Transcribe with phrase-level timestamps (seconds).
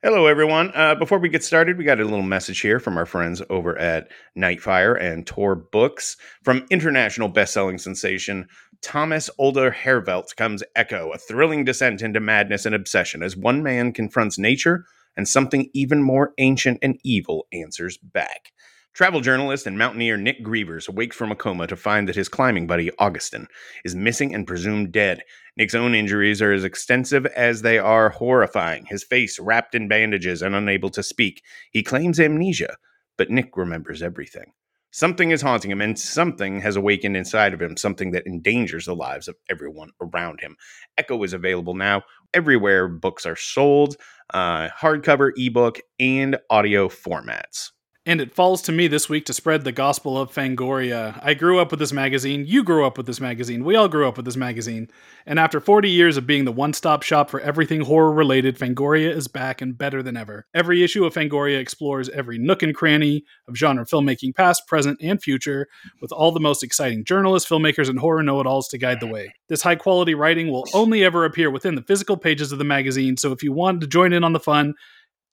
[0.00, 0.70] Hello, everyone.
[0.76, 3.76] Uh, before we get started, we got a little message here from our friends over
[3.76, 6.16] at Nightfire and Tor Books.
[6.44, 8.46] From international best-selling sensation
[8.80, 13.92] Thomas Olde Heuvelt comes Echo, a thrilling descent into madness and obsession as one man
[13.92, 14.84] confronts nature
[15.16, 18.52] and something even more ancient and evil answers back.
[18.98, 22.66] Travel journalist and mountaineer Nick Grevers awakes from a coma to find that his climbing
[22.66, 23.46] buddy, Augustin,
[23.84, 25.22] is missing and presumed dead.
[25.56, 30.42] Nick's own injuries are as extensive as they are horrifying, his face wrapped in bandages
[30.42, 31.44] and unable to speak.
[31.70, 32.74] He claims amnesia,
[33.16, 34.50] but Nick remembers everything.
[34.90, 38.96] Something is haunting him, and something has awakened inside of him, something that endangers the
[38.96, 40.56] lives of everyone around him.
[40.96, 42.02] Echo is available now
[42.34, 43.96] everywhere books are sold,
[44.34, 47.70] uh, hardcover, ebook, and audio formats.
[48.08, 51.20] And it falls to me this week to spread the gospel of Fangoria.
[51.22, 52.46] I grew up with this magazine.
[52.46, 53.64] You grew up with this magazine.
[53.64, 54.88] We all grew up with this magazine.
[55.26, 59.14] And after 40 years of being the one stop shop for everything horror related, Fangoria
[59.14, 60.46] is back and better than ever.
[60.54, 65.22] Every issue of Fangoria explores every nook and cranny of genre filmmaking, past, present, and
[65.22, 65.66] future,
[66.00, 69.06] with all the most exciting journalists, filmmakers, and horror know it alls to guide the
[69.06, 69.34] way.
[69.50, 73.18] This high quality writing will only ever appear within the physical pages of the magazine,
[73.18, 74.72] so if you want to join in on the fun,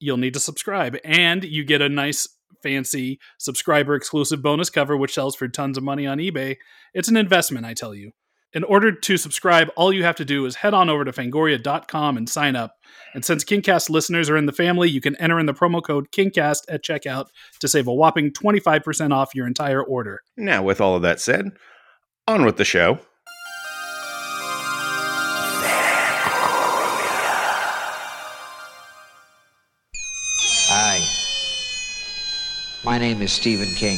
[0.02, 0.98] you'll need to subscribe.
[1.06, 2.28] And you get a nice
[2.62, 6.58] fancy subscriber exclusive bonus cover, which sells for tons of money on eBay.
[6.94, 8.12] It's an investment, I tell you.
[8.54, 12.16] In order to subscribe, all you have to do is head on over to fangoria.com
[12.16, 12.76] and sign up.
[13.14, 16.10] And since KingCast listeners are in the family, you can enter in the promo code
[16.12, 17.28] KingCast at checkout
[17.60, 20.22] to save a whopping 25% off your entire order.
[20.38, 21.52] Now, with all of that said,
[22.28, 23.00] on with the show.
[32.96, 33.98] My name is Stephen King.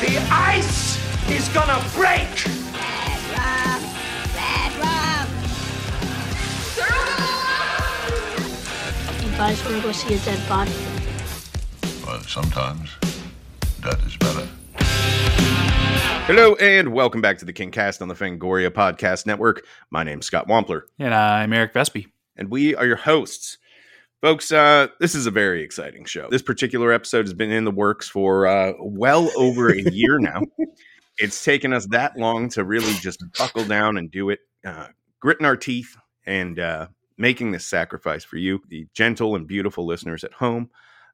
[0.00, 0.96] The ice
[1.28, 2.46] is gonna break!
[9.20, 10.70] You guys want to go see a dead body?
[12.06, 12.90] Well, sometimes
[13.80, 14.48] that is better.
[16.28, 19.64] Hello and welcome back to the King Cast on the Fangoria Podcast Network.
[19.90, 22.06] My name's Scott Wampler, And I'm Eric Vespe.
[22.36, 23.58] And we are your hosts.
[24.22, 26.28] Folks, uh, this is a very exciting show.
[26.30, 30.42] This particular episode has been in the works for uh, well over a year now.
[31.18, 34.88] It's taken us that long to really just buckle down and do it, uh,
[35.18, 40.24] gritting our teeth and uh, making this sacrifice for you, the gentle and beautiful listeners
[40.24, 40.68] at home.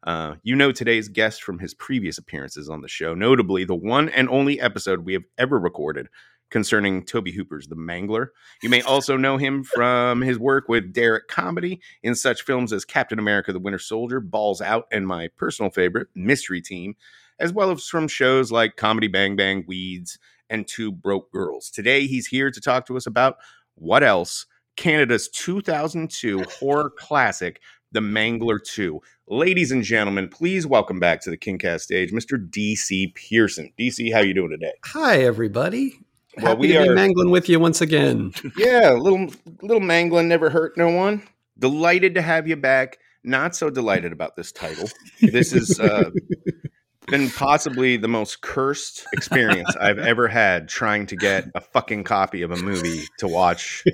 [0.04, 4.09] Uh, you know today's guest from his previous appearances on the show, notably the one
[4.09, 6.09] and only episode we have ever recorded
[6.52, 8.28] concerning Tobe Hooper's The Mangler.
[8.62, 12.84] You may also know him from his work with Derrick Comedy in such films as
[12.84, 16.94] Captain America the Winter Soldier, Balls Out, and my personal favorite, Mystery Team,
[17.41, 20.18] as well as from shows like Comedy Bang Bang, Weeds,
[20.48, 21.70] and Two Broke Girls.
[21.70, 23.36] Today, he's here to talk to us about
[23.74, 24.46] what else?
[24.76, 27.60] Canada's 2002 horror classic,
[27.92, 29.00] The Mangler 2.
[29.26, 32.38] Ladies and gentlemen, please welcome back to the KingCast stage, Mr.
[32.38, 33.72] DC Pierson.
[33.78, 34.72] DC, how you doing today?
[34.84, 35.98] Hi, everybody.
[36.38, 38.32] Well, Happy we to are- mangling with you once again.
[38.56, 39.28] Yeah, a little
[39.62, 41.22] little mangling never hurt no one.
[41.59, 42.98] Delighted to have you back.
[43.25, 44.88] Not so delighted about this title.
[45.21, 46.10] This has uh,
[47.06, 52.42] been possibly the most cursed experience I've ever had trying to get a fucking copy
[52.42, 53.84] of a movie to watch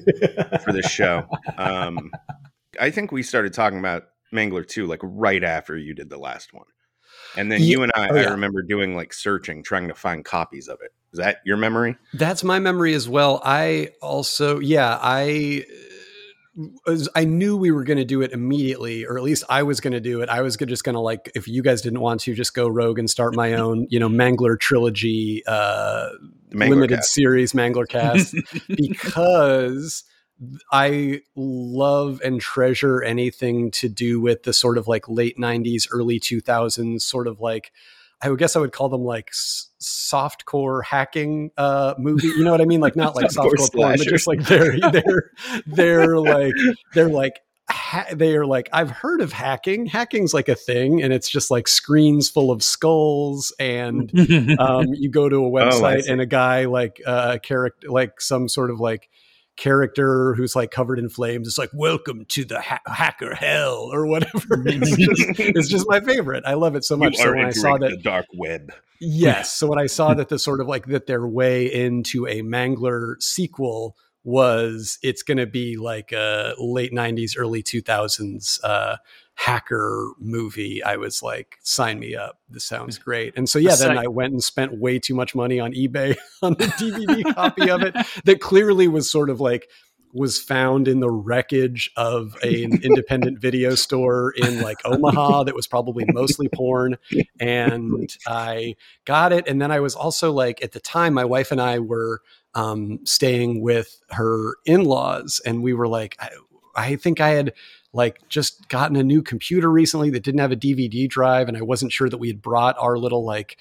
[0.64, 1.26] for this show.
[1.58, 2.10] Um,
[2.80, 6.54] I think we started talking about Mangler 2 like right after you did the last
[6.54, 6.66] one.
[7.36, 10.68] And then you and I, oh, I remember doing like searching, trying to find copies
[10.68, 10.92] of it.
[11.12, 11.96] Is that your memory?
[12.14, 13.40] That's my memory as well.
[13.44, 15.64] I also, yeah, I.
[15.68, 19.78] uh, I knew we were going to do it immediately, or at least I was
[19.80, 20.28] going to do it.
[20.28, 22.98] I was just going to like, if you guys didn't want to, just go rogue
[22.98, 26.08] and start my own, you know, Mangler trilogy, uh,
[26.50, 27.14] Mangler limited cast.
[27.14, 28.34] series Mangler cast,
[28.68, 30.02] because
[30.70, 36.20] I love and treasure anything to do with the sort of like late 90s, early
[36.20, 37.72] 2000s, sort of like,
[38.20, 42.28] I would guess I would call them like s- softcore hacking uh movie.
[42.28, 42.80] You know what I mean?
[42.80, 45.30] Like not like Softcore softcore porn, but just like they're they're
[45.66, 46.54] they're like
[46.94, 47.40] they're like
[47.70, 49.86] ha- they are like I've heard of hacking.
[49.86, 54.10] Hacking's like a thing, and it's just like screens full of skulls and
[54.58, 56.10] um, you go to a Oh, website see.
[56.12, 59.08] and a guy like uh, a character like some sort of like
[59.58, 64.06] character who's like covered in flames it's like welcome to the ha- hacker hell or
[64.06, 64.62] whatever.
[64.64, 66.44] It's just it's just my favorite.
[66.46, 67.16] I love it so much.
[67.16, 68.72] So when i saw that the dark web.
[69.00, 69.52] yes.
[69.54, 73.20] So when i saw that the sort of like that their way into a mangler
[73.20, 78.96] sequel was it's going to be like a late 90s early 2000s uh
[79.38, 82.40] hacker movie i was like sign me up.
[82.50, 83.34] This sounds great.
[83.36, 86.54] And so yeah then i went and spent way too much money on ebay on
[86.54, 87.94] the dvd copy of it
[88.24, 89.68] that clearly was sort of like
[90.12, 95.54] was found in the wreckage of a- an independent video store in like Omaha that
[95.54, 96.96] was probably mostly porn.
[97.38, 99.46] And I got it.
[99.46, 102.22] And then I was also like, at the time, my wife and I were
[102.54, 106.30] um, staying with her in laws, and we were like, I,
[106.74, 107.52] I think I had
[107.98, 111.62] like just gotten a new computer recently that didn't have a DVD drive, and I
[111.62, 113.58] wasn't sure that we had brought our little like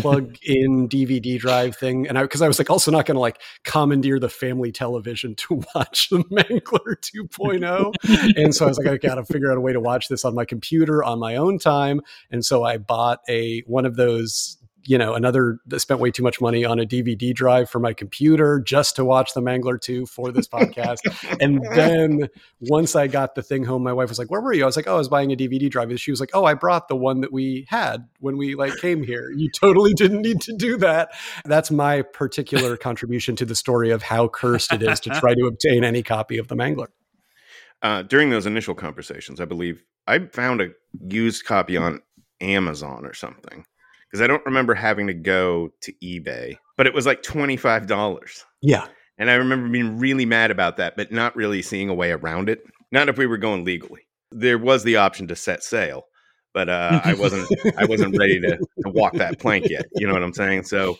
[0.00, 2.08] plug in DVD drive thing.
[2.08, 5.34] And I, cause I was like also not going to like commandeer the family television
[5.36, 8.36] to watch the Mangler 2.0.
[8.36, 10.24] and so I was like, I got to figure out a way to watch this
[10.24, 12.00] on my computer on my own time.
[12.30, 14.55] And so I bought a, one of those,
[14.86, 17.92] you know, another that spent way too much money on a DVD drive for my
[17.92, 20.98] computer just to watch the Mangler 2 for this podcast.
[21.40, 22.28] and then
[22.60, 24.62] once I got the thing home, my wife was like, Where were you?
[24.62, 25.90] I was like, Oh, I was buying a DVD drive.
[25.90, 28.76] And she was like, Oh, I brought the one that we had when we like
[28.76, 29.30] came here.
[29.34, 31.10] You totally didn't need to do that.
[31.44, 35.46] That's my particular contribution to the story of how cursed it is to try to
[35.46, 36.88] obtain any copy of the Mangler.
[37.82, 40.70] Uh, during those initial conversations, I believe I found a
[41.08, 42.00] used copy on
[42.40, 43.64] Amazon or something
[44.16, 47.86] because I don't remember having to go to eBay, but it was like twenty five
[47.86, 48.44] dollars.
[48.62, 48.86] Yeah.
[49.18, 52.48] And I remember being really mad about that, but not really seeing a way around
[52.48, 52.62] it.
[52.92, 54.02] Not if we were going legally.
[54.30, 56.04] There was the option to set sail,
[56.54, 57.46] but uh, I wasn't.
[57.78, 59.84] I wasn't ready to, to walk that plank yet.
[59.96, 60.64] You know what I'm saying?
[60.64, 60.96] So,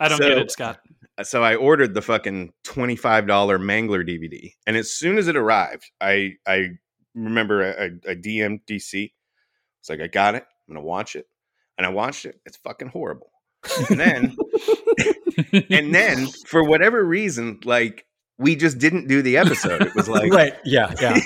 [0.00, 0.80] I don't So- get it, Scott.
[1.22, 5.36] so I ordered the fucking twenty five dollar Mangler DVD, and as soon as it
[5.36, 6.68] arrived, I I
[7.14, 7.62] remember
[8.06, 9.12] I, I DM'd DC.
[9.80, 10.44] It's like I got it.
[10.68, 11.26] I'm gonna watch it,
[11.76, 12.40] and I watched it.
[12.46, 13.30] It's fucking horrible.
[13.90, 14.36] And then
[15.70, 18.06] and then for whatever reason, like
[18.38, 19.82] we just didn't do the episode.
[19.82, 20.54] It was like right.
[20.64, 20.92] Yeah.
[21.00, 21.18] Yeah.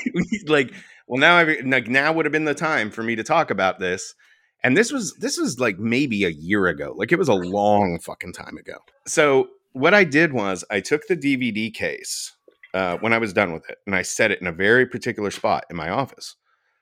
[0.47, 0.73] like
[1.07, 3.79] well now I like now would have been the time for me to talk about
[3.79, 4.15] this.
[4.63, 6.95] And this was this was like maybe a year ago.
[6.97, 8.79] Like it was a long fucking time ago.
[9.07, 12.33] So what I did was I took the DVD case
[12.75, 15.31] uh, when I was done with it and I set it in a very particular
[15.31, 16.37] spot in my office.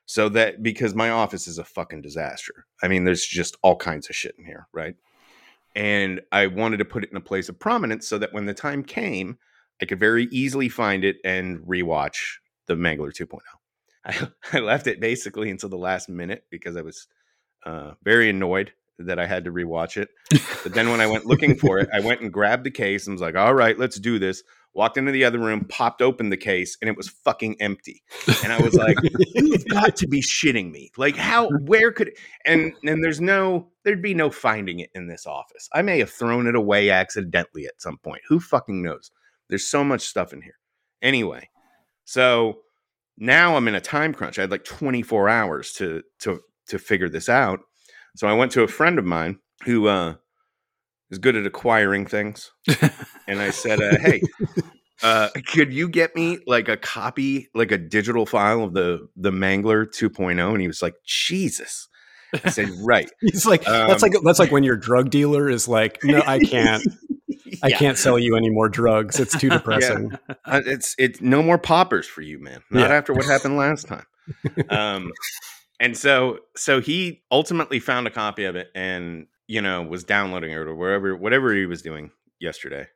[0.09, 2.65] So that because my office is a fucking disaster.
[2.81, 4.95] I mean, there's just all kinds of shit in here, right?
[5.75, 8.55] And I wanted to put it in a place of prominence so that when the
[8.55, 9.37] time came,
[9.79, 12.17] I could very easily find it and rewatch
[12.65, 13.37] the Mangler 2.0.
[14.03, 17.05] I, I left it basically until the last minute because I was
[17.63, 20.09] uh, very annoyed that I had to rewatch it.
[20.61, 23.13] But then when I went looking for it, I went and grabbed the case and
[23.13, 24.43] was like, all right, let's do this.
[24.73, 28.03] Walked into the other room, popped open the case, and it was fucking empty.
[28.43, 28.97] And I was like,
[29.35, 30.91] you've got to be shitting me.
[30.97, 32.11] Like, how, where could,
[32.45, 35.69] and, and there's no, there'd be no finding it in this office.
[35.73, 38.21] I may have thrown it away accidentally at some point.
[38.27, 39.11] Who fucking knows?
[39.47, 40.59] There's so much stuff in here.
[41.01, 41.49] Anyway,
[42.03, 42.59] so
[43.17, 44.37] now I'm in a time crunch.
[44.37, 47.59] I had like 24 hours to to to figure this out.
[48.15, 50.15] So I went to a friend of mine who uh,
[51.11, 52.51] is good at acquiring things,
[53.27, 54.21] and I said, uh, "Hey,
[55.03, 59.31] uh, could you get me like a copy, like a digital file of the the
[59.31, 61.87] Mangler 2.0?" And he was like, "Jesus."
[62.45, 65.67] I said, "Right." He's like, that's Um, like that's like when your drug dealer is
[65.67, 66.83] like, no, I can't,
[67.63, 67.77] I Yeah.
[67.77, 69.19] can't sell you any more drugs.
[69.19, 70.11] It's too depressing.
[70.45, 72.61] Uh, it's it's no more poppers for you, man.
[72.71, 72.95] Not Yeah.
[72.97, 74.05] after what happened last time.
[74.69, 75.11] Um,
[75.79, 80.51] and so so he ultimately found a copy of it and you know was downloading
[80.51, 82.87] it or wherever whatever he was doing yesterday.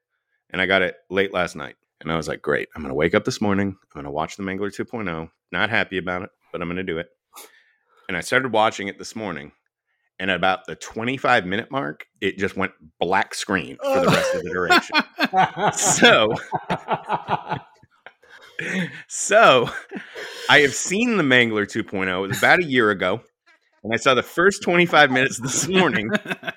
[0.50, 2.70] And I got it late last night, and I was like, great.
[2.76, 3.70] I'm gonna wake up this morning.
[3.96, 5.30] I'm gonna watch the Mangler 2.0.
[5.52, 7.08] Not happy about it, but I'm gonna do it.
[8.08, 9.52] And I started watching it this morning.
[10.20, 14.36] And at about the 25 minute mark, it just went black screen for the rest
[14.36, 14.96] of the duration.
[15.74, 16.34] So
[19.08, 19.70] so
[20.50, 22.08] I have seen the Mangler 2.0.
[22.08, 23.22] It was about a year ago.
[23.84, 26.10] And I saw the first 25 minutes this morning.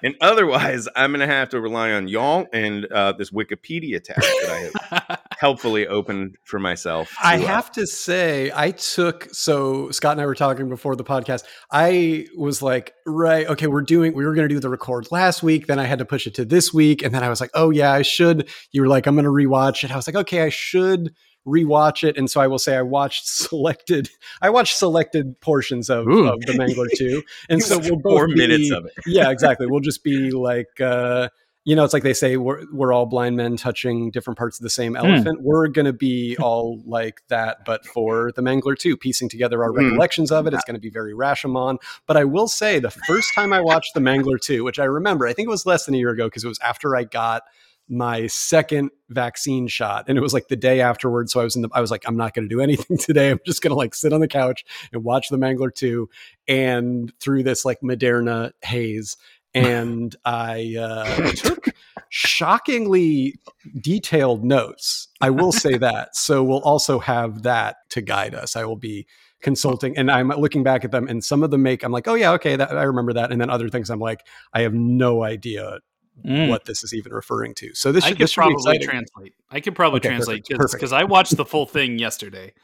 [0.05, 4.21] And otherwise, I'm going to have to rely on y'all and uh, this Wikipedia tab
[4.21, 7.09] that I have helpfully opened for myself.
[7.09, 10.95] to, I uh, have to say, I took so Scott and I were talking before
[10.95, 11.43] the podcast.
[11.73, 15.43] I was like, right, okay, we're doing, we were going to do the record last
[15.43, 15.67] week.
[15.67, 17.03] Then I had to push it to this week.
[17.03, 18.49] And then I was like, oh, yeah, I should.
[18.71, 19.91] You were like, I'm going to rewatch it.
[19.91, 21.13] I was like, okay, I should
[21.47, 22.17] rewatch it.
[22.17, 24.11] And so I will say I watched selected,
[24.43, 27.23] I watched selected portions of, of the Mangler 2.
[27.49, 28.93] And so we'll both four be- minutes of it.
[29.07, 29.67] yeah, exactly.
[29.67, 31.29] We'll just be like, uh,
[31.65, 34.63] you know, it's like they say we're we're all blind men touching different parts of
[34.63, 35.41] the same elephant.
[35.43, 39.79] We're gonna be all like that, but for the Mangler too, piecing together our Hmm.
[39.87, 40.55] recollections of it.
[40.55, 41.79] It's gonna be very Rashomon.
[42.07, 45.27] But I will say, the first time I watched the Mangler two, which I remember,
[45.27, 47.43] I think it was less than a year ago because it was after I got
[47.89, 51.63] my second vaccine shot and it was like the day afterwards so i was in
[51.63, 53.77] the i was like i'm not going to do anything today i'm just going to
[53.77, 56.09] like sit on the couch and watch the mangler 2
[56.49, 59.17] and through this like moderna haze
[59.55, 61.67] and i uh, took
[62.09, 63.39] shockingly
[63.81, 65.09] detailed notes.
[65.21, 66.17] I will say that.
[66.17, 68.57] So we'll also have that to guide us.
[68.57, 69.07] I will be
[69.43, 72.15] consulting and I'm looking back at them and some of them make I'm like, "Oh
[72.15, 75.23] yeah, okay, that I remember that." And then other things I'm like, I have no
[75.23, 75.81] idea
[76.25, 76.49] Mm.
[76.49, 77.75] what this is even referring to.
[77.75, 78.89] So this I should, could this should probably exciting.
[78.89, 79.35] translate.
[79.51, 80.81] I could probably Okay, translate perfect, perfect.
[80.81, 82.55] because I watched the full thing yesterday.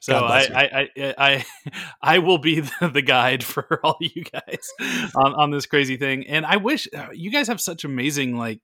[0.00, 0.40] So I.
[0.40, 1.44] I, I I
[2.02, 4.66] I will be the, the guide for all you guys
[5.14, 6.26] on, on this crazy thing.
[6.26, 8.60] And I wish uh, you guys have such amazing like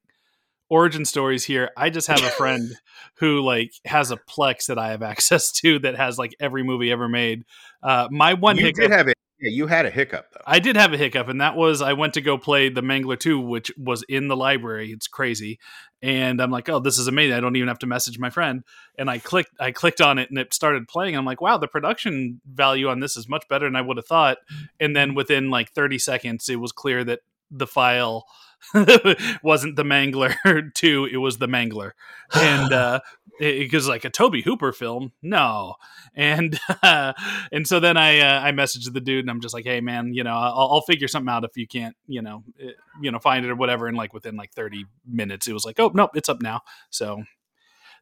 [0.71, 1.71] origin stories here.
[1.77, 2.71] I just have a friend
[3.19, 6.91] who like has a Plex that I have access to that has like every movie
[6.91, 7.45] ever made.
[7.83, 9.17] Uh, my one you hiccup did have it.
[9.41, 10.41] Yeah, you had a hiccup though.
[10.47, 13.19] I did have a hiccup, and that was I went to go play the Mangler
[13.19, 14.91] 2, which was in the library.
[14.91, 15.61] It's crazy.
[16.03, 17.35] And I'm like, oh, this is amazing.
[17.35, 18.65] I don't even have to message my friend.
[18.99, 21.17] And I clicked I clicked on it and it started playing.
[21.17, 24.07] I'm like, wow, the production value on this is much better than I would have
[24.07, 24.39] thought.
[24.81, 28.27] And then within like 30 seconds, it was clear that the file
[29.43, 30.35] wasn't the Mangler
[30.75, 31.93] 2, it was the Mangler.
[32.35, 33.01] And uh
[33.39, 35.75] because like a Tobe Hooper film, no,
[36.15, 37.13] and uh,
[37.53, 40.13] and so then I uh, I messaged the dude and I'm just like, hey man,
[40.13, 43.19] you know, I'll, I'll figure something out if you can't, you know, eh, you know,
[43.19, 43.87] find it or whatever.
[43.87, 46.63] And like within like 30 minutes, it was like, oh nope, it's up now.
[46.91, 47.23] So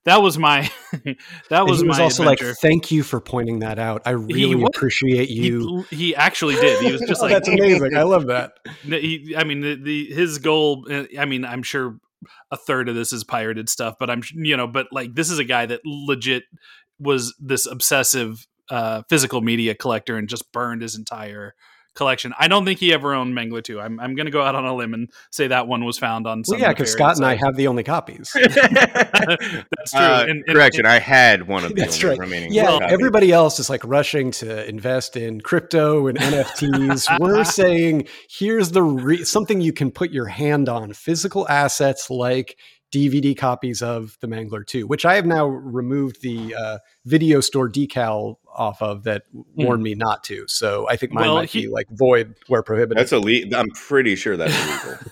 [0.07, 0.71] that was my
[1.51, 2.49] that was he was my also adventure.
[2.49, 4.03] like, "Thank you for pointing that out.
[4.07, 6.81] I really appreciate you." he actually did.
[6.83, 7.95] He was just Oh, like, that's amazing.
[7.97, 8.53] I love that.
[8.83, 10.87] He, I mean, the, the his goal.
[10.91, 11.99] uh, I mean, I'm sure
[12.51, 15.39] a third of this is pirated stuff, but I'm you know, but like this is
[15.39, 16.45] a guy that legit
[16.99, 21.55] was this obsessive uh, physical media collector and just burned his entire
[21.97, 22.33] collection.
[22.38, 23.81] I don't think he ever owned Mangler 2.
[23.81, 26.26] I'm I'm going to go out on a limb and say that one was found
[26.26, 26.43] on.
[26.47, 28.31] Well, yeah, because Scott and I have the only copies.
[28.35, 30.00] That's true.
[30.00, 32.19] Uh, And- and- correction, I had one of the That's only right.
[32.21, 32.53] remaining.
[32.53, 32.93] Yeah, copies.
[32.93, 37.19] everybody else is like rushing to invest in crypto and NFTs.
[37.21, 42.57] We're saying here's the re- something you can put your hand on: physical assets like
[42.93, 47.69] DVD copies of The Mangler 2, which I have now removed the uh, video store
[47.69, 49.25] decal off of that
[49.55, 50.47] warned me not to.
[50.49, 52.97] So I think mine Well, might he- be like void where prohibited.
[52.97, 53.59] That's illegal.
[53.59, 54.55] I'm pretty sure that's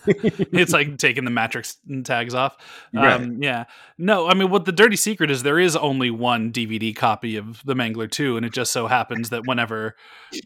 [0.07, 0.47] illegal.
[0.59, 2.57] it's like taking the matrix tags off.
[2.95, 3.12] Right.
[3.12, 3.64] Um, yeah.
[3.99, 7.61] No, I mean, what the dirty secret is, there is only one DVD copy of
[7.64, 9.95] The Mangler 2, and it just so happens that whenever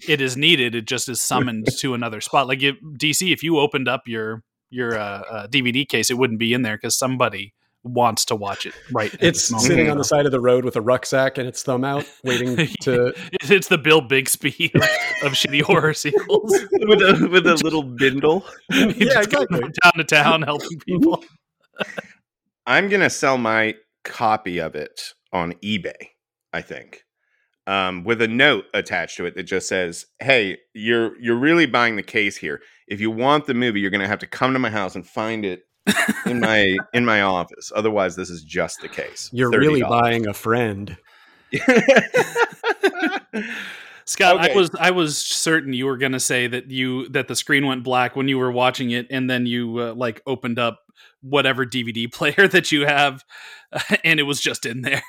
[0.08, 2.48] it is needed, it just is summoned to another spot.
[2.48, 6.38] Like if, DC, if you opened up your your uh, uh, DVD case, it wouldn't
[6.38, 9.14] be in there because somebody wants to watch it right.
[9.14, 9.66] it's this moment.
[9.66, 12.56] sitting on the side of the road with a rucksack and its thumb out, waiting
[12.82, 13.14] to.
[13.50, 14.82] It's the Bill Bixby of,
[15.22, 16.50] of shitty horror sequels.
[16.72, 18.44] with a with a little bindle.
[18.70, 19.60] Yeah, just goes exactly.
[19.60, 21.24] from town to town helping people.
[22.66, 26.10] I'm gonna sell my copy of it on eBay.
[26.52, 27.04] I think,
[27.66, 31.96] um, with a note attached to it that just says, "Hey, you're you're really buying
[31.96, 32.60] the case here.
[32.88, 35.44] If you want the movie, you're gonna have to come to my house and find
[35.44, 35.62] it
[36.26, 37.72] in my in my office.
[37.74, 39.30] Otherwise, this is just the case.
[39.32, 39.88] You're really $30.
[39.88, 40.96] buying a friend.
[44.04, 47.36] Scott, I was I was certain you were going to say that you that the
[47.36, 50.80] screen went black when you were watching it, and then you uh, like opened up
[51.20, 53.22] whatever DVD player that you have,
[54.04, 55.02] and it was just in there.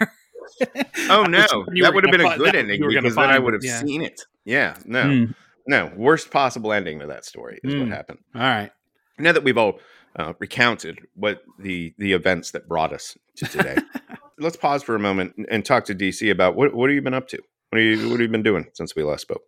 [1.09, 3.03] Oh no, was hoping you that would have been a good ending you were gonna
[3.03, 3.79] because then I would have yeah.
[3.79, 4.21] seen it.
[4.43, 5.31] Yeah, no, Hmm.
[5.69, 7.91] No, worst possible ending to that story is what Hmm.
[7.93, 8.19] happened.
[8.35, 8.71] All right,
[9.19, 9.79] Now that we've all
[10.17, 13.77] uh, recounted what the the events that brought us to today,
[14.39, 17.01] let's pause for a moment and- and talk to DC about what what have you
[17.01, 17.39] been up to?
[17.69, 19.43] What, are you, what have you been doing since we last spoke?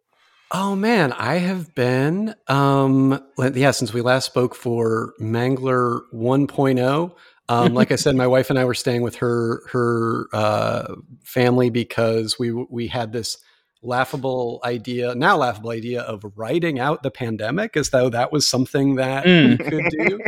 [0.53, 3.19] Oh man, I have been um
[3.55, 7.11] yeah, since we last spoke for Mangler 1.0.
[7.49, 11.69] Um, like I said, my wife and I were staying with her her uh, family
[11.69, 13.37] because we we had this
[13.83, 18.95] laughable idea, now laughable idea of writing out the pandemic as though that was something
[18.95, 20.19] that we could do.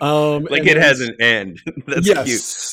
[0.00, 1.60] Um, Like it has an end.
[1.86, 2.24] That's yes,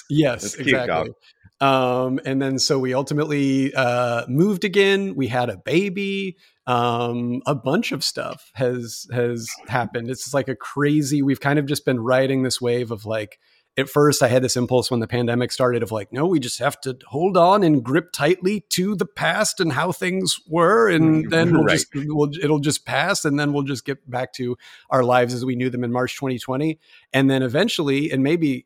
[0.07, 0.19] cute.
[0.19, 1.13] Yes, That's exactly.
[1.61, 5.15] Um, and then so we ultimately uh, moved again.
[5.15, 6.37] We had a baby.
[6.65, 10.09] Um, a bunch of stuff has has happened.
[10.09, 11.21] It's like a crazy.
[11.21, 13.37] We've kind of just been riding this wave of like.
[13.79, 16.59] At first, I had this impulse when the pandemic started of like, no, we just
[16.59, 21.25] have to hold on and grip tightly to the past and how things were, and
[21.25, 21.79] mm, then we'll Right.
[21.79, 24.57] just we'll, it'll just pass, and then we'll just get back to
[24.89, 26.79] our lives as we knew them in March 2020
[27.13, 28.65] and then eventually and maybe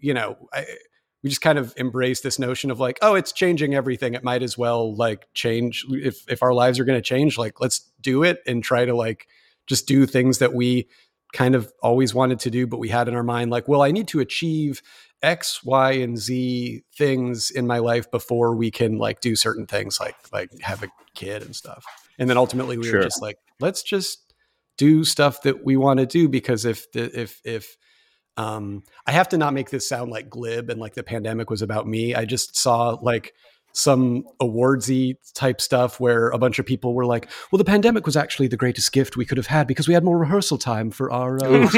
[0.00, 0.66] you know I,
[1.22, 4.14] we just kind of embrace this notion of like oh it's changing everything.
[4.14, 5.84] It might as well like change.
[5.90, 8.94] If if our lives are going to change like let's do it and try to
[8.94, 9.26] like
[9.66, 10.88] just do things that we
[11.32, 13.90] kind of always wanted to do but we had in our mind like well i
[13.90, 14.82] need to achieve
[15.22, 20.00] x y and z things in my life before we can like do certain things
[20.00, 21.84] like like have a kid and stuff
[22.18, 22.98] and then ultimately we Sure.
[22.98, 24.32] were just like let's just
[24.76, 27.76] do stuff that we want to do because if the if if
[28.36, 31.60] um, I have to not make this sound like glib and like the pandemic was
[31.60, 32.14] about me.
[32.14, 33.34] I just saw like
[33.72, 38.16] some awardsy type stuff where a bunch of people were like, "Well, the pandemic was
[38.16, 41.10] actually the greatest gift we could have had because we had more rehearsal time for
[41.10, 41.68] our uh,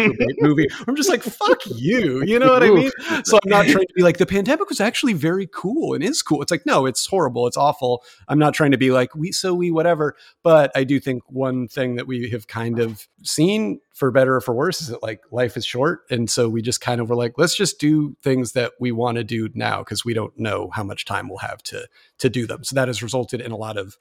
[0.41, 2.91] movie." I'm just like, "Fuck you," you know what I mean?
[3.25, 6.23] So I'm not trying to be like the pandemic was actually very cool and is
[6.23, 6.43] cool.
[6.43, 8.05] It's like, no, it's horrible, it's awful.
[8.29, 11.69] I'm not trying to be like we so we whatever, but I do think one
[11.69, 15.21] thing that we have kind of seen for better or for worse is that like
[15.31, 18.53] life is short and so we just kind of were like let's just do things
[18.53, 21.63] that we want to do now because we don't know how much time we'll have
[21.63, 21.82] to
[22.19, 23.97] to do them so that has resulted in a lot of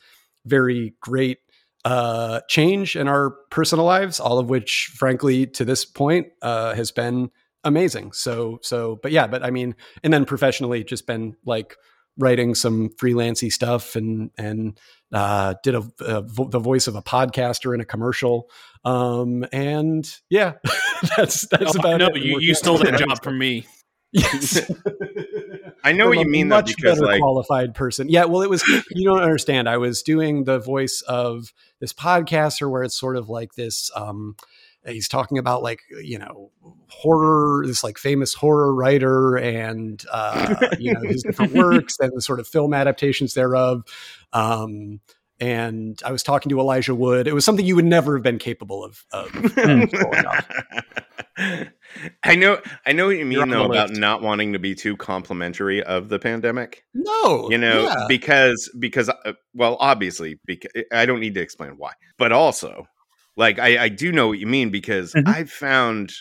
[0.45, 1.39] very great
[1.85, 6.91] uh change in our personal lives all of which frankly to this point uh has
[6.91, 7.29] been
[7.63, 11.75] amazing so so but yeah but i mean and then professionally just been like
[12.17, 14.79] writing some freelancy stuff and and
[15.13, 18.49] uh, did a, a vo- the voice of a podcaster in a commercial
[18.85, 20.53] um, and yeah
[21.17, 22.17] that's that's Oh, about no, it.
[22.21, 23.65] you, you stole that job from me.
[24.11, 24.71] Yes
[25.83, 28.09] I know what you mean though, much because better like qualified person.
[28.09, 29.67] Yeah, well, it was you don't understand.
[29.67, 33.89] I was doing the voice of this podcaster where it's sort of like this.
[33.95, 34.35] Um,
[34.85, 36.51] he's talking about like you know
[36.87, 42.21] horror, this like famous horror writer, and uh, you know his different works and the
[42.21, 43.83] sort of film adaptations thereof.
[44.33, 44.99] Um,
[45.39, 47.27] and I was talking to Elijah Wood.
[47.27, 49.03] It was something you would never have been capable of.
[49.11, 49.89] of, of.
[52.23, 55.83] I know I know what you mean though about not wanting to be too complimentary
[55.83, 56.83] of the pandemic.
[56.93, 58.05] No, You know, yeah.
[58.07, 62.87] because because uh, well, obviously, because I don't need to explain why, but also,
[63.35, 65.27] like I, I do know what you mean because Mhm.
[65.27, 66.13] I've found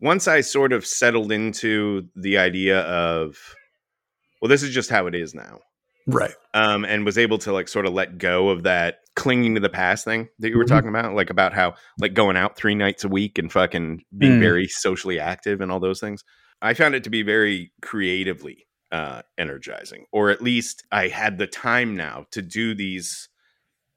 [0.00, 3.36] once I sort of settled into the idea of,
[4.40, 5.58] well, this is just how it is now,
[6.06, 6.34] right.
[6.54, 9.68] um, and was able to like sort of let go of that clinging to the
[9.68, 10.68] past thing that you were Mhm.
[10.68, 14.38] talking about, like about how like going out three nights a week and fucking being
[14.38, 14.40] Mm.
[14.40, 16.24] very socially active and all those things.
[16.62, 21.46] I found it to be very creatively uh, energizing, or at least I had the
[21.46, 23.28] time now to do these.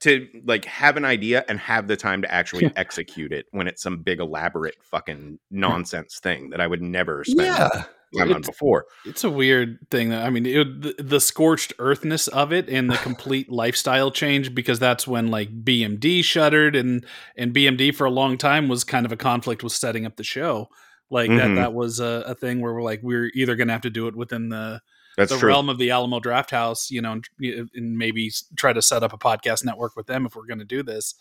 [0.02, 3.84] To like have an idea and have the time to actually execute it when it's
[3.84, 7.84] some big elaborate fucking nonsense thing that I would never spend Yeah.
[8.20, 8.86] On It's- before.
[9.06, 10.10] It's a weird thing.
[10.10, 14.54] That, I mean, it, the, the scorched earthness of it and the complete lifestyle change
[14.54, 17.06] because that's when like BMD shuttered and
[17.38, 20.24] and BMD for a long time was kind of a conflict with setting up the
[20.26, 20.68] show.
[21.10, 21.38] Like Mhm.
[21.38, 23.90] that that was a, a thing where we're like we're either going to have to
[23.90, 24.82] do it within the
[25.16, 25.48] That's the true.
[25.50, 29.18] realm of the Alamo Drafthouse, you know, and, and maybe try to set up a
[29.18, 31.16] podcast network with them if we're going to do this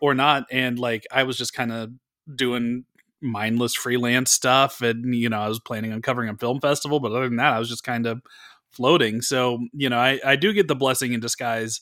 [0.00, 0.46] or not.
[0.50, 1.90] And like, I was just kind of
[2.34, 2.84] doing
[3.22, 4.80] mindless freelance stuff.
[4.82, 7.52] And, you know, I was planning on covering a film festival, but other than that,
[7.52, 8.22] I was just kind of
[8.70, 9.20] floating.
[9.22, 11.80] So, you know, I, I do get the blessing in disguise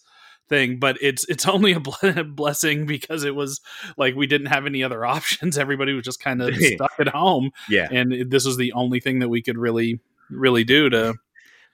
[0.48, 3.61] thing but it's it's only a ble- blessing because it was
[3.98, 7.51] like we didn't have any other options everybody was just kind of stuck at home
[7.68, 7.87] yeah.
[7.92, 11.14] and this was the only thing that we could really really do to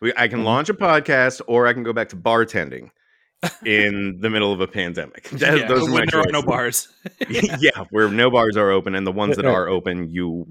[0.01, 0.45] We, I can Mhm.
[0.45, 2.91] launch a podcast or I can go back to bartending
[3.67, 5.29] in the middle of a pandemic.
[5.33, 6.89] That- Yeah, those are when there are no bars.
[7.29, 10.47] yeah, where no bars are open, and the ones that are open, you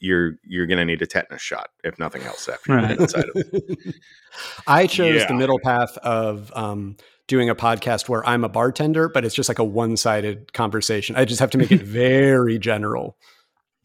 [0.00, 2.88] you're you're gonna need a tetanus shot if nothing else after you Right.
[2.90, 3.94] get inside of it.
[4.66, 5.26] I chose Yeah.
[5.28, 6.96] the middle path of um,
[7.28, 11.16] doing a podcast where I'm a bartender, but it's just like a one sided conversation.
[11.16, 13.16] I just have to make it very general.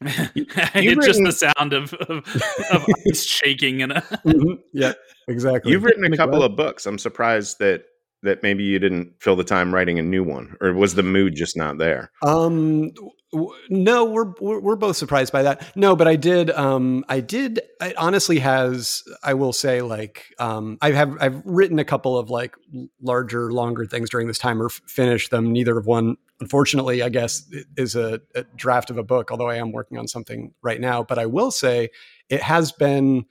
[0.03, 2.25] it's just the sound of of,
[2.71, 4.57] of ice shaking and a, Mhm.
[4.73, 4.93] Yeah,
[5.27, 5.71] exactly.
[5.71, 6.51] You've written a couple what?
[6.51, 6.85] of books.
[6.87, 7.83] I'm surprised that
[8.23, 11.35] that maybe you didn't fill the time writing a new one, or was the mood
[11.35, 12.11] just not there?
[12.21, 12.91] Um,
[13.31, 15.75] w- no, we're, we're both surprised by that.
[15.75, 16.51] No, but I did.
[16.51, 17.61] Um, I did.
[17.81, 19.03] It honestly has.
[19.23, 22.55] I will say, like, um, I have I've written a couple of like
[23.01, 25.51] larger, longer things during this time, or f- finished them.
[25.51, 27.43] Neither of one, unfortunately, I guess,
[27.75, 29.31] is a, a draft of a book.
[29.31, 31.01] Although I am working on something right now.
[31.01, 31.89] But I will say,
[32.29, 33.25] it has been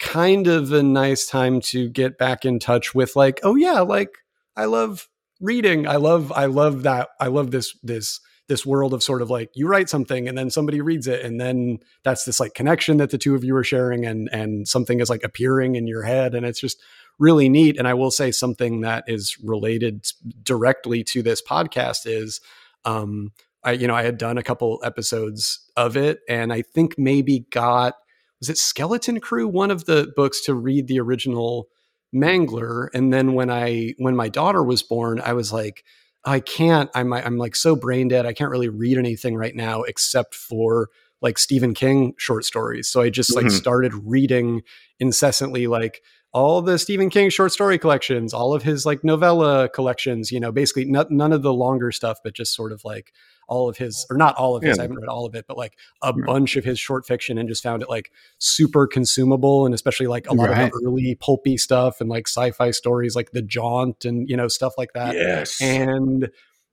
[0.00, 4.18] kind of a nice time to get back in touch with, like, oh yeah, like
[4.56, 5.08] I love
[5.40, 5.86] reading.
[5.86, 7.08] I love I love that.
[7.20, 10.50] I love this this this world of sort of like you write something and then
[10.50, 13.64] somebody reads it and then that's this like connection that the two of you are
[13.64, 16.78] sharing and and something is like appearing in your head and it's just
[17.18, 20.06] really neat and I will say something that is related
[20.42, 22.40] directly to this podcast is
[22.84, 23.32] um
[23.64, 27.46] I you know I had done a couple episodes of it and I think maybe
[27.50, 27.94] got
[28.40, 31.68] was it Skeleton Crew one of the books to read the original
[32.14, 35.82] Mangler and then when I when my daughter was born I was like
[36.24, 39.82] I can't I'm I'm like so brain dead I can't really read anything right now
[39.82, 40.90] except for
[41.22, 43.50] like Stephen King short stories so I just like Mhm.
[43.52, 44.62] started reading
[45.00, 46.02] incessantly like
[46.34, 50.52] all the Stephen King short story collections all of his like novella collections you know
[50.52, 53.12] basically not, none of the longer stuff but just sort of like
[53.48, 54.82] all of his, or not all of his, Yeah.
[54.82, 57.48] I haven't read all of it, but like a bunch of his short fiction and
[57.48, 59.66] just found it like super consumable.
[59.66, 60.64] And especially like a lot Right.
[60.64, 64.36] of the early pulpy stuff and like sci fi stories like The Jaunt and, you
[64.36, 65.60] know, stuff like that yes.
[65.60, 66.30] and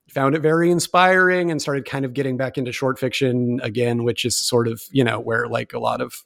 [0.10, 4.26] found it very inspiring and started kind of getting back into short fiction again which
[4.26, 6.24] is sort of you know where like a lot of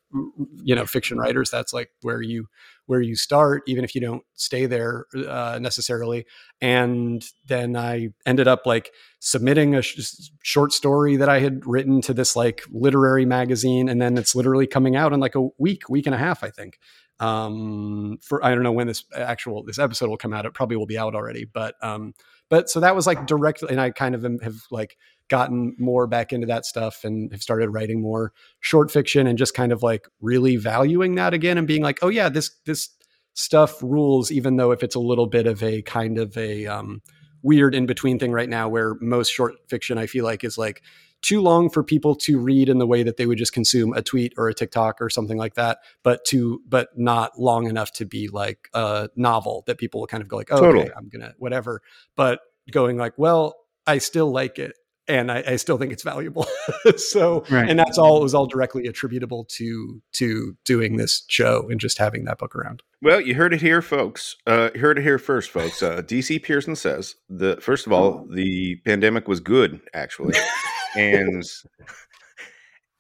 [0.64, 2.48] you know fiction writers that's like where you
[2.86, 6.26] where you start even if you don't stay there uh, necessarily.
[6.62, 12.02] And then i ended up like submitting a sh- short story that i had written
[12.02, 15.90] to this like literary magazine and then it's literally coming out in like a week
[15.90, 16.80] week and a half i think.
[17.20, 20.46] Um for i don't know when this actual this episode will come out.
[20.46, 22.14] It probably will be out already but um
[22.54, 24.96] but so that was like directly and i kind of am, have like
[25.28, 29.56] gotten more back into that stuff and have started writing more short fiction and just
[29.56, 32.90] kind of like really valuing that again and being like oh yeah this this
[33.34, 37.02] stuff rules even though if it's a little bit of a kind of a um
[37.42, 40.84] weird in between thing right now where most short fiction i feel like is like
[41.24, 44.02] too long for people to read in the way that they would just consume a
[44.04, 48.06] tweet or a TikTok or something like that, but to but not long enough to
[48.06, 50.86] be like a novel that people will kind of go like, oh, Totally.
[50.86, 51.82] okay, I'm gonna whatever.
[52.16, 53.56] But going like, well,
[53.88, 54.74] I still like it
[55.08, 56.48] and I, I still think it's valuable.
[56.98, 57.70] so Right.
[57.70, 61.98] and that's all it was all directly attributable to to doing this show and just
[61.98, 62.84] having that book around.
[63.02, 64.38] Well, you heard it here, folks.
[64.48, 65.84] Uh, you heard it here first, folks.
[65.84, 70.36] Uh, DC Pierson says the first of all, the pandemic was good, actually,
[70.96, 71.44] and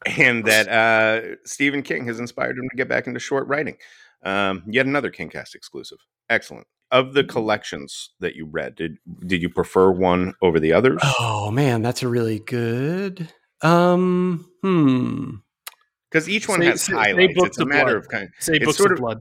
[0.05, 3.77] and that uh, Stephen King has inspired him to get back into short writing.
[4.23, 5.97] Um, yet another KingCast exclusive.
[6.29, 6.67] Excellent.
[6.91, 11.01] Of the collections that you read, did did you prefer one over the others?
[11.19, 13.29] Oh man, that's a really good.
[13.61, 15.35] Um, hmm.
[16.11, 17.33] Because each one Say- has say- say highlights.
[17.33, 17.95] Books It's a matter Blood.
[17.97, 18.29] of kind.
[18.39, 19.19] Say It's books sort of of- blood.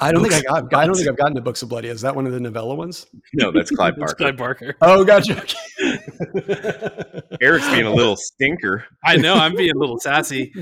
[0.00, 0.74] I don't think I got.
[0.74, 1.84] I don't think I've gotten to Books of Blood.
[1.84, 3.06] Is that one of the novella ones?
[3.34, 4.14] No, that's Clive It's Barker.
[4.16, 4.76] Clive Barker.
[4.80, 5.44] Oh, gotcha.
[7.40, 8.84] Eric's being a little stinker.
[9.04, 9.34] I know.
[9.34, 10.52] I'm being a little sassy.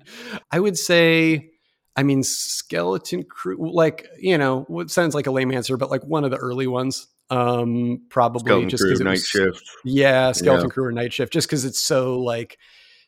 [0.50, 1.50] I would say,
[1.96, 6.04] I mean, Skeleton Crew, like, you know, what sounds like a lame answer, but like
[6.04, 7.06] one of the early ones.
[7.30, 9.62] Um, probably Skeleton just Crew, because it Night was, Shift.
[9.84, 10.72] Yeah, Skeleton Yeah.
[10.72, 12.58] Crew or Night Shift, just because it's so like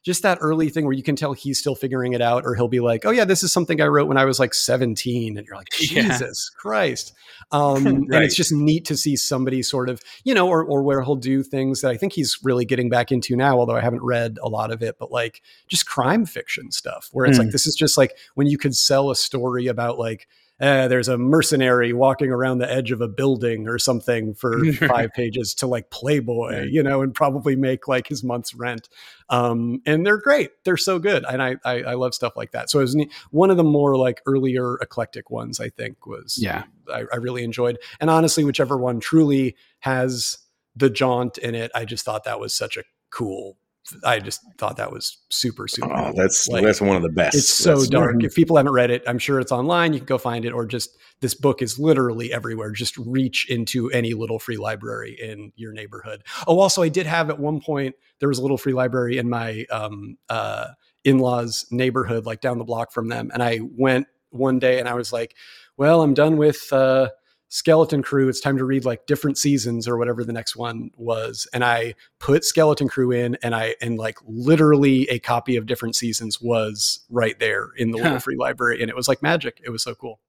[0.02, 2.68] just that early thing where you can tell he's still figuring it out, or he'll
[2.68, 5.46] be like, "Oh yeah, this is something I wrote when I was like 17," and
[5.46, 6.02] you're like, Yeah.
[6.02, 7.12] "Jesus Christ!"
[7.52, 11.02] Um, And it's just neat to see somebody sort of, you know, or or where
[11.02, 14.02] he'll do things that I think he's really getting back into now, although I haven't
[14.02, 17.42] read a lot of it, but like just crime fiction stuff, where it's Hmm.
[17.44, 20.26] like this is just like when you could sell a story about like.
[20.61, 25.11] Uh, there's a mercenary walking around the edge of a building or something for five
[25.14, 28.88] pages to like Playboy, you know, and probably make like his month's rent.
[29.31, 30.51] Um, and they're great.
[30.64, 31.25] They're so good.
[31.25, 32.68] And I, I, I love stuff like that.
[32.68, 33.12] So it was neat.
[33.31, 36.64] one of the more like earlier eclectic ones, I think was, Yeah.
[36.92, 37.79] I, I really enjoyed.
[38.01, 40.38] And honestly, whichever one truly has
[40.77, 43.57] the jaunt in it, I just thought that was such a cool,
[44.05, 45.93] I just thought that was super, super.
[45.93, 46.12] Oh, cool.
[46.14, 47.35] that's Like, that's one of the best.
[47.37, 48.23] it's so That's- dark.
[48.23, 49.93] If people haven't read it, I'm sure it's online.
[49.95, 52.71] You can go find it, or just this book is literally everywhere.
[52.73, 56.23] Just reach into any little free library in your neighborhood.
[56.47, 59.29] Oh, also, I did have at one point there was a little free library in
[59.29, 60.69] my um, uh,
[61.05, 64.95] in-laws neighborhood, like down the block from them, and I went one day and I
[64.95, 65.35] was like,
[65.77, 67.09] "Well, I'm done with." Uh,
[67.52, 71.48] Skeleton Crew, it's time to read like different seasons or whatever the next one was.
[71.52, 75.96] And I put Skeleton Crew in and I and like literally a copy of different
[75.96, 78.80] seasons was right there in the little free library.
[78.80, 79.60] And it was like magic.
[79.64, 80.20] It was so cool.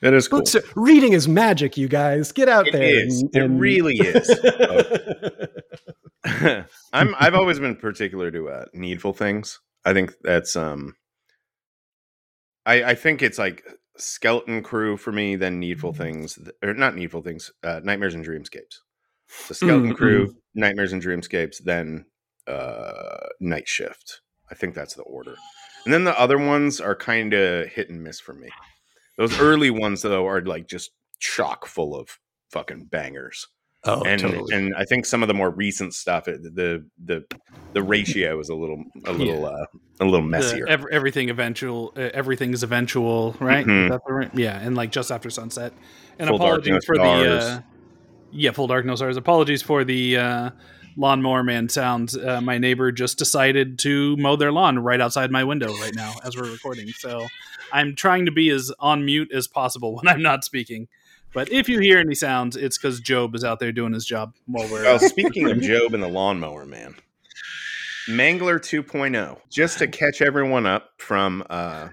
[0.00, 0.40] that is cool.
[0.40, 2.32] Books reading is magic, you guys.
[2.32, 3.06] Get out It there.
[3.06, 3.24] is.
[3.32, 4.28] It really is.
[6.92, 9.60] I'm I've always been particular to uh, needful things.
[9.84, 10.96] I think that's um
[12.66, 13.62] I I think it's like
[13.96, 18.80] skeleton crew for me, then needful things or not needful things, uh, nightmares and dreamscapes.
[19.42, 22.06] So skeleton Mm, crew, nightmares and dreamscapes, then
[22.46, 24.20] uh night shift.
[24.50, 25.36] I think that's the order.
[25.84, 28.50] And then the other ones are kind of hit and miss for me.
[29.18, 32.18] Those early ones though are like just chock full of
[32.50, 33.46] fucking bangers
[33.86, 34.54] oh, and totally.
[34.54, 37.24] and I think some of the more recent stuff, the the
[37.72, 39.66] the ratio is a little a little uh,
[40.00, 40.66] a little The messier.
[40.68, 41.92] ev- everything eventual.
[41.96, 43.66] Uh, everything is eventual, right?
[43.66, 43.94] Mhm.
[43.94, 44.30] Is right?
[44.34, 45.72] Yeah, and like just after sunset.
[46.18, 47.44] And Full apologies for Stars.
[47.44, 47.50] the.
[47.52, 47.60] Uh,
[48.36, 49.16] yeah, full dark, no stars.
[49.16, 50.50] Apologies for the uh,
[50.96, 52.16] lawnmower man sounds.
[52.16, 56.12] Uh, my neighbor just decided to mow their lawn right outside my window right now
[56.24, 56.88] as we're recording.
[56.88, 57.26] So
[57.72, 60.88] I'm trying to be as on mute as possible when I'm not speaking.
[61.34, 64.34] But if you hear any sounds, it's because Job is out there doing his job
[64.46, 64.84] while we're.
[64.84, 66.94] Well, speaking of Job and the lawnmower man,
[68.08, 71.88] Mangler 2.0, just to catch everyone up from uh,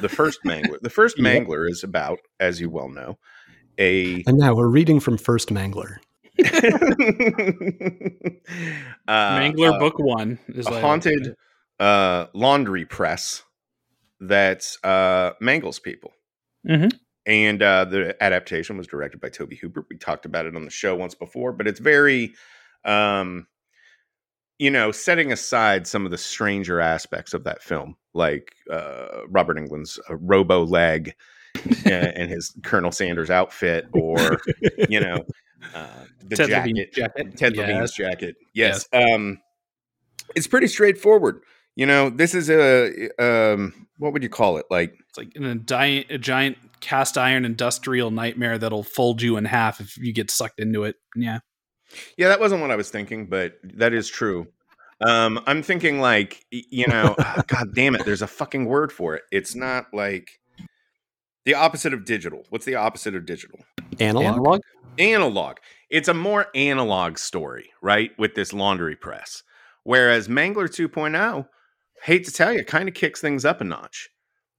[0.00, 0.80] the first Mangler.
[0.80, 3.18] The first Mangler is about, as you well know,
[3.76, 5.96] a and now we're reading from First Mangler.
[6.38, 6.50] uh,
[9.08, 11.34] Mangler uh, Book One is a like haunted
[11.80, 13.42] uh, laundry press
[14.20, 16.12] that uh, mangles people.
[16.66, 16.92] Mhm.
[17.26, 19.84] And uh, the adaptation was directed by Tobe Hooper.
[19.90, 22.34] We talked about it on the show once before, but it's very,
[22.84, 23.48] um,
[24.58, 29.56] you know, setting aside some of the stranger aspects of that film, like uh, Robert
[29.58, 31.14] Englund's uh, robo leg
[31.84, 34.40] and, and his Colonel Sanders outfit, or
[34.88, 35.24] you know,
[35.74, 37.36] uh, the Ted jacket, jacket.
[37.36, 37.66] Ted Yes.
[37.68, 38.36] Levine's jacket.
[38.54, 38.88] Yes.
[38.92, 39.40] Um,
[40.36, 41.42] it's pretty straightforward.
[41.74, 44.66] You know, this is a um, what would you call it?
[44.70, 49.36] Like It's like in a, di- a giant cast iron industrial nightmare that'll fold you
[49.36, 50.94] in half if you get sucked into it.
[51.16, 51.40] Yeah.
[52.16, 54.46] Yeah, that wasn't what I was thinking, but that is true.
[55.04, 59.16] Um, I'm thinking like, you know, ah, God damn it, there's a fucking word for
[59.16, 59.24] it.
[59.32, 60.38] It's not like
[61.44, 62.44] the opposite of digital.
[62.50, 63.58] What's the opposite of digital?
[63.98, 64.60] Analog?
[64.96, 65.56] Analog.
[65.90, 68.12] It's a more analog story, right?
[68.16, 69.42] With this laundry press.
[69.82, 71.48] Whereas Mangler 2.0,
[72.04, 74.08] hate to tell you, kind of kicks things up a notch.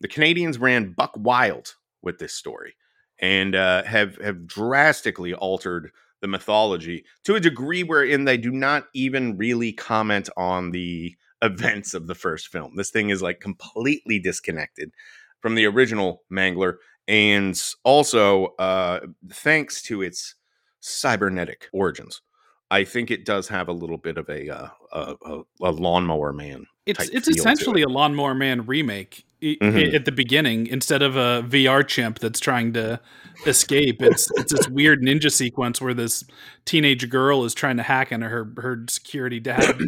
[0.01, 2.75] The Canadians ran buck wild with this story
[3.19, 8.87] and uh, have have drastically altered the mythology to a degree wherein they do not
[8.93, 12.75] even really comment on the events of the first film.
[12.75, 14.91] This thing is like completely disconnected
[15.39, 16.75] from the original Mangler,
[17.07, 20.35] and also uh, thanks to its
[20.79, 22.21] cybernetic origins.
[22.69, 26.65] I think it does have a little bit of a uh, a, a, lawnmower man.
[26.85, 27.87] It's it's essentially it.
[27.87, 29.91] a Lawnmower Man remake Mhm.
[29.91, 32.99] i- at the beginning instead of a VR chimp that's trying to
[33.45, 34.01] escape.
[34.01, 36.23] It's it's this weird ninja sequence where this
[36.65, 39.79] teenage girl is trying to hack into her her security dad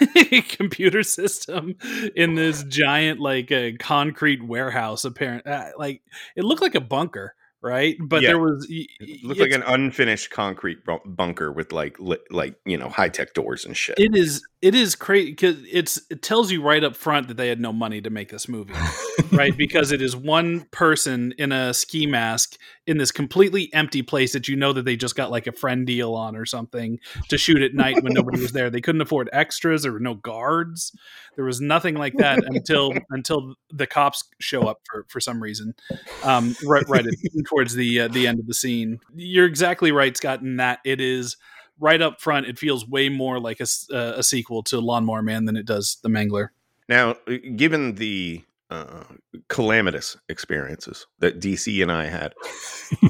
[0.48, 1.76] computer system
[2.16, 5.04] in this giant like uh, concrete warehouse.
[5.04, 6.02] Apparent uh, like
[6.36, 7.96] it looked like a bunker, right?
[8.00, 8.30] But Yeah.
[8.30, 12.76] there was It looked like an unfinished concrete bu- bunker with like li- like you
[12.76, 13.98] know high tech doors and shit.
[13.98, 17.48] It is it is crazy because it's it tells you right up front that they
[17.48, 18.74] had no money to make this movie,
[19.32, 19.56] right?
[19.56, 22.56] Because it is one person in a ski mask
[22.90, 25.86] in this completely empty place that you know that they just got like a friend
[25.86, 26.98] deal on or something
[27.28, 28.68] to shoot at night when nobody was there.
[28.68, 29.82] They couldn't afford extras.
[29.84, 30.92] There were no guards.
[31.36, 35.74] There was nothing like that until until the cops show up for for some reason.
[36.24, 37.14] Um, right right at,
[37.46, 38.98] towards the uh, the end of the scene.
[39.14, 40.40] You're exactly right, Scott.
[40.42, 41.36] In that it is
[41.78, 45.22] right up front, it feels way more like a, s- uh, a sequel to Lawnmower
[45.22, 46.48] Man than it does The Mangler.
[46.88, 49.04] Now, uh, given the uh,
[49.48, 52.32] calamitous experiences that DC and I had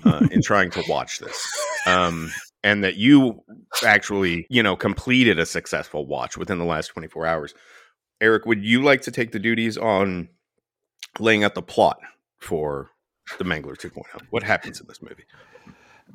[0.04, 1.46] uh, in trying to watch this,
[1.86, 2.30] um,
[2.64, 3.42] and that you
[3.84, 7.54] actually, you know, completed a successful watch within the last 24 hours,
[8.20, 10.28] Eric, would you like to take the duties on
[11.18, 11.98] laying out the plot
[12.38, 12.90] for
[13.38, 14.02] the Mangler 2.0?
[14.30, 15.24] What happens in this movie?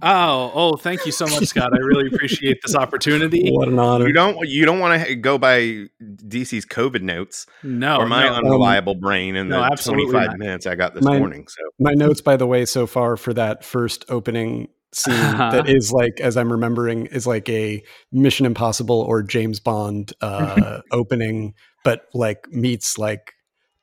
[0.02, 1.72] Oh, oh, thank you so much, Scott.
[1.74, 3.50] I really appreciate this opportunity.
[3.56, 4.08] What an honor.
[4.08, 5.60] You don't you don't want to go by
[6.02, 8.36] DC's COVID notes No, or my no.
[8.36, 10.40] unreliable brain in No, the absolutely 25 not.
[10.40, 11.48] minutes I got this My- morning.
[11.48, 15.92] So My notes, by the way, so far for that first opening scene that is
[15.92, 21.54] like, as I'm remembering, is like a Mission Impossible or James Bond uh, opening,
[21.84, 23.34] but like meets like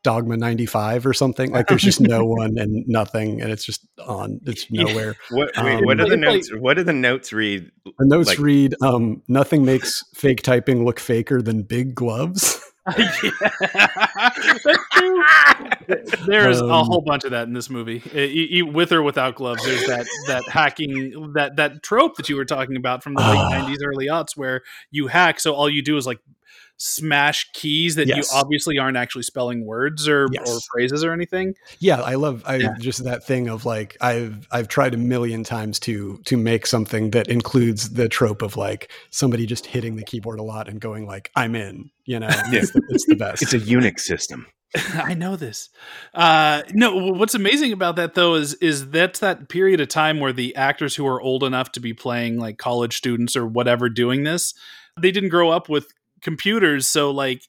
[0.03, 1.53] Dogma 95 or something.
[1.53, 4.41] Like there's just no one and nothing, and it's just on.
[4.47, 5.15] It's nowhere.
[5.31, 7.71] what wait, Um, what do the It's like- notes what do the notes read?
[7.85, 12.61] The notes Like- read, um, "Nothing makes fake typing look faker than big gloves."
[12.97, 13.31] That's true.
[16.27, 19.35] There's a Um, whole bunch of that in this movie, E- e- with or without
[19.37, 19.65] gloves.
[19.65, 23.38] There's that that hacking that that trope that you were talking about from the late
[23.38, 23.51] Ah.
[23.53, 26.19] '90s, early aughts, where you hack, so all you do is like
[26.83, 28.16] smash keys that Yes.
[28.33, 31.55] you obviously aren't actually spelling words or, or phrases or anything.
[31.79, 32.75] Yeah, I love I Yeah.
[32.81, 37.11] just that thing of like I've I've tried a million times to to make something
[37.12, 41.07] that includes the trope of like somebody just hitting the keyboard a lot and going
[41.07, 42.29] like I'm in, you know.
[42.31, 43.42] It's, the, it's the best.
[43.42, 44.47] It's a Unix system.
[44.95, 45.68] I know this.
[46.14, 50.33] Uh, no, what's amazing about that though is is that's that period of time where
[50.33, 54.25] the actors who are old enough to be playing like college students or whatever doing
[54.25, 54.53] this,
[55.01, 55.87] they didn't grow up with
[56.22, 57.42] computers, so like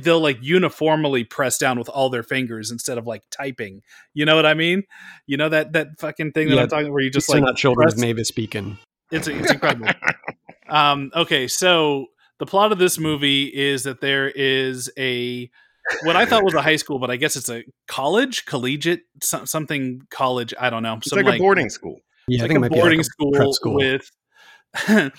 [0.00, 3.82] they'll like uniformly press down with all their fingers instead of like typing.
[4.14, 4.82] You know what I mean?
[5.26, 7.42] You know that that fucking thing that Yeah, I'm talking where you just Just like
[7.42, 8.78] not children's press- Mavis speaking.
[9.10, 9.88] it's it's incredible.
[10.68, 12.06] um, okay, so
[12.38, 15.50] the plot of this movie is that there is a
[16.02, 19.46] what I thought was a high school, but I guess it's a college, collegiate, some,
[19.46, 20.52] something college.
[20.58, 20.96] I don't know.
[20.96, 22.00] It's Some like, a boarding school.
[22.26, 24.10] Yeah, it's I like think it a boarding like a prep school, with.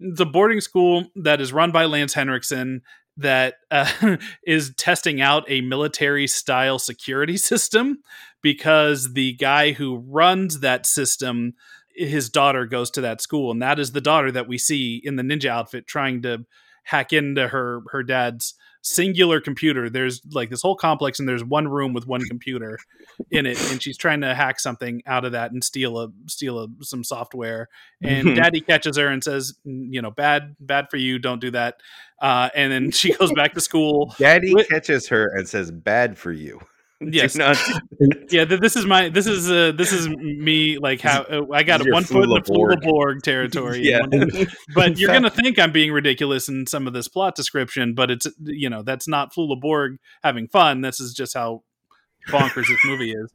[0.00, 2.82] it's a boarding school that is run by Lance Henriksen
[3.16, 7.98] that uh, is testing out a military style security system
[8.42, 11.54] because the guy who runs that system
[11.94, 15.16] his daughter goes to that school, and that is the daughter that we see in
[15.16, 16.44] the ninja outfit trying to
[16.84, 19.88] hack into her her dad's singular computer.
[19.88, 22.78] There's like this whole complex, and there's one room with one computer
[23.30, 26.58] in it, and she's trying to hack something out of that and steal a steal
[26.58, 27.68] a, some software.
[28.02, 28.36] And Mhm.
[28.36, 31.18] Daddy catches her and says, "Mm, "You know, bad bad for you.
[31.18, 31.76] Don't do that."
[32.20, 34.14] Uh, and then she goes back to school.
[34.18, 36.60] Daddy Wh- catches her and says, "Bad for you."
[37.10, 37.56] Do Yes, not-
[38.30, 38.44] yeah.
[38.44, 41.82] This is my this is uh, this is me like how uh, I got This
[41.82, 42.80] is your one foot in the Flula Borg.
[42.82, 43.80] Borg territory.
[43.82, 44.00] yeah.
[44.74, 48.10] but you're going to think I'm being ridiculous in some of this plot description, but
[48.10, 50.80] it's you know that's not Flula Borg having fun.
[50.80, 51.62] This is just how
[52.28, 53.30] bonkers this movie is.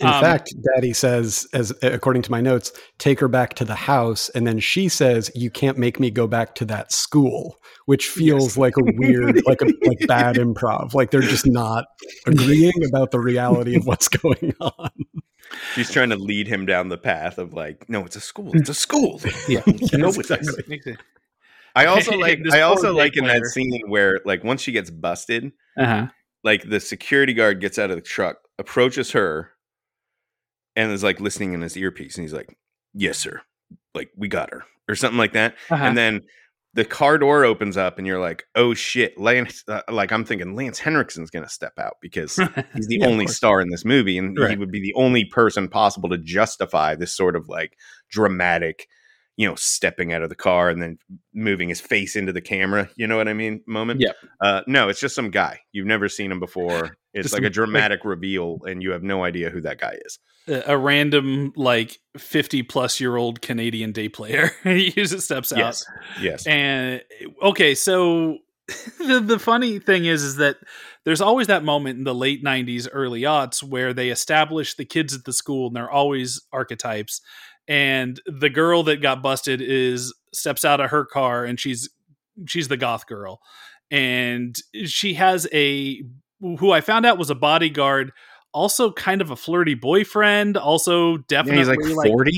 [0.00, 3.74] In Um, fact, Daddy says, as according to my notes, take her back to the
[3.74, 8.08] house, and then she says, "You can't make me go back to that school," which
[8.08, 10.94] feels like a weird, like a like bad improv.
[10.94, 11.84] Like they're just not
[12.26, 14.90] agreeing about the reality of what's going on.
[15.74, 18.50] She's trying to lead him down the path of like, no, it's a school.
[18.54, 19.20] It's a school.
[19.48, 19.60] Yeah,
[19.92, 20.96] No, yes, it's- exactly.
[21.76, 22.40] I also like.
[22.52, 26.06] I also gay like in that scene where like once she gets busted, Uh-huh.
[26.44, 29.50] Like the security guard gets out of the truck, approaches her,
[30.76, 32.56] and is like listening in his earpiece, and he's like,
[32.92, 33.40] "Yes, sir.
[33.94, 35.54] Like we got her," or something like that.
[35.70, 35.84] Uh-huh.
[35.84, 36.22] And then
[36.74, 40.54] the car door opens up, and you're like, "Oh shit!" Lance, uh, like I'm thinking
[40.54, 42.36] Lance Henriksen's gonna step out because
[42.74, 45.68] he's the Yeah, only star in this movie, and he would be the only person
[45.68, 47.76] possible to justify this sort of like
[48.10, 48.88] dramatic,
[49.36, 50.98] you know, stepping out of the car and then
[51.32, 52.88] moving his face into the camera.
[52.96, 53.62] You know what I mean?
[53.66, 54.00] Moment.
[54.00, 54.12] Yeah.
[54.40, 56.96] Uh, no, it's just some guy you've never seen him before.
[57.16, 60.18] It's like a dramatic reveal, and you have no idea who that guy is.
[60.48, 64.50] a random like 50 plus year old Canadian day player.
[64.64, 65.58] he just steps out.
[65.58, 65.84] Yes.
[66.20, 66.46] Yes.
[66.48, 67.02] And
[67.40, 68.38] okay, so
[68.98, 70.56] the the funny thing is is that
[71.04, 75.14] there's always that moment in the late 90s early aughts where they establish the kids
[75.14, 77.20] at the school and they're always archetypes
[77.68, 81.88] and the girl that got busted is steps out of her car and she's
[82.46, 83.40] she's the goth girl
[83.90, 86.02] and she has a
[86.40, 88.12] who I found out was a bodyguard
[88.52, 92.32] also kind of a flirty boyfriend also Yeah, definitely he's like 40.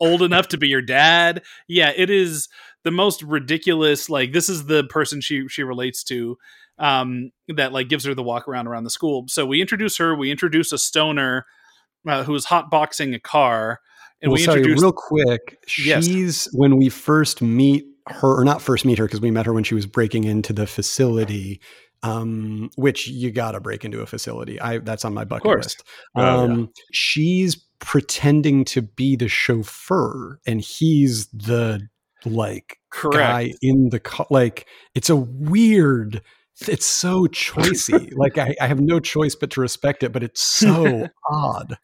[0.00, 1.42] old enough to be your dad.
[1.68, 2.48] Yeah, it is
[2.84, 4.08] the most ridiculous.
[4.08, 6.38] Like this is the person she she relates to,
[6.78, 9.24] um, that like gives her the walk around around the school.
[9.28, 10.14] So we introduce her.
[10.14, 11.46] We introduce a stoner
[12.06, 13.80] uh, who's hotboxing a car,
[14.22, 15.58] and well, we sorry, introduce real quick.
[15.78, 16.06] Yes.
[16.06, 19.52] She's when we first meet her, or not first meet her because we met her
[19.52, 21.60] when she was breaking into the facility.
[22.02, 24.60] Um, which you gotta break into a facility.
[24.60, 25.82] I that's on my bucket list.
[26.14, 26.36] Oh, yeah.
[26.36, 31.88] Um, she's pretending to be the chauffeur, and he's the
[32.24, 33.16] like correct.
[33.16, 34.26] guy in the car.
[34.30, 36.22] Like it's a weird.
[36.68, 38.12] It's so choicey.
[38.16, 41.78] like I, I have no choice but to respect it, but it's so odd.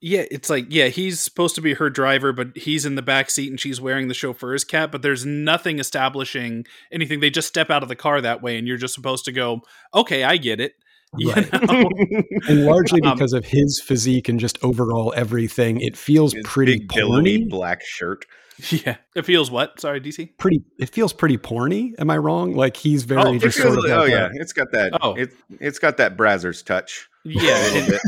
[0.00, 3.30] Yeah, it's like yeah, he's supposed to be her driver, but he's in the back
[3.30, 4.92] seat and she's wearing the chauffeur's cap.
[4.92, 7.20] But there's nothing establishing anything.
[7.20, 9.62] They just step out of the car that way, and you're just supposed to go,
[9.94, 10.72] "Okay, I get it."
[11.16, 11.52] You Right.
[11.52, 11.88] know?
[12.48, 16.78] and largely Um, because of his physique and just overall everything, it feels His pretty
[16.78, 17.48] big porny.
[17.48, 18.24] black shirt.
[18.70, 19.80] yeah, it feels what?
[19.80, 20.36] Sorry, DC.
[20.36, 21.92] Pretty, it feels pretty porny.
[21.98, 22.54] Am I wrong?
[22.54, 24.28] Like he's very Oh, it It just feels sort of like- oh like a- yeah,
[24.34, 24.98] it's got that.
[25.00, 25.14] Oh.
[25.14, 25.30] It,
[25.60, 27.08] it's got that Brazzers touch.
[27.28, 27.98] Yeah,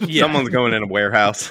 [0.00, 0.22] yeah.
[0.22, 1.50] Someone's going in a warehouse.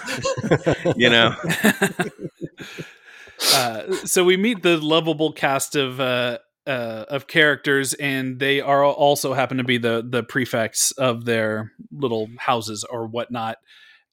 [0.96, 1.36] you know.
[3.54, 8.86] uh, so we meet the lovable cast of uh, uh, of characters, and they are
[8.86, 13.58] also happen to be the the prefects of their little houses or whatnot.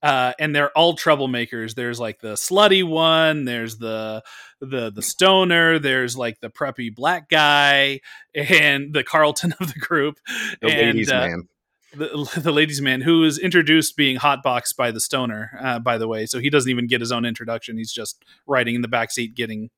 [0.00, 1.74] Uh, and they're all troublemakers.
[1.74, 3.44] There's like the slutty one.
[3.44, 4.22] There's the
[4.60, 5.80] the the stoner.
[5.80, 8.00] There's like the preppy black guy,
[8.34, 10.18] and the Carlton of the group.
[10.60, 11.48] The and ladies' uh, man.
[11.94, 16.09] The, the ladies' man who is introduced being hotboxed by the stoner, uh, by the
[16.09, 16.27] way.
[16.27, 17.77] So he doesn't even get his own introduction.
[17.79, 19.70] He's just riding in the back seat, getting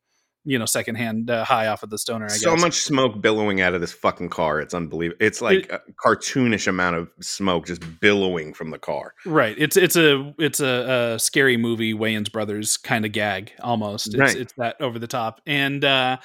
[0.47, 2.25] you know secondhand uh, high off of the stoner.
[2.25, 2.61] I So guess.
[2.63, 4.59] much smoke billowing out of this fucking car.
[4.61, 5.19] It's unbelievable.
[5.25, 9.13] It's like a cartoonish amount of smoke just billowing from the car.
[9.27, 9.55] right.
[9.59, 14.09] It's it's a it's a, a scary movie, Wayans Brothers kind of gag almost.
[14.09, 14.37] It's, Right.
[14.37, 15.85] it's that over the top and.
[15.85, 16.17] uh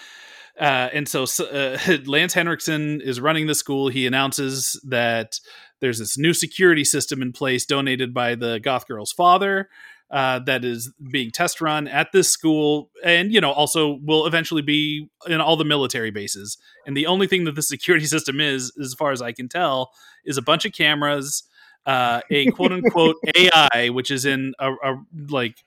[0.58, 3.89] uh, and so uh, Lance Henriksen is running the school.
[3.89, 5.38] He announces that
[5.82, 9.69] there's this new security system in place donated by the goth girl's father
[10.11, 12.89] uh, that is being test run at this school.
[13.03, 16.57] And you know also will eventually be in all the military bases.
[16.86, 19.91] And the only thing that the security system is as far as i can tell
[20.26, 21.43] is a bunch of cameras
[21.86, 24.95] uh, a quote unquote ai which is in a, a
[25.30, 25.63] like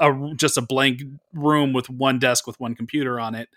[0.00, 1.02] a just a blank
[1.32, 3.48] room with one desk with one computer on it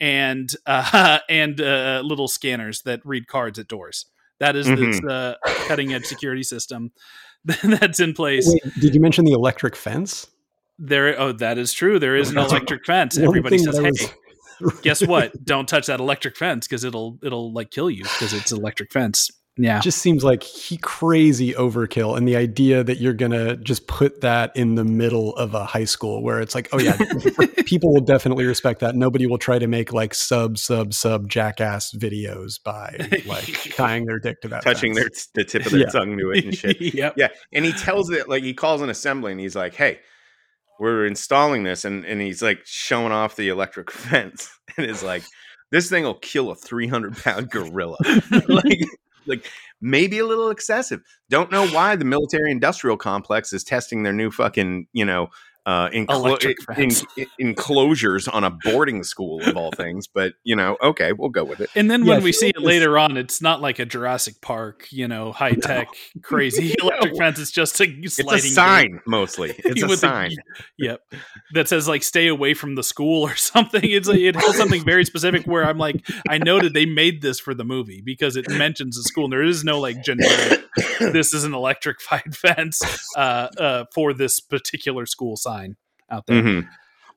[0.00, 4.06] and uh, and uh, little scanners that read cards at doors
[4.40, 5.00] that is Mhm.
[5.02, 6.90] the uh, cutting edge security system
[7.44, 8.46] that's in place.
[8.48, 10.26] Wait, did you mention the electric fence?
[10.78, 11.98] There, oh, that is true.
[11.98, 13.16] There is an electric fence.
[13.18, 13.90] Everybody says, "Hey,
[14.60, 15.32] was- guess what?
[15.44, 19.30] Don't touch that electric fence because it'll it'll like kill you because it's electric fence."
[19.62, 24.20] Yeah, just seems like he crazy overkill and the idea that you're gonna just put
[24.22, 26.96] that in the middle of a high school where it's like oh yeah
[27.66, 31.92] people will definitely respect that nobody will try to make like sub sub sub jackass
[31.94, 32.96] videos by
[33.26, 33.44] like
[33.76, 35.86] tying their dick to that touching their the tip of their Yeah.
[35.88, 36.80] tongue to it and shit.
[36.80, 37.14] yep.
[37.16, 39.98] Yeah, and he tells it like he calls an assembly and he's like, "Hey,
[40.78, 45.22] we're installing this," and and he's like showing off the electric fence and is like,
[45.70, 47.96] "This thing will kill a three hundred pound gorilla."
[48.48, 48.80] like,
[49.30, 49.50] like
[49.80, 51.00] maybe a little excessive.
[51.28, 55.28] Don't know why the military industrial complex is testing their new fucking you know.
[55.70, 57.04] Uh, enclo- Electric en- fence.
[57.18, 61.44] en- enclosures on a boarding school of all things, but you know, okay, we'll go
[61.44, 61.70] with it.
[61.76, 63.84] And then Yeah, I when we see it this- later on, it's not like a
[63.86, 65.86] Jurassic Park, you know, high tech,
[66.22, 67.38] crazy electric fence.
[67.38, 68.52] It's just a It's sliding a gate.
[68.52, 69.50] sign, mostly.
[69.70, 70.30] It's a With sign.
[70.78, 71.00] yep,
[71.54, 73.82] that says like "stay away from the school" or something.
[73.84, 75.46] It's like, it has something very specific.
[75.46, 79.04] Where I'm like, I noted they made this for the movie because it mentions the
[79.04, 79.24] school.
[79.26, 80.64] And there is no like generic.
[81.00, 82.80] this is an electrified fence
[83.16, 85.59] uh, uh, for this particular school sign
[86.10, 86.42] out there.
[86.42, 86.68] Mhm.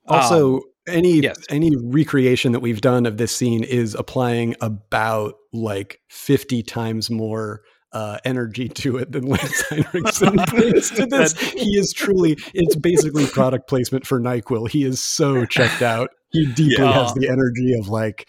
[0.07, 1.37] also any yes.
[1.49, 7.61] any recreation that we've done of this scene is applying about like 50 times more
[7.93, 11.39] uh, energy to it than Lance Henriksen brings to this.
[11.39, 14.67] He is truly, it's basically product placement for NyQuil.
[14.67, 16.09] He is so checked out.
[16.31, 16.91] He deeply Yeah.
[17.03, 18.27] has the energy of like,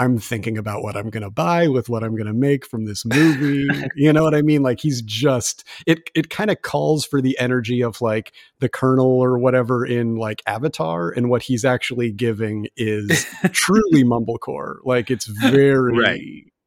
[0.00, 2.86] I'm thinking about what I'm going to buy with what I'm going to make from
[2.86, 3.66] this movie.
[3.94, 4.62] you know what I mean?
[4.62, 9.06] Like he's just it it kind of calls for the energy of like the colonel
[9.22, 14.76] or whatever in like Avatar and what he's actually giving is truly mumblecore.
[14.84, 16.20] Like it's very Right.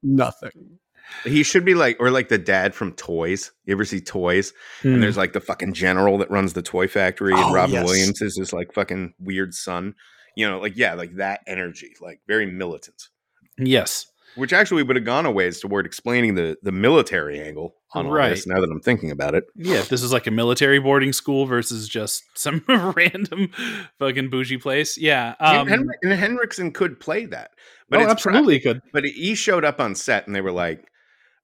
[0.03, 0.77] nothing.
[1.25, 3.51] He should be like, or like the dad from Toys.
[3.65, 4.51] You ever see Toys?
[4.81, 4.95] Hmm.
[4.95, 7.86] And there's like the fucking general that runs the toy factory, and Oh, Robin yes.
[7.86, 9.93] Williams is this like fucking weird son.
[10.36, 13.09] You know, like yeah, like that energy, like very militant.
[13.58, 18.08] Yes, Which actually would have gone a ways toward explaining the the military angle on
[18.08, 18.47] all this.
[18.47, 19.76] Now that I'm thinking about it, yeah.
[19.78, 23.49] If this is like a military boarding school versus just some random
[23.99, 25.36] fucking bougie place, yeah.
[25.39, 27.51] Um, and, Henrik, and Henriksen could play that,
[27.89, 28.82] but oh, absolutely could.
[28.91, 30.88] But he showed up on set and they were like,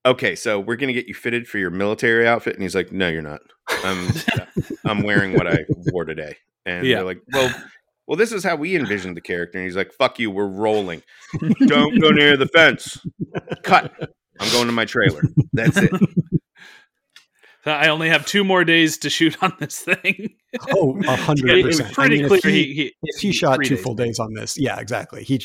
[0.05, 3.07] "Okay, so we're gonna get you fitted for your military outfit," and he's like, "No,
[3.09, 3.41] you're not.
[3.83, 4.11] I'm
[4.85, 5.59] I'm wearing what I
[5.91, 6.97] wore today." And Yeah.
[6.97, 7.53] they're like, "Well,
[8.09, 11.03] well, this is how we envisioned the character." And he's like, "Fuck you, we're rolling.
[11.67, 12.97] Don't go near the fence.
[13.63, 13.93] Cut.
[14.39, 15.21] I'm going to my trailer.
[15.53, 15.91] That's it."
[17.65, 20.29] I only have two more days to shoot on this thing.
[20.73, 21.91] Oh, a hundred it was percent.
[21.91, 23.83] I pretty mean, clear if he- he, he, if he shot two days.
[23.83, 25.23] full days on this, yeah, exactly.
[25.23, 25.35] He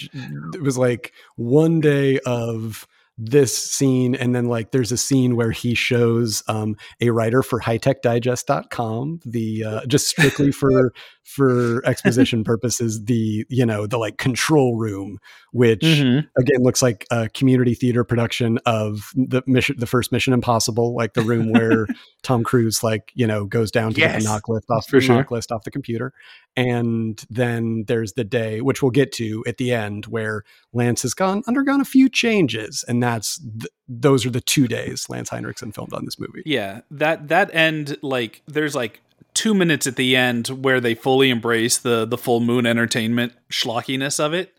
[0.55, 2.87] it was like one day of
[3.17, 7.61] this scene and then like there's a scene where he shows um, a writer for
[7.61, 10.93] hightechdigest.com the uh, just strictly for
[11.25, 15.19] for exposition purposes the you know the like control room
[15.53, 16.27] which Mhm.
[16.39, 21.15] again looks like a community theater production of the mission the first mission impossible like
[21.15, 21.87] the room where
[22.23, 24.25] tom cruise like you know goes down to get Yes.
[24.25, 25.17] the NOC list off For the sure.
[25.23, 26.12] NOC list off the computer
[26.57, 31.14] and then there's the day which we'll get to at the end where lance has
[31.14, 35.72] gone undergone a few changes and that's th- those are the two days lance henriksen
[35.72, 39.00] filmed on this movie Yeah, that that end like there's like
[39.34, 44.24] two minutes at the end where they fully embrace the the full moon entertainment schlockiness
[44.24, 44.55] of it.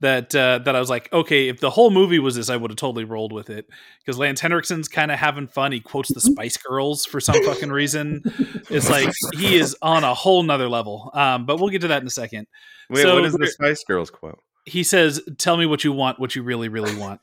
[0.00, 2.70] That uh, that I was like, okay, if the whole movie was this, I would
[2.70, 3.66] have totally rolled with it
[4.00, 5.72] because Lance Henriksen's kind of having fun.
[5.72, 8.22] He quotes the Spice Girls for some fucking reason.
[8.70, 11.10] It's like he is on a whole nother level.
[11.14, 12.46] Um, but we'll get to that in a second.
[12.90, 14.40] Wait, So what is the Spice Girls quote?
[14.66, 17.20] He says, "Tell me what you want, what you really, really want."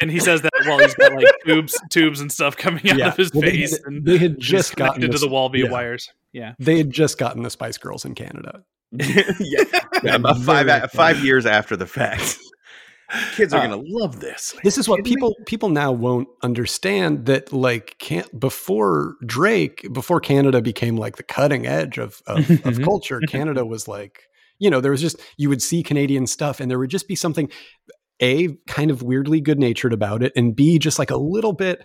[0.00, 3.16] and he says that while he's got like tubes, tubes and stuff coming out of
[3.16, 5.70] his Well, they, face, had- and they had just gotten into the wall via yeah.
[5.70, 6.08] wires.
[6.32, 8.62] Yeah, they had just gotten the spice girls in canada
[9.40, 9.64] yeah,
[10.02, 12.38] yeah, about five five years after the fact.
[13.34, 14.54] Kids are Uh, gonna love this.
[14.62, 15.16] this is what Kidding me?
[15.16, 21.24] people people now won't understand that like can't before drake before canada became like the
[21.24, 24.20] cutting edge of of, of culture canada was like
[24.60, 27.16] you know there was just you would see canadian stuff and there would just be
[27.16, 27.50] something
[28.22, 31.82] a kind of weirdly good natured about it and b just like a little bit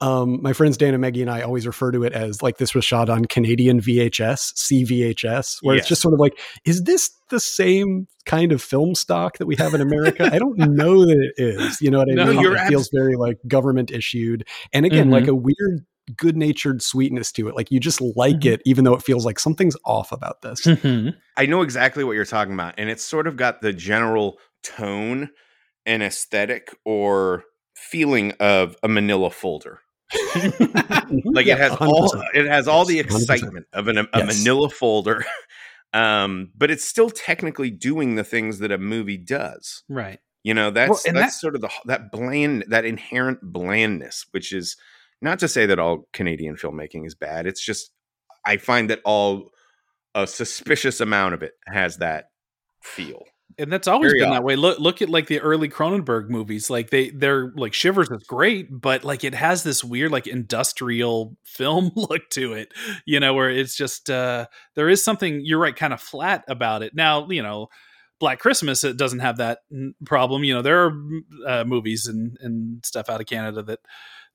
[0.00, 2.74] um, my friends Dan and Maggie and I always refer to it as like this
[2.74, 5.82] was shot on Canadian VHS, CVHS, where Yes.
[5.84, 9.56] it's just sort of like, is this the same kind of film stock that we
[9.56, 10.28] have in America?
[10.32, 11.80] I don't know that it is.
[11.80, 12.40] You know what I No, mean?
[12.40, 15.12] you're it feels very like government issued, and again, Mhm.
[15.12, 15.86] like a weird,
[16.16, 17.56] good natured sweetness to it.
[17.56, 18.52] Like you just like Mhm.
[18.52, 20.60] it, even though it feels like something's off about this.
[20.62, 21.10] Mm-hmm.
[21.36, 25.30] I know exactly what you're talking about, and it's sort of got the general tone
[25.84, 27.44] and aesthetic or
[27.74, 29.80] feeling of a Manila folder.
[31.32, 32.22] like Yeah, it has all 100%.
[32.34, 33.20] it has all the Yes, 100%.
[33.22, 34.26] excitement of an, a Yes.
[34.38, 35.24] manila folder
[35.92, 40.18] um but it's still technically doing the things that a movie does right.
[40.44, 44.76] you know that's and that's sort of the that bland that inherent blandness which is
[45.22, 47.90] not to say that all canadian filmmaking is bad it's just
[48.44, 49.50] i find that all
[50.14, 52.26] a suspicious amount of it has that
[52.82, 53.24] feel
[53.58, 54.34] and that's always Very been odd.
[54.34, 54.56] that way.
[54.56, 56.68] Look, look at like the early Cronenberg movies.
[56.70, 61.36] Like they, they're like Shivers is great, but like it has this weird like industrial
[61.44, 62.72] film look to it.
[63.06, 66.82] You know, where it's just uh there is something you're right, kind of flat about
[66.82, 66.94] it.
[66.94, 67.68] Now, you know,
[68.18, 69.60] Black Christmas it doesn't have that
[70.04, 70.42] problem.
[70.44, 70.92] You know, there are
[71.46, 73.80] uh, movies and and stuff out of Canada that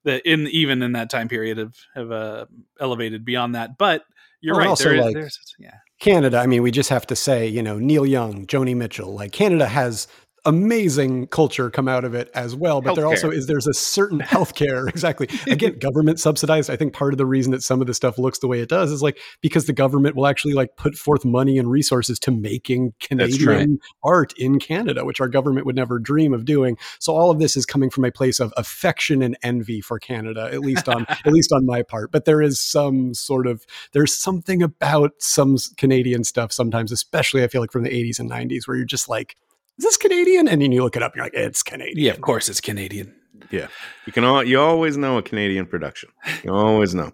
[0.03, 2.45] that in even in that time period have have uh,
[2.79, 3.77] elevated beyond that.
[3.77, 4.03] But
[4.41, 4.69] you're Well, right.
[4.69, 5.25] also, There is, like-
[5.59, 5.77] yeah.
[6.01, 9.31] Canada, I mean, we just have to say, you know, Neil Young, Joni Mitchell, like
[9.31, 10.07] Canada has
[10.45, 12.81] amazing culture come out of it as well.
[12.81, 15.27] But there also is there's a certain healthcare, exactly.
[15.47, 16.69] Again, government subsidized.
[16.69, 18.69] I think part of the reason that some of this stuff looks the way it
[18.69, 22.31] does is like because the government will actually like put forth money and resources to
[22.31, 26.77] making Canadian art in Canada, which our government would never dream of doing.
[26.99, 30.49] So all of this is coming from a place of affection and envy for Canada,
[30.51, 32.11] at least on at least on my part.
[32.11, 37.47] But there is some sort of there's something about some Canadian stuff sometimes, especially I
[37.47, 39.35] feel like from the 80s and 90s, where you're just like,
[39.77, 40.47] is this Canadian?
[40.47, 41.97] And then you look it up, and you're like, it's Canadian.
[41.97, 43.13] Yeah, of course it's Canadian.
[43.51, 43.67] yeah
[44.05, 46.09] you can all you always know a canadian production
[46.43, 47.11] you always know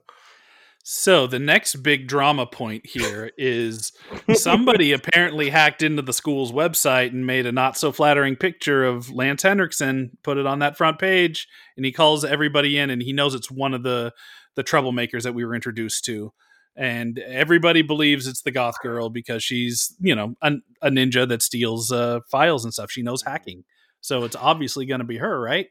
[0.84, 3.92] So the next big drama point here is
[4.34, 9.10] somebody apparently hacked into the school's website and made a not so flattering picture of
[9.12, 11.46] Lance Henriksen, put it on that front page,
[11.76, 14.14] and he calls everybody in and he knows it's one of the
[14.56, 16.32] the troublemakers that we were introduced to.
[16.78, 21.42] And everybody believes it's the goth girl because she's, you know, a, a ninja that
[21.42, 22.92] steals uh, files and stuff.
[22.92, 23.64] She knows hacking.
[24.02, 25.68] So it's obviously going to be her, right?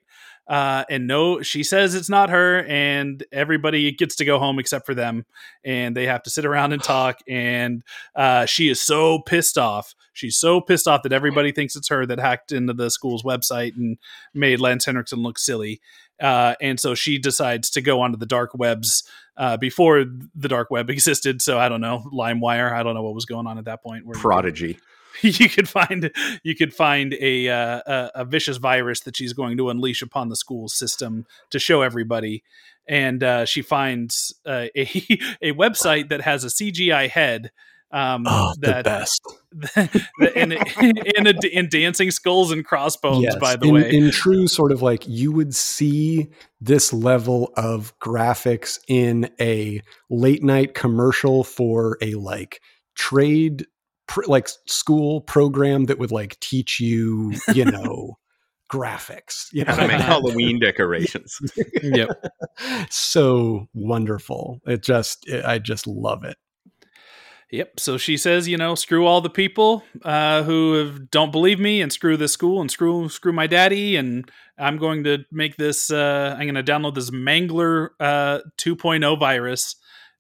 [0.49, 4.87] Uh, and no, she says it's not her, and everybody gets to go home except
[4.87, 5.25] for them,
[5.65, 7.21] and they have to sit around and talk.
[7.29, 7.83] And
[8.15, 9.95] uh, she is so pissed off.
[10.13, 13.77] She's so pissed off that everybody thinks it's her that hacked into the school's website
[13.77, 13.99] and
[14.33, 15.81] made Lance Henriksen look silly.
[16.21, 19.03] Uh, and so she decides to go onto the dark webs
[19.37, 21.43] uh, before the dark web existed.
[21.43, 22.73] So I don't know, LimeWire.
[22.73, 24.07] I don't know what was going on at that point.
[24.07, 24.79] Where you could- prodigy
[25.23, 26.11] you could find
[26.43, 30.29] you could find a, uh, a a vicious virus that she's going to unleash upon
[30.29, 32.43] the school system to show everybody
[32.87, 34.83] and uh, she finds uh, a
[35.43, 37.51] a website that has a CGI head
[37.97, 39.23] um, Oh, the that best.
[40.37, 43.23] and and, a, and dancing skulls and crossbones.
[43.23, 46.29] Yes, By the in, way, in true sort of like you would see
[46.61, 49.81] this level of graphics in a
[50.11, 52.61] late night commercial for a like
[52.95, 53.67] trade
[54.07, 58.19] pr- like school program that would like teach you, you know,
[58.71, 59.47] graphics.
[59.53, 61.41] You know, how to make halloween decorations
[61.83, 62.11] yep.
[62.91, 64.61] so wonderful.
[64.67, 66.37] It just, I just love it.
[67.53, 67.79] Yep.
[67.79, 71.81] So she says, you know, screw all the people uh, who have, don't believe me,
[71.81, 74.29] and screw this school, and screw screw my daddy, and
[74.59, 75.91] I'm going to make this.
[75.91, 79.77] Uh, I'm going to download this Mangler uh, 2.0 virus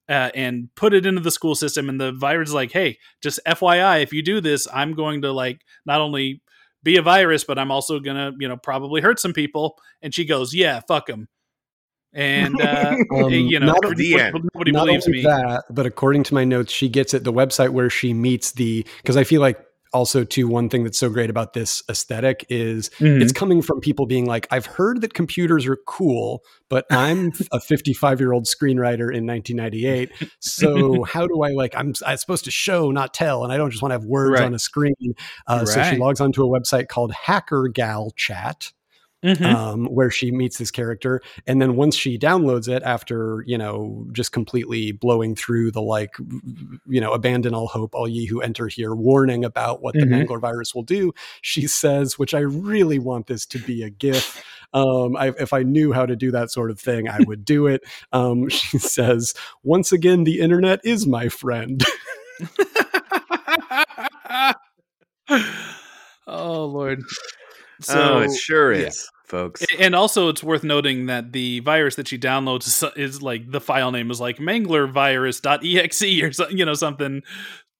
[0.08, 1.88] uh, and put it into the school system.
[1.88, 5.32] And the virus is like, hey, just FYI, if you do this, I'm going to
[5.32, 6.42] like not only
[6.82, 9.76] be a virus, but I'm also gonna, you know, probably hurt some people.
[10.02, 11.28] And she goes, yeah, fuck them.
[12.16, 14.50] And uh, Um, you know, not nobody, the end.
[14.54, 15.22] nobody Not believes me.
[15.22, 18.84] that, but according to my notes, she gets it the website where she meets the
[19.02, 19.58] because I feel like
[19.92, 23.22] also too one thing that's so great about this aesthetic is Mhm.
[23.22, 27.60] it's coming from people being like, I've heard that computers are cool, but I'm a
[27.60, 30.10] 55 year old screenwriter in 1998.
[30.40, 33.70] So how do I like I'm I'm supposed to show, not tell, and I don't
[33.70, 34.44] just want to have words Right.
[34.46, 34.94] on a screen.
[35.46, 38.72] Uh, So she logs onto a website called Hacker Gal Chat
[39.26, 39.44] Mhm.
[39.54, 41.20] um, where she meets this character.
[41.46, 46.14] And then once she downloads it after, you know, just completely blowing through the like,
[46.86, 50.26] you know, abandon all hope, all ye who enter here, warning about what the Mhm.
[50.26, 51.12] Mangler virus will do,
[51.42, 54.44] she says, which I really want this to be a GIF.
[54.72, 57.66] Um, I, if I knew how to do that sort of thing, I would do
[57.66, 57.82] it.
[58.12, 61.82] Um, she says, once again, the internet is my friend.
[66.26, 67.02] oh lord.
[67.90, 68.86] oh it sure yeah.
[68.86, 73.22] is folks And also, it's worth noting that the virus that she downloads is, is
[73.22, 77.22] like the file name is like manglervirus.exe or something, you know, something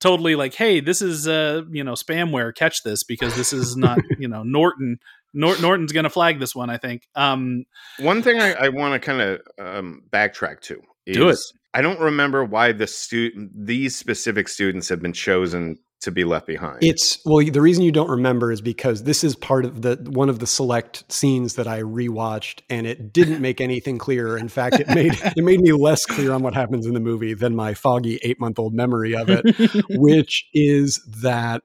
[0.00, 2.54] totally like, hey, this is uh, you know, spamware.
[2.54, 4.98] Catch this because this is not, you know, Norton.
[5.34, 7.02] Nor- Norton's gonna flag this one, I think.
[7.14, 7.64] Um,
[7.98, 11.38] One thing I, I want to kind of um, backtrack to is Do it.
[11.74, 16.46] I don't remember why the student these specific students have been chosen to be left
[16.46, 16.78] behind.
[16.82, 20.28] It's well, the reason you don't remember is because this is part of the one
[20.28, 24.36] of the select scenes that I rewatched, and it didn't make anything clearer.
[24.36, 27.34] In fact, it made it made me less clear on what happens in the movie
[27.34, 29.44] than my foggy eight month old memory of it,
[29.90, 31.62] which is that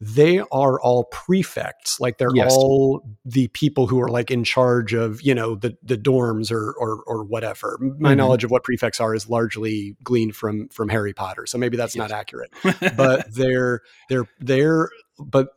[0.00, 2.52] they are all prefects like they're Yes.
[2.52, 6.74] all the people who are like in charge of you know the the dorms or
[6.78, 8.16] or, or whatever my Mhm.
[8.16, 11.96] knowledge of what prefects are is largely gleaned from from harry potter so maybe that's
[11.96, 12.50] not accurate
[12.96, 15.48] but they're they're they're but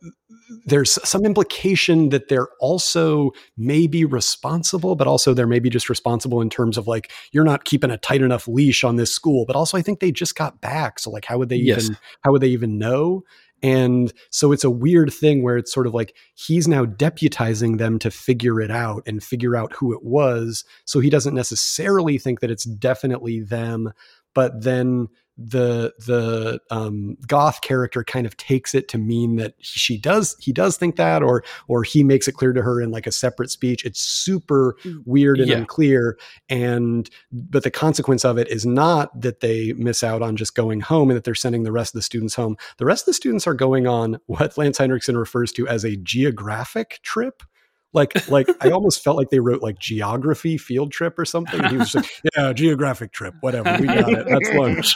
[0.66, 6.48] there's some implication that they're also maybe responsible but also they're maybe just responsible in
[6.48, 9.76] terms of like you're not keeping a tight enough leash on this school but also
[9.76, 11.84] i think they just got back so like how would they Yes.
[11.84, 13.24] even how would they even know
[13.62, 17.98] and so it's a weird thing where it's sort of like he's now deputizing them
[17.98, 20.64] to figure it out and figure out who it was.
[20.84, 23.92] So he doesn't necessarily think that it's definitely them
[24.38, 25.08] but then
[25.38, 30.52] the the um, goth character kind of takes it to mean that she does he
[30.52, 33.48] does think that or or he makes it clear to her in like a separate
[33.50, 33.84] speech.
[33.84, 34.74] It's super
[35.06, 35.58] weird and Yeah.
[35.58, 36.18] unclear
[36.48, 40.80] and but the consequence of it is not that they miss out on just going
[40.80, 42.56] home and that they're sending the rest of the students home.
[42.78, 45.96] The rest of the students are going on what lance henriksen refers to as a
[45.98, 47.44] geographic trip
[47.92, 51.70] like like i almost felt like they wrote like geography field trip or something and
[51.70, 54.94] he was just like yeah geographic trip whatever we got it that's lunch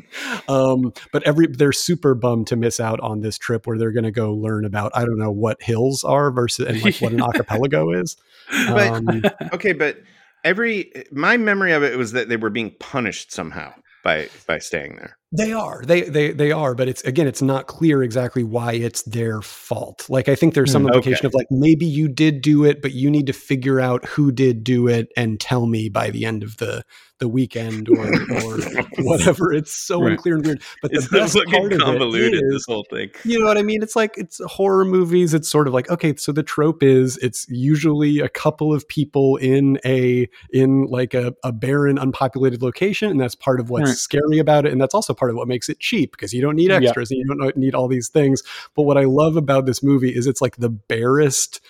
[0.48, 4.04] um but every they're super bummed to miss out on this trip where they're going
[4.04, 7.20] to go learn about i don't know what hills are versus and like what an
[7.20, 8.16] archipelago is
[8.50, 9.22] But- um,
[9.52, 9.98] okay, but
[10.44, 14.96] every my memory of it was that they were being punished somehow by by staying
[14.96, 15.17] there.
[15.30, 15.82] They are.
[15.84, 20.06] They they they are, but it's again, it's not clear exactly why it's their fault.
[20.08, 21.26] Like I think there's some Hmm, implication okay.
[21.26, 24.64] of like maybe you did do it, but you need to figure out who did
[24.64, 26.82] do it and tell me by the end of the
[27.18, 28.56] the weekend or or
[28.96, 29.52] whatever.
[29.52, 30.12] It's so Right.
[30.12, 30.62] unclear and weird.
[30.80, 32.34] But the It's best part of it convoluted.
[32.34, 33.10] is this whole thing.
[33.24, 33.82] you know what I mean?
[33.82, 35.34] It's like it's horror movies.
[35.34, 39.36] It's sort of like okay, so the trope is it's usually a couple of people
[39.36, 43.98] in a in like a, a barren, unpopulated location, and that's part of what's Right.
[43.98, 46.56] scary about it, and that's also part of what makes it cheap because you don't
[46.56, 46.76] need Yeah.
[46.78, 48.42] extras and you don't need all these things.
[48.74, 51.60] But what I love about this movie is it's like the barest.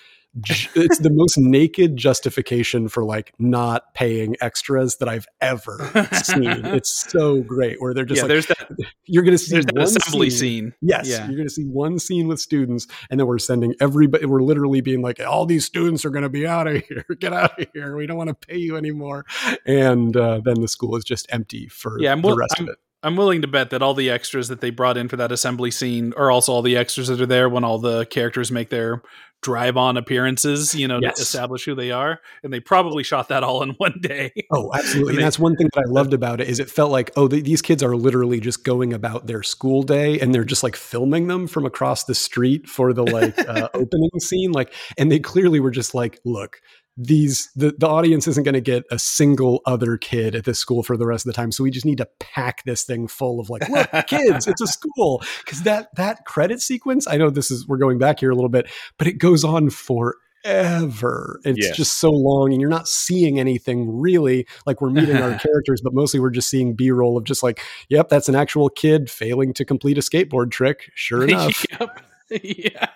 [0.75, 5.89] It's the most naked justification for like not paying extras that I've ever
[6.23, 6.43] seen.
[6.65, 8.69] It's so great where they're just yeah, like there's that
[9.05, 10.73] you're going to see there's one assembly scene- scene.
[10.81, 11.25] Yes, Yeah.
[11.25, 14.27] you're going to see one scene with students, and then we're sending everybody.
[14.27, 17.05] We're literally being like, all these students are going to be out of here.
[17.19, 17.95] Get out of here.
[17.97, 19.25] We don't want to pay you anymore.
[19.65, 22.79] And uh, then the school is just empty for Yeah, the rest I'm- of it.
[23.01, 25.71] I'm willing to bet that all the extras that they brought in for that assembly
[25.71, 29.01] scene are also all the extras that are there when all the characters make their
[29.41, 31.15] drive on appearances, you know, Yes.
[31.15, 32.19] to establish who they are.
[32.43, 34.33] And they probably shot that all in one day.
[34.51, 35.13] Oh, absolutely.
[35.15, 37.45] And that's one thing that I loved about it is it felt like, oh, th-
[37.45, 41.27] these kids are literally just going about their school day and they're just like filming
[41.27, 44.51] them from across the street for the like uh, opening scene.
[44.51, 46.59] Like, and they clearly were just like, look,
[47.01, 50.83] these the, the audience isn't going to get a single other kid at this school
[50.83, 53.39] for the rest of the time so we just need to pack this thing full
[53.39, 57.49] of like look kids it's a school because that that credit sequence i know this
[57.49, 61.39] is we're going back here a little bit but it goes on for ever.
[61.43, 61.75] It's Yes.
[61.75, 64.47] just so long, and you're not seeing anything really.
[64.65, 67.59] Like we're meeting our characters, but mostly we're just seeing B roll of just like,
[67.89, 70.91] yep, that's an actual kid failing to complete a skateboard trick.
[70.95, 71.65] Sure enough.
[71.77, 72.01] yep.
[72.43, 72.87] yeah.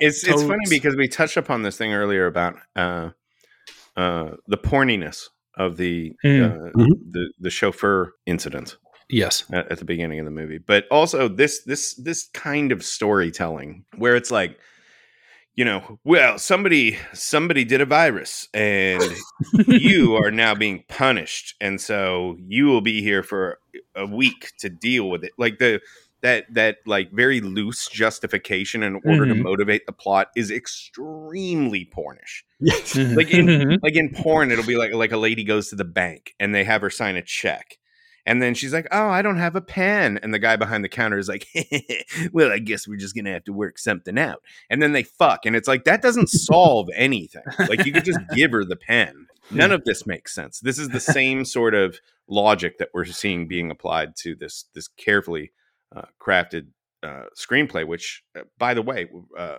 [0.00, 3.10] It's it's funny because we touched upon this thing earlier about uh,
[3.96, 6.42] uh, the porniness of the Hmm.
[6.42, 6.92] uh, Mhm.
[7.10, 8.76] the the chauffeur incident
[9.08, 9.44] yes.
[9.52, 13.84] at, at the beginning of the movie, but also this this this kind of storytelling
[13.96, 14.58] where it's like,
[15.54, 19.02] you know, well, somebody somebody did a virus and
[19.66, 23.58] you are now being punished, and so you will be here for
[23.96, 25.32] a week to deal with it.
[25.36, 25.80] Like the
[26.22, 29.42] that that like very loose justification in order to Mhm.
[29.42, 32.42] motivate the plot is extremely pornish.
[32.60, 32.96] Yes.
[32.96, 36.34] Like in like in porn, it'll be like like a lady goes to the bank
[36.38, 37.78] and they have her sign a check.
[38.26, 40.90] And then she's like, "Oh, I don't have a pen." And the guy behind the
[40.90, 41.46] counter is like,
[42.32, 45.46] "Well, I guess we're just gonna have to work something out." And then they fuck,
[45.46, 47.42] and it's like that doesn't solve anything.
[47.58, 49.26] Like you could just give her the pen.
[49.50, 50.60] None of this makes sense.
[50.60, 51.98] This is the same sort of
[52.28, 55.50] logic that we're seeing being applied to this this carefully
[56.20, 56.68] crafted
[57.02, 59.58] uh, screenplay, which, uh, by the way, uh,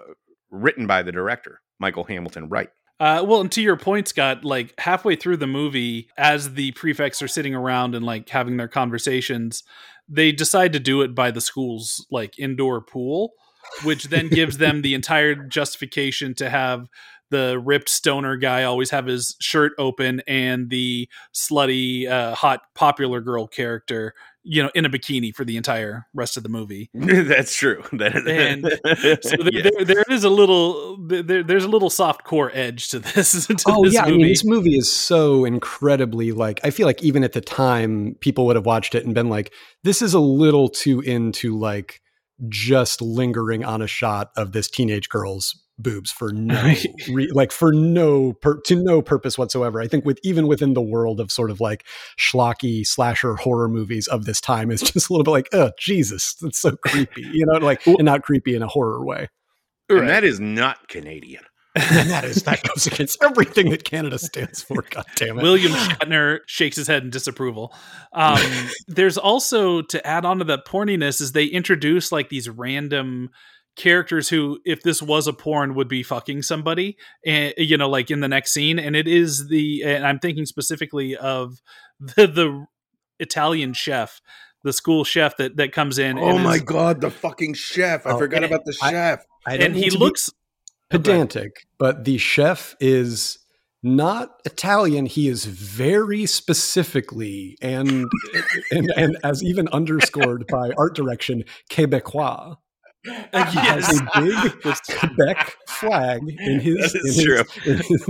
[0.50, 2.72] written by the director Michael Hamilton Wyatt.
[3.00, 7.22] Uh, well, and to your point, Scott, like halfway through the movie, as the prefects
[7.22, 9.64] are sitting around and like having their conversations,
[10.08, 13.32] they decide to do it by the school's like indoor pool,
[13.84, 16.88] which then gives them the entire justification to have
[17.32, 23.22] the ripped stoner guy always have his shirt open and the slutty, uh, hot popular
[23.22, 24.14] girl character
[24.44, 26.90] you know, in a bikini for the entire rest of the movie.
[26.94, 27.84] That's true.
[28.02, 28.64] And
[29.22, 29.70] so there, yeah.
[29.78, 33.46] there, there is a little there, there's a little soft core edge to this.
[33.48, 34.14] To oh this yeah, movie.
[34.14, 38.16] I mean this movie is so incredibly like I feel like even at the time
[38.20, 42.02] people would have watched it and been like, this is a little too into like
[42.50, 46.74] just lingering on a shot of this teenage girl's boobs for no
[47.12, 49.82] re- like for no per- to no purpose whatsoever.
[49.82, 51.86] I think with even within the world of sort of like
[52.18, 56.36] schlocky slasher horror movies of this time, it's just a little bit like, oh Jesus,
[56.42, 59.30] that's so creepy, you know, like and not creepy in a horror way.
[59.90, 61.44] and that is not Canadian.
[61.76, 64.84] And that is that goes against everything that Canada stands for.
[64.90, 65.42] God damn it.
[65.42, 67.74] William Shatner shakes his head in disapproval.
[68.12, 68.42] Um,
[68.90, 73.30] there's also to add on to that porniness is they introduce like these random
[73.82, 78.12] characters who, if this was a porn, would be fucking somebody, and you know, like
[78.12, 78.78] in the next scene.
[78.80, 81.62] And it is the, and I'm thinking specifically of
[82.00, 82.66] the the
[83.20, 84.22] Italian chef,
[84.64, 86.18] the school chef that that comes in.
[86.18, 88.06] Oh and my is- god, the fucking chef!
[88.06, 89.26] I Oh, forgot about the I- chef.
[89.46, 90.30] I don't and he looks
[90.92, 93.40] pedantic, but the chef is
[93.82, 95.08] not Italian.
[95.08, 98.08] He is very specifically and
[98.72, 102.58] and, and as even underscored by art direction, Quebecois.
[103.32, 104.02] He has yes.
[104.16, 107.44] a big Quebec flag in his, in his- true.
[107.66, 108.08] in his-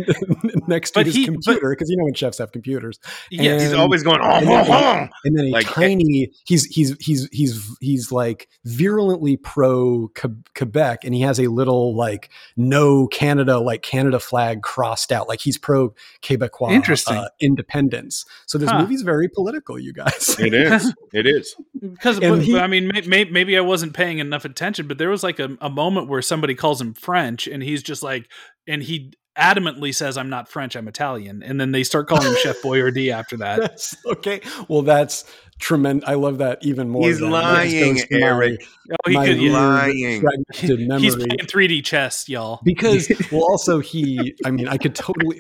[0.68, 3.00] next to his he- computer because you know when chefs have computers.
[3.30, 3.62] yes.
[3.62, 5.08] He's always going, oh, and oh, then- oh.
[5.24, 10.10] and then a Like, tiny he's he's he's he's he's like virulently pro
[10.56, 15.40] Quebec and he has a little like no Canada like Canada flag crossed out like
[15.40, 17.18] he's pro Quebecois Interesting.
[17.18, 18.80] uh, independence so this Huh.
[18.82, 20.94] movie's very political you guys It is.
[21.14, 21.56] It is.
[21.80, 25.10] Because And he- I mean, may, may, maybe I wasn't paying enough attention, but there
[25.10, 28.28] was like a, a moment where somebody calls him French, and he's just like,
[28.68, 32.36] and he adamantly says, "I'm not French, I'm Italian," and then they start calling him
[32.42, 33.60] Chef Boyardee after that.
[33.62, 35.24] that's okay well that's
[35.60, 38.58] tremendous I love that even more He's than- that just lying, goes to my-
[39.06, 39.52] Oh, he my could, yeah.
[39.58, 40.24] Lying.
[40.54, 42.60] He's playing 3D chess, y'all.
[42.66, 45.40] because well also he i mean i could totally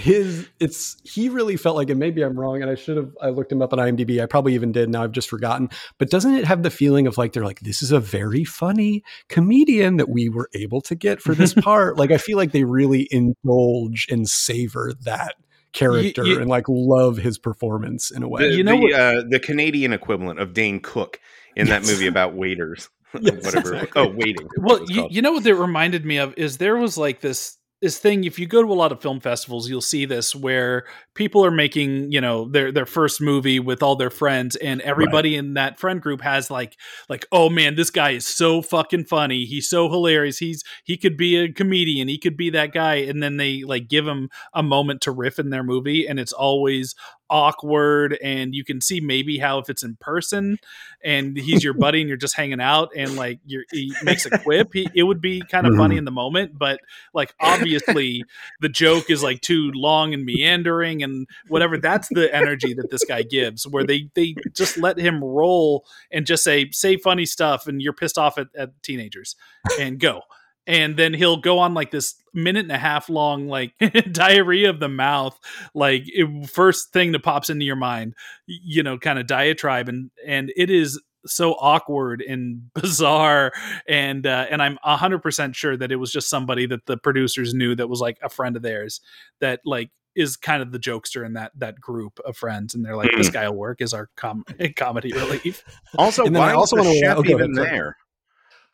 [0.00, 3.28] his it's he really felt like and maybe i'm wrong and i should have i
[3.28, 6.34] looked him up on imdb i probably even did now i've just forgotten but doesn't
[6.34, 10.08] it have the feeling of like they're like this is a very funny comedian that
[10.08, 14.06] we were able to get for this part like i feel like they really indulge
[14.10, 15.34] and savor that
[15.72, 18.92] character you- and like love his performance in a way The, You know the, what-
[18.92, 21.20] uh, the Canadian equivalent of Dane Cook
[21.56, 22.88] in that movie about waiters.
[23.20, 23.74] Yes, Whatever.
[23.74, 24.02] exactly.
[24.02, 24.48] Oh, waiting.
[24.58, 27.98] Well, you, you know what that reminded me of is there was like this this
[27.98, 31.44] thing if you go to a lot of film festivals you'll see this where people
[31.44, 35.54] are making you know their their first movie with all their friends and everybody in
[35.54, 36.76] that friend group has like
[37.08, 39.44] like oh man this guy is so fucking funny.
[39.44, 40.38] He's so hilarious.
[40.38, 42.08] He's he could be a comedian.
[42.08, 42.96] He could be that guy.
[42.96, 46.32] And then they like give him a moment to riff in their movie and it's
[46.32, 46.94] always
[47.30, 50.58] awkward and you can see maybe how if it's in person
[51.02, 54.38] and he's your buddy and you're just hanging out and like you're he makes a
[54.38, 55.80] quip he, it would be kind of mm-hmm.
[55.80, 56.80] funny in the moment but
[57.14, 58.24] like obviously
[58.60, 63.04] the joke is like too long and meandering and whatever that's the energy that this
[63.04, 67.66] guy gives where they they just let him roll and just say say funny stuff
[67.66, 69.36] and you're pissed off at, at teenagers
[69.78, 70.22] and go
[70.66, 73.72] and then he'll go on like this minute and a half long like
[74.12, 75.38] diarrhea of the mouth
[75.74, 78.14] like it, first thing that pops into your mind
[78.46, 83.52] you know kind of diatribe and and it is so awkward and bizarre
[83.88, 87.74] and uh, and I'm 100% sure that it was just somebody that the producers knew
[87.74, 89.00] that was like a friend of theirs
[89.40, 92.96] that like is kind of the jokester in that that group of friends and they're
[92.96, 94.44] like this guy will work as our com-
[94.76, 95.62] comedy relief
[95.96, 97.70] Also, And why I also is the wanna- chef oh, even ahead, sorry.
[97.70, 97.96] there?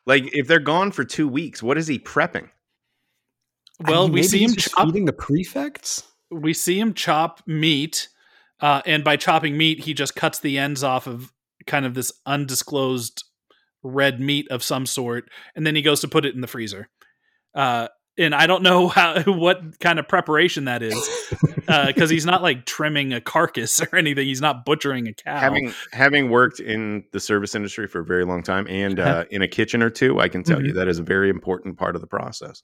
[0.07, 2.49] Like, if they're gone for two weeks, what is he prepping?
[3.85, 7.41] I well mean, we see him just chop feeding the prefects we see him chop
[7.45, 8.09] meat
[8.59, 11.31] uh, and by chopping meat he just cuts the ends off of
[11.65, 13.23] kind of this undisclosed
[13.83, 16.89] red meat of some sort and then he goes to put it in the freezer
[17.55, 17.87] uh,
[18.17, 20.95] and i don't know how what kind of preparation that is
[21.87, 25.73] because he's not like trimming a carcass or anything he's not butchering a cow Having
[25.91, 29.47] having worked in the service industry for a very long time and uh, in a
[29.47, 32.07] kitchen or two, I can tell you that is a very important part of the
[32.07, 32.61] process.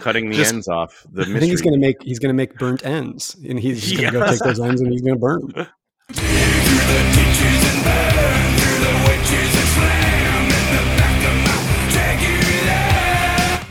[0.00, 1.06] Cutting the Just- ends off.
[1.12, 4.12] The I think he's gonna make he's gonna make burnt ends, and he's just gonna
[4.12, 5.66] go take those ends and he's gonna burn them.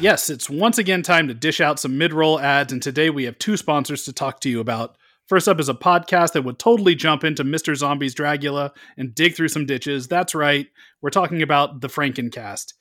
[0.02, 3.26] Yes, it's once again time to dish out some mid roll ads, and today we
[3.26, 4.98] have two sponsors to talk to you about.
[5.28, 7.76] First up is a podcast that would totally jump into Mr.
[7.76, 10.08] Zombie's Dragula and dig through some ditches.
[10.08, 10.66] That's right,
[11.04, 12.74] we're talking about the Frankencast.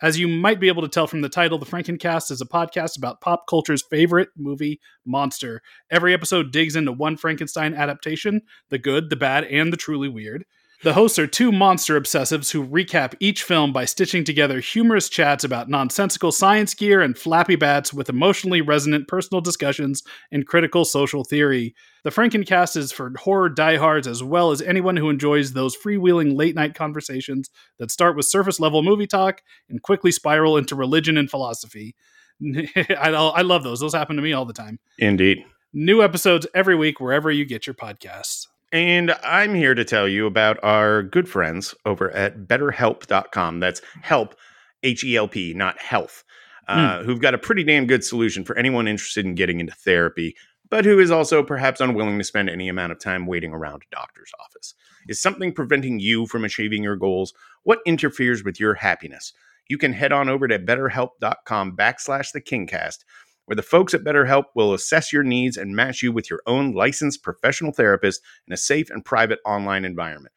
[0.00, 2.96] As you might be able to tell from the title, the Frankencast is a podcast
[2.96, 5.60] about pop culture's favorite movie, Monster.
[5.90, 10.46] Every episode digs into one Frankenstein adaptation the good, the bad, and the truly weird.
[10.82, 15.44] The hosts are two monster obsessives who recap each film by stitching together humorous chats
[15.44, 20.02] about nonsensical science gear and flappy bats with emotionally resonant personal discussions
[20.32, 21.76] and critical social theory.
[22.02, 26.56] The Frankencast is for horror diehards as well as anyone who enjoys those freewheeling late
[26.56, 31.30] night conversations that start with surface level movie talk and quickly spiral into religion and
[31.30, 31.94] philosophy.
[32.44, 33.78] I, I love those.
[33.78, 34.80] Those happen to me all the time.
[34.98, 35.44] Indeed.
[35.72, 38.48] New episodes every week wherever you get your podcasts.
[38.72, 43.60] And I'm here to tell you about our good friends over at betterhelp.com.
[43.60, 44.34] That's help,
[44.82, 46.24] H E L P, not health,
[46.68, 50.34] uh, who've got a pretty damn good solution for anyone interested in getting into therapy,
[50.70, 53.94] but who is also perhaps unwilling to spend any amount of time waiting around a
[53.94, 54.74] doctor's office.
[55.06, 57.34] Is something preventing you from achieving your goals?
[57.64, 59.34] What interferes with your happiness?
[59.68, 62.98] You can head on over to betterhelp.com backslash the kingcast
[63.46, 66.72] where the folks at BetterHelp will assess your needs and match you with your own
[66.72, 70.32] licensed professional therapist in a safe and private online environment.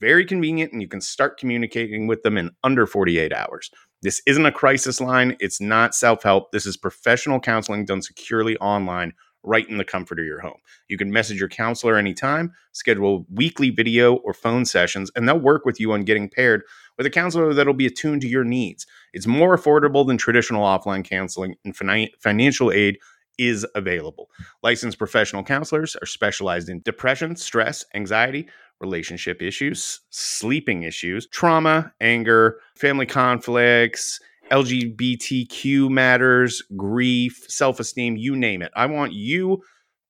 [0.00, 3.70] Very convenient, and you can start communicating with them in under 48 hours.
[4.02, 6.50] This isn't a crisis line, it's not self help.
[6.50, 9.12] This is professional counseling done securely online,
[9.44, 10.58] right in the comfort of your home.
[10.88, 15.64] You can message your counselor anytime, schedule weekly video or phone sessions, and they'll work
[15.64, 16.62] with you on getting paired
[17.02, 18.86] with a counselor that'll be attuned to your needs.
[19.12, 22.98] It's more affordable than traditional offline counseling, and fina- financial aid
[23.38, 24.30] is available.
[24.62, 28.48] Licensed professional counselors are specialized in depression, stress, anxiety,
[28.80, 34.20] relationship issues, sleeping issues, trauma, anger, family conflicts.
[34.52, 38.70] LGBTQ matters, grief, self esteem, you name it.
[38.76, 39.62] I want you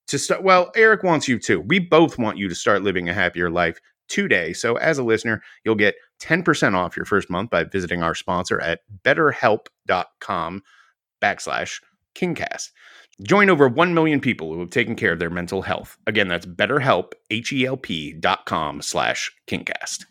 [0.08, 0.42] to start.
[0.42, 1.60] Well, Eric wants you to.
[1.60, 3.78] We both want you to start living a happier life
[4.08, 4.52] today.
[4.52, 8.60] So, as a listener, you'll get 10% off your first month by visiting our sponsor
[8.60, 10.62] at betterhelp.com
[11.20, 11.80] backslash
[12.14, 12.70] kingcast.
[13.22, 15.96] Join over 1 million people who have taken care of their mental health.
[16.06, 20.06] Again, that's betterhelp, H-E-L-P dot com slash kingcast.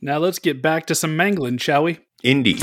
[0.00, 1.98] Now let's get back to some mangling, shall we?
[2.22, 2.62] Indeed.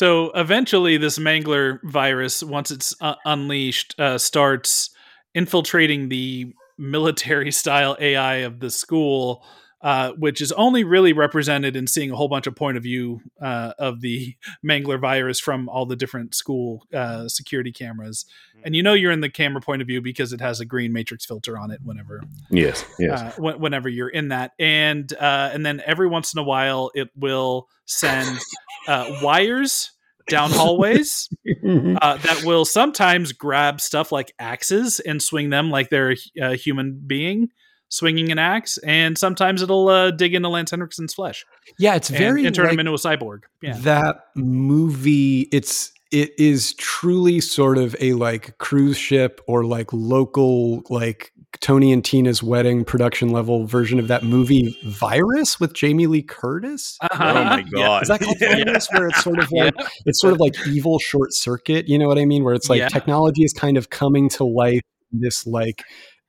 [0.00, 4.88] So eventually, this Mangler virus, once it's uh, unleashed, uh, starts
[5.34, 9.44] infiltrating the military style AI of the school,
[9.82, 13.20] uh, which is only really represented in seeing a whole bunch of point of view
[13.40, 18.26] uh, of the Mangler virus from all the different school uh, security cameras.
[18.62, 20.92] And you know you're in the camera point of view because it has a green
[20.92, 22.20] matrix filter on it whenever
[22.50, 23.20] Yes, yes.
[23.20, 26.90] uh, wh- whenever you're in that, and uh, and then every once in a while
[26.94, 28.38] it will send
[28.86, 29.92] uh, wires
[30.28, 31.28] down hallways
[31.66, 36.54] uh, that will sometimes grab stuff like axes and swing them like they're a, a
[36.56, 37.48] human being
[37.90, 41.44] swinging an axe, and sometimes it'll uh, dig into Lance Henriksen's flesh
[41.78, 43.40] Yeah, it's very and turn like him into a cyborg.
[43.62, 45.48] Yeah, that movie.
[45.52, 51.92] It's it is truly sort of a like cruise ship or like local like Tony
[51.92, 56.96] and Tina's wedding production level version of that movie Virus with Jamie Lee Curtis.
[57.02, 58.02] oh my god.
[58.02, 58.88] Is that called Virus?
[58.92, 59.74] Where it's sort of like
[60.06, 61.88] it's sort of like evil short circuit.
[61.88, 62.44] You know what I mean?
[62.44, 62.88] Where it's like Yeah.
[62.88, 64.80] technology is kind of coming to life
[65.12, 65.82] in this like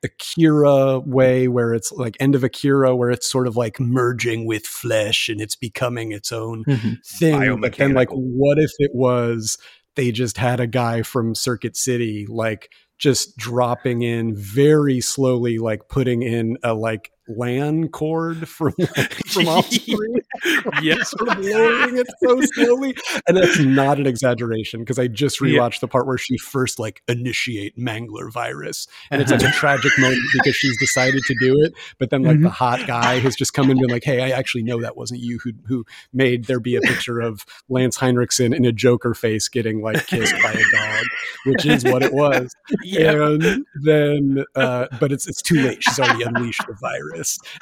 [0.04, 4.66] Akira way, where it's like end of Akira, where it's sort of like merging with
[4.66, 6.94] flesh and it's becoming its own mm-hmm.
[7.06, 7.62] thing.
[7.62, 9.58] But then, like, what if it was
[9.96, 15.90] they just had a guy from Circuit City, like just dropping in very slowly, like
[15.90, 18.74] putting in a like LAN cord from
[19.28, 20.22] from off screen,
[20.82, 21.02] yeah.
[21.04, 22.96] sort of lowering it so slowly.
[23.28, 27.02] And that's not an exaggeration because I just rewatched the part where she first like
[27.08, 31.74] initiate Mangler virus, and it's such a tragic moment because she's decided to do it,
[32.00, 34.38] but then like the hot guy has just come in and been like, "Hey, I
[34.38, 38.54] actually know that wasn't you who who made there be a picture of Lance Henriksen
[38.54, 41.06] in a Joker face getting like kissed by a dog,
[41.46, 42.54] which is what it was."
[42.98, 45.84] And then, uh, but it's it's too late.
[45.84, 47.11] She's already unleashed the virus,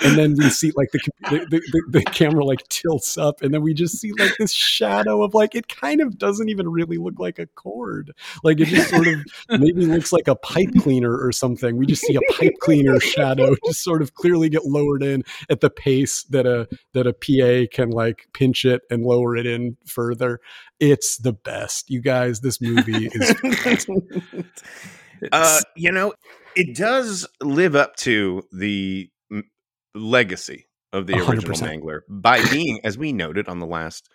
[0.02, 3.54] and then we see like the the, the, the the camera like tilts up, and
[3.54, 6.97] then we just see like this shadow of like it kind of doesn't even really
[6.97, 8.12] look like a cord.
[8.43, 9.20] Like it just sort of
[9.50, 11.78] maybe looks like a pipe cleaner or something.
[11.78, 15.62] We just see a pipe cleaner shadow just sort of clearly get lowered in at
[15.62, 19.78] the pace that a that a PA can like pinch it and lower it in
[19.86, 20.39] further.
[20.80, 22.39] It's the best, you guys.
[22.39, 23.86] This movie is
[25.32, 26.14] Uh, you know,
[26.56, 29.10] it does live up to the
[29.96, 31.84] legacy of the A hundred original percent.
[31.84, 34.10] Mangler by being, as we noted on the last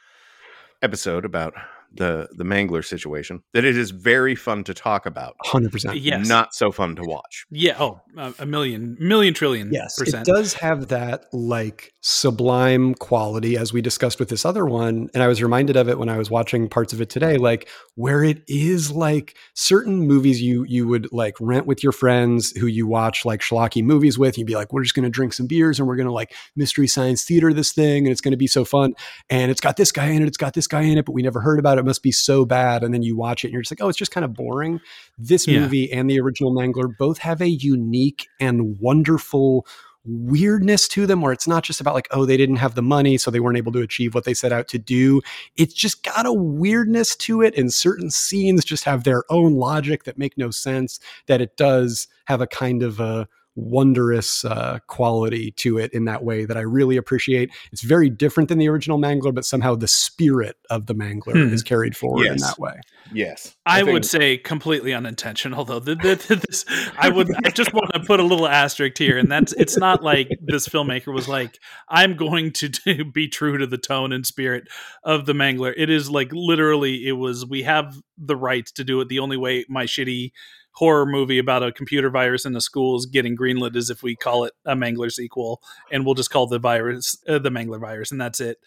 [0.83, 1.55] episode about
[1.97, 5.99] the the Mangler situation that it is very fun to talk about, Hundred percent.
[5.99, 6.27] Yes.
[6.29, 7.47] not so fun to watch.
[7.51, 7.77] Yeah.
[7.79, 10.27] Oh, a a million, million trillion Yes, percent.
[10.29, 15.23] it does have that like sublime quality as we discussed with this other one and
[15.23, 18.23] I was reminded of it when I was watching parts of it today like where
[18.23, 22.87] it is like certain movies you you would like rent with your friends who you
[22.87, 25.79] watch like schlocky movies with you'd be like we're just going to drink some beers
[25.79, 28.47] and we're going to like mystery science theater this thing and it's going to be
[28.47, 28.95] so fun
[29.31, 31.23] and it's got this guy in it it's got this guy in it but we
[31.23, 33.53] never heard about it it must be so bad and then you watch it and
[33.53, 34.81] you're just like oh it's just kind of boring
[35.19, 35.61] this Yeah.
[35.61, 39.67] movie and the original Mangler both have a unique and wonderful
[40.07, 43.17] weirdness to them where it's not just about like oh they didn't have the money
[43.17, 45.23] so they weren't able to achieve what they set out to do
[45.57, 50.05] it's just got a weirdness to it and certain scenes just have their own logic
[50.05, 53.27] that make no sense that it does have a kind of a
[53.57, 57.51] wondrous uh, quality to it in that way that I really appreciate.
[57.73, 61.55] It's very different than the original Mangler, but somehow the spirit of the Mangler Hmm.
[61.55, 62.81] is carried forward in that way.
[63.13, 65.79] Yes, I, think- would say completely unintentional, though.
[65.81, 66.65] The, the, the- this,
[66.99, 67.29] I would.
[67.45, 70.69] I just want to put a little asterisk here, and that's it's not like this
[70.69, 74.69] filmmaker was like, "I'm going to do, be true to the tone and spirit
[75.05, 77.47] of the Mangler." It is like literally, it was.
[77.47, 79.09] We have the right to do it.
[79.09, 80.33] The only way my shitty
[80.75, 84.45] horror movie about a computer virus in the schools getting greenlit is if we call
[84.45, 88.21] it a Mangler sequel, and we'll just call the virus uh, the Mangler virus, and
[88.21, 88.59] that's it.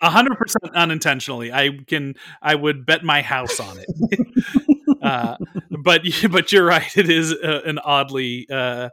[0.00, 1.52] A hundred percent unintentionally.
[1.52, 2.14] I can.
[2.40, 4.26] I would bet my house on it.
[5.02, 5.36] uh,
[5.82, 6.96] but but you're right.
[6.96, 8.90] It is uh, an oddly uh,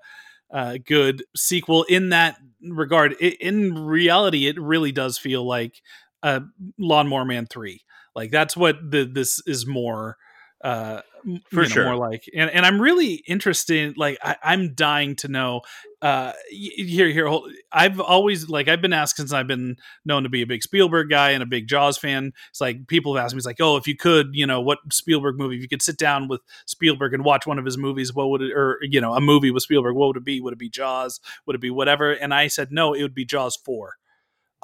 [0.52, 3.16] uh, good sequel in that regard.
[3.22, 5.82] I in reality, it really does feel like
[6.24, 6.40] uh,
[6.80, 7.82] Lawnmower Man Three.
[8.16, 10.18] Like that's what the this is more.
[10.64, 11.02] Uh,
[11.50, 11.86] For know, sure.
[11.86, 13.98] more like, and, and I'm really interested.
[13.98, 15.62] Like, I, I'm dying to know.
[16.02, 17.28] Uh, here, here.
[17.28, 20.62] Hold, I've always like I've been asked since I've been known to be a big
[20.62, 22.32] Spielberg guy and a big Jaws fan.
[22.52, 24.80] It's like people have asked me, it's like, oh, if you could, you know, what
[24.92, 28.14] Spielberg movie, if you could sit down with Spielberg and watch one of his movies,
[28.14, 30.40] what would it, or, you know, a movie with Spielberg, what would it be?
[30.42, 31.20] Would it be Jaws?
[31.48, 32.12] Would it be whatever?
[32.12, 33.96] And I said, no, it would be Jaws 4.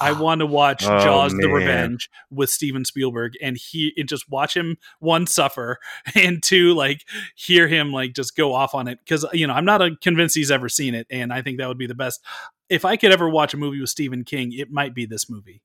[0.01, 0.19] I ah.
[0.21, 1.47] want to watch Oh, Jaws: The.
[1.47, 5.79] Revenge with Steven Spielberg, and he and just watch him one suffer,
[6.15, 9.65] and two like hear him like just go off on it because you know I'm
[9.65, 12.21] not a, convinced he's ever seen it, and I think that would be the best.
[12.69, 15.61] If I could ever watch a movie with Stephen King, it might be this movie.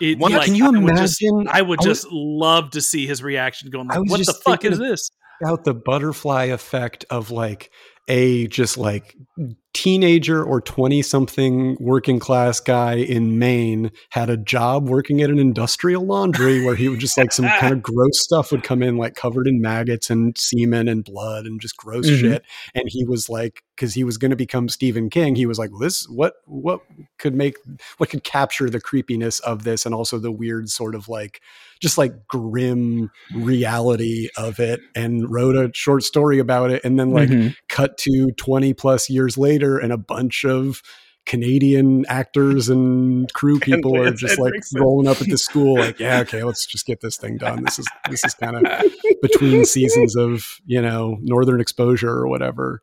[0.00, 3.06] It, Yeah, can you I would just- imagine- I would I just love to see
[3.06, 5.10] his reaction, going like, "What the fuck is this?"
[5.42, 7.70] About the butterfly effect of like
[8.08, 9.16] a just like
[9.82, 15.38] teenager or 20 something working class guy in Maine had a job working at an
[15.38, 18.96] industrial laundry where he would just like some kind of gross stuff would come in
[18.96, 22.18] like covered in maggots and semen and blood and just gross Mhm.
[22.20, 22.42] shit
[22.74, 25.70] and he was like cuz he was going to become Stephen King he was like
[25.80, 26.80] this what what
[27.20, 27.54] could make
[27.98, 31.40] what could capture the creepiness of this and also the weird sort of like
[31.80, 37.10] just like grim reality of it and wrote a short story about it and then
[37.12, 37.54] like Mhm.
[37.68, 40.80] cut to 20 plus years later and a bunch of
[41.26, 46.20] Canadian actors and crew people are just like rolling up at the school like yeah
[46.20, 47.64] okay let's just get this thing done.
[47.64, 48.84] This is this is kind of
[49.22, 52.80] between seasons of you know northern exposure or whatever.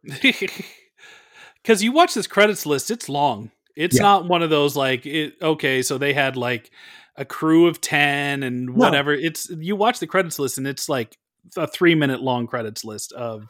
[1.63, 3.49] Because you watch this credits list it's long.
[3.75, 4.03] It's Yeah.
[4.03, 6.69] not one of those like it okay so they had like
[7.17, 9.13] a crew of 10 and whatever.
[9.13, 11.17] It's you watch the credits list and it's like
[11.57, 13.47] a three minute long credits list of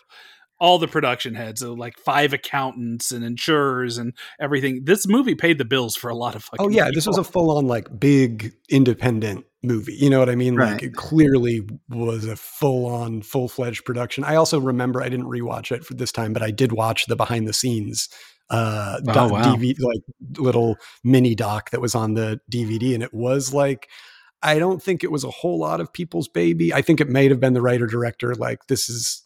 [0.60, 4.82] all the production heads of like five accountants and insurers and everything.
[4.86, 7.24] This movie paid the bills for a lot of fucking oh yeah this was a
[7.24, 10.56] full-on like big independent movie you know what i mean?
[10.56, 10.74] Right.
[10.74, 14.24] like it clearly was a full-on full-fledged production.
[14.24, 17.16] I also remember i didn't rewatch it for this time but i did watch the
[17.16, 18.08] behind the scenes
[18.51, 19.56] uh Oh, doc- wow.
[19.56, 20.01] DVD, like
[20.38, 23.89] little mini doc that was on the dvd and it was like
[24.43, 26.72] i don't think it was a whole lot of people's baby.
[26.72, 29.24] I think it may have been the writer director like this is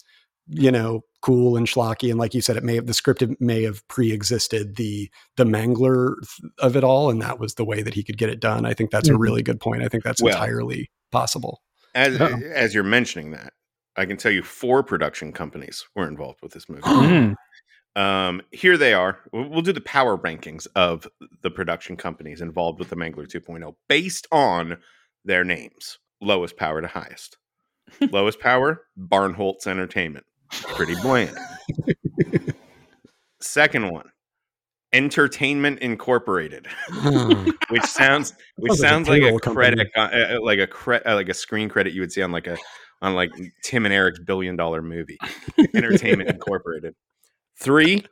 [0.48, 3.64] you know cool and schlocky and like you said it may have the script may
[3.64, 6.14] have pre-existed the the mangler
[6.60, 8.74] of it all and that was the way that he could get it done i
[8.74, 9.20] think that's a Mhm.
[9.20, 11.62] really good point i think that's Well- entirely possible
[11.94, 12.40] As Uh-oh.
[12.54, 13.54] as you're mentioning that,
[13.96, 16.84] I can tell you four production companies were involved with this movie.
[16.84, 17.36] Mhm.
[17.96, 19.20] um, here they are.
[19.34, 21.08] We'll we'll do the power rankings of
[21.42, 24.78] the production companies involved with the Mangler 2.0 based on
[25.26, 27.38] their names, lowest power to highest.
[28.12, 31.36] lowest power, Barnholtz Entertainment, pretty bland.
[33.42, 34.10] Second one,
[34.92, 36.68] Entertainment Incorporated,
[37.70, 40.96] which sounds which Sounds like a sounds like a credit, uh, uh, like a cre-
[41.06, 42.58] uh, like a screen credit you would see on like a
[43.02, 43.30] on like
[43.64, 45.18] Tim and Eric's billion dollar movie.
[45.74, 46.96] Entertainment Incorporated.
[47.62, 48.04] Three,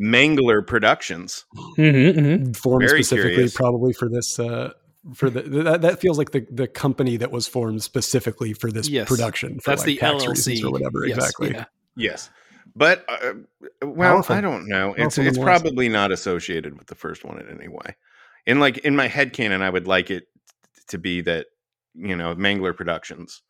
[0.00, 1.44] Mangler Productions.
[1.78, 2.56] Mhm, mhm.
[2.56, 3.54] formed Very specifically curious.
[3.54, 4.72] probably for this uh
[5.14, 8.88] for the that, that feels like the the company that was formed specifically for this
[8.88, 9.08] Yes.
[9.08, 9.60] production.
[9.60, 11.06] For That's like the tax reasons LLC or whatever.
[11.06, 11.50] Yes, exactly.
[11.52, 11.64] yeah.
[11.96, 12.30] Yes.
[12.76, 13.34] But uh,
[13.82, 14.36] well, Powerful.
[14.36, 14.90] I don't know.
[14.90, 15.44] It's Powerful it's nonetheless.
[15.62, 17.96] probably not associated with the first one in any way.
[18.46, 20.24] In like in my head canon, I would like it
[20.88, 21.46] to be that
[21.94, 23.42] you know Mangler Productions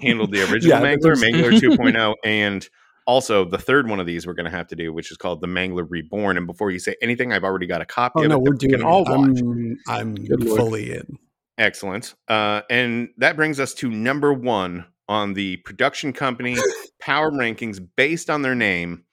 [0.00, 2.68] handled the original Yeah, Mangler, there's- Mangler 2.0, and
[3.06, 5.40] also the third one of these we're going to have to do, which is called
[5.42, 6.38] the Mangler Reborn.
[6.38, 8.42] And before you say anything, I've already got a copy Oh of no, it.
[8.42, 8.82] we're that we doing.
[8.82, 9.10] all it.
[9.10, 9.40] watch.
[9.88, 11.18] I'm I'm fully in.
[11.58, 12.14] Excellent.
[12.28, 16.56] Uh, and that brings us to number one on the production company
[17.04, 19.04] power rankings based on their name,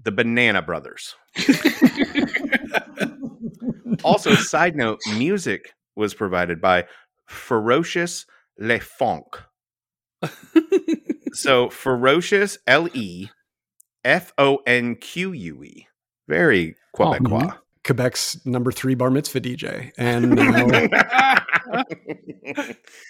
[0.00, 1.16] the Banana Brothers.
[4.04, 6.86] also, side note, music was provided by
[7.26, 8.24] Ferocious
[8.58, 9.42] Le Fonque.
[11.32, 13.28] so Ferocious L E
[14.04, 15.86] F O N Q U E.
[16.28, 17.58] Very oh, Quebecois.
[17.84, 20.66] Quebec's number three bar mitzvah DJ, and now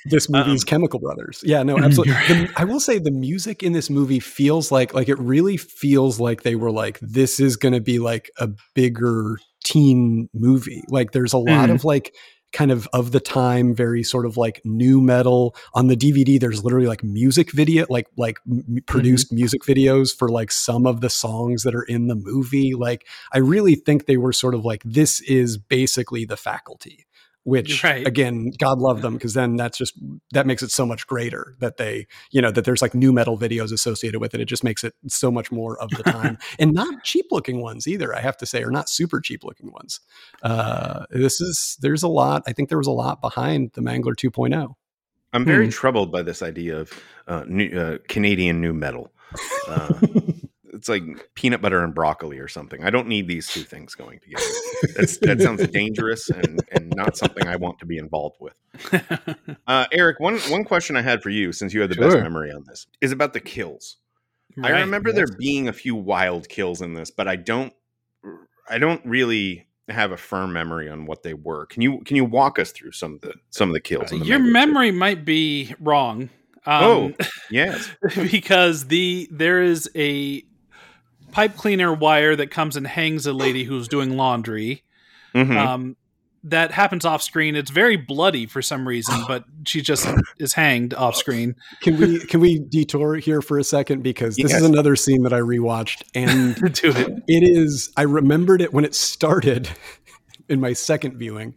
[0.06, 1.40] this movie's Um, Chemical Brothers.
[1.44, 2.14] Yeah, no, absolutely.
[2.14, 6.20] The- I will say the music in this movie feels like like it really feels
[6.20, 10.82] like they were like this is going to be like a bigger teen movie.
[10.88, 11.74] Like there's a lot Mhm.
[11.74, 12.14] of like
[12.50, 16.64] kind of of the time very sort of like new metal on the dvd there's
[16.64, 21.10] literally like music video like like m- produced music videos for like some of the
[21.10, 24.82] songs that are in the movie like i really think they were sort of like
[24.82, 27.04] this is basically the faculty
[27.44, 28.06] which Right.
[28.06, 29.94] again god love them because then that's just
[30.32, 33.38] that makes it so much greater that they you know that there's like new metal
[33.38, 36.72] videos associated with it it just makes it so much more of the time and
[36.74, 40.00] not cheap looking ones either i have to say or not super cheap looking ones
[40.42, 44.12] uh this is there's a lot i think there was a lot behind the mangler
[44.12, 44.30] oh.
[44.30, 44.74] 2.0
[45.32, 45.70] I'm very Hmm.
[45.70, 46.90] troubled by this idea of
[47.26, 49.12] uh, new, uh, Canadian new metal.
[50.78, 52.82] Uh, it's like peanut butter and broccoli or something.
[52.84, 54.44] I don't need these two things going together.
[54.96, 58.54] That's, that sounds dangerous and, and not something I want to be involved with.
[59.66, 62.50] Uh, Eric, one one question I had for you, since you have the best memory
[62.50, 63.96] on this, is about the kills.
[64.62, 64.80] I Right.
[64.80, 67.72] remember there being a few wild kills in this, but I don't
[68.68, 71.66] I don't really have a firm memory on what they were.
[71.66, 74.10] Can you can you walk us through some of the some of the kills?
[74.10, 76.30] in the Your memory might be wrong.
[76.66, 77.14] Oh, Um,
[77.50, 77.90] yes.
[78.30, 80.42] because the there is a
[81.30, 84.82] pipe cleaner wire that comes and hangs a lady who's doing laundry.
[85.34, 85.56] Mhm.
[85.56, 85.96] Um,
[86.44, 87.56] that happens off screen.
[87.56, 90.06] It's very bloody for some reason, but she just
[90.38, 91.56] is hanged off screen.
[91.82, 94.60] can we can we detour here for a second because this Yes.
[94.62, 97.22] is another scene that i rewatched and Do it.
[97.26, 99.68] it is i remembered it when it started
[100.48, 101.54] in my second viewing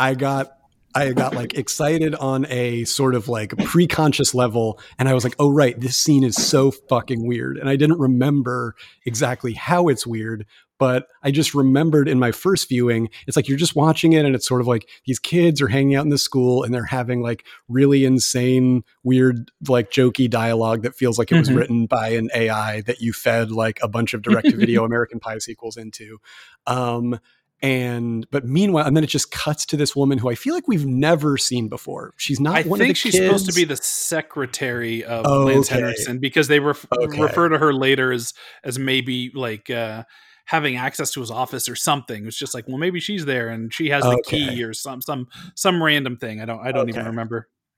[0.00, 0.56] i got
[0.94, 5.34] i got like excited on a sort of like pre-conscious level and i was like
[5.38, 8.74] oh right this scene is so fucking weird and i didn't remember
[9.06, 10.46] exactly how it's weird
[10.78, 14.34] but i just remembered in my first viewing it's like you're just watching it and
[14.34, 17.20] it's sort of like these kids are hanging out in the school and they're having
[17.22, 21.56] like really insane weird like jokey dialogue that feels like it was Mhm.
[21.56, 25.20] written by an ai that you fed like a bunch of direct to video american
[25.20, 26.18] pie sequels into
[26.66, 27.18] um
[27.64, 30.68] and but meanwhile and then it just cuts to this woman who i feel like
[30.68, 33.64] we've never seen before she's not I one of the think she's supposed to be
[33.64, 35.76] the secretary of Oh, Lance okay.
[35.80, 37.20] Henriksen because they ref- Okay.
[37.20, 40.04] refer to her later as as maybe like uh,
[40.44, 42.26] having access to his office or something.
[42.26, 44.36] It's just like, well, maybe she's there and she has the Okay.
[44.54, 46.40] key or some some some random thing.
[46.40, 47.08] I don't I don't even Okay.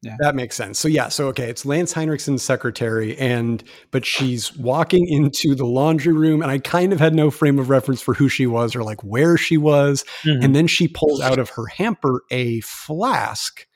[0.05, 0.23] Remember.
[0.23, 0.79] That makes sense.
[0.79, 6.13] So yeah, so okay, it's Lance Henriksen's secretary, and but she's walking into the laundry
[6.13, 8.85] room, and I kind of had no frame of reference for who she was or
[8.85, 10.05] like where she was.
[10.23, 10.45] Mm-hmm.
[10.45, 13.67] And then she pulls out of her hamper a flask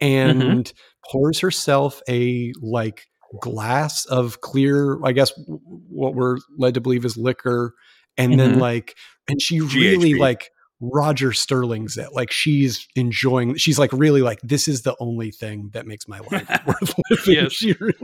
[0.00, 0.72] and
[1.10, 3.06] pours herself a like
[3.40, 7.74] glass of clear, I guess what we're led to believe is liquor.
[8.18, 8.60] And then Mhm.
[8.60, 8.96] like,
[9.28, 10.50] and she really like
[10.80, 12.12] Roger Sterling's it.
[12.12, 16.20] Like she's enjoying, she's like really like, this is the only thing that makes my
[16.30, 17.34] life worth living.
[17.34, 17.52] Yes.
[17.52, 17.94] She really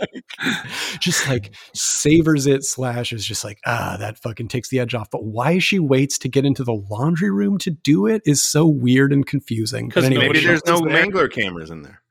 [0.00, 0.24] like,
[1.00, 5.08] just like savors it slash is just like, ah, that fucking takes the edge off.
[5.10, 8.66] But why she waits to get into the laundry room to do it is so
[8.66, 9.88] weird and confusing.
[9.88, 11.06] Because anyway, Maybe there's no there.
[11.06, 12.02] Mangler cameras in there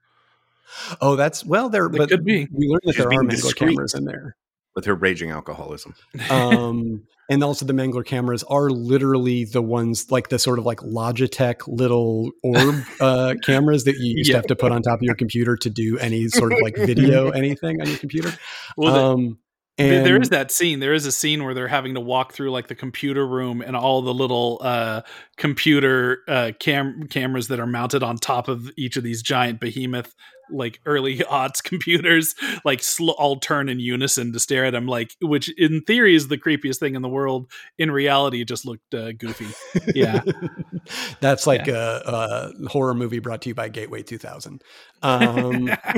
[1.01, 2.47] Oh, that's well there, but could be.
[2.53, 3.69] we learned that She's there are Mangler discreet.
[3.69, 4.35] cameras in there.
[4.75, 5.93] With her raging alcoholism.
[6.29, 10.79] Um, and also the Mangler cameras are literally the ones like the sort of like
[10.79, 15.03] Logitech little orb uh, cameras that you used to have to put on top of
[15.03, 18.31] your computer to do any sort of like video anything on your computer.
[18.77, 19.39] Well, um,
[19.77, 20.79] There- and there is that scene.
[20.81, 23.75] There is a scene where they're having to walk through like the computer room and
[23.77, 25.01] all the little uh,
[25.37, 30.13] computer uh, cam- cameras that are mounted on top of each of these giant behemoth
[30.51, 32.35] like early aughts computers
[32.65, 36.27] like sl- all turn in unison to stare at him like which in theory is
[36.27, 37.51] the creepiest thing in the world.
[37.77, 39.47] In reality it just looked uh, goofy.
[39.95, 40.21] Yeah.
[41.19, 44.61] That's like a, a horror movie brought to you by Gateway 2000.
[45.01, 45.69] Um,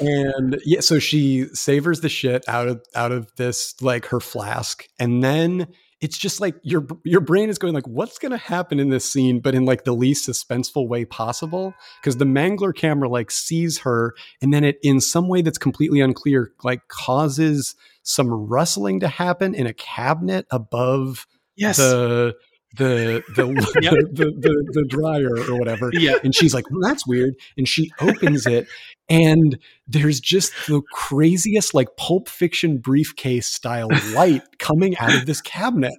[0.00, 4.84] and yeah, so she savors the shit out of out of this like her flask,
[4.98, 5.68] and then
[6.04, 9.10] it's just like your your brain is going like, what's going to happen in this
[9.10, 13.78] scene, but in like the least suspenseful way possible, because the Mangler camera like sees
[13.78, 19.08] her, and then it in some way that's completely unclear, like causes some rustling to
[19.08, 21.26] happen in a cabinet above
[21.56, 22.34] yes the
[22.76, 23.46] the the,
[24.12, 25.90] the, the the dryer or whatever.
[25.94, 26.16] Yeah.
[26.22, 27.34] And she's like, well, that's weird.
[27.56, 28.66] And she opens it,
[29.08, 35.42] and there's just the craziest, like pulp fiction briefcase style light coming out of this
[35.42, 35.92] cabinet.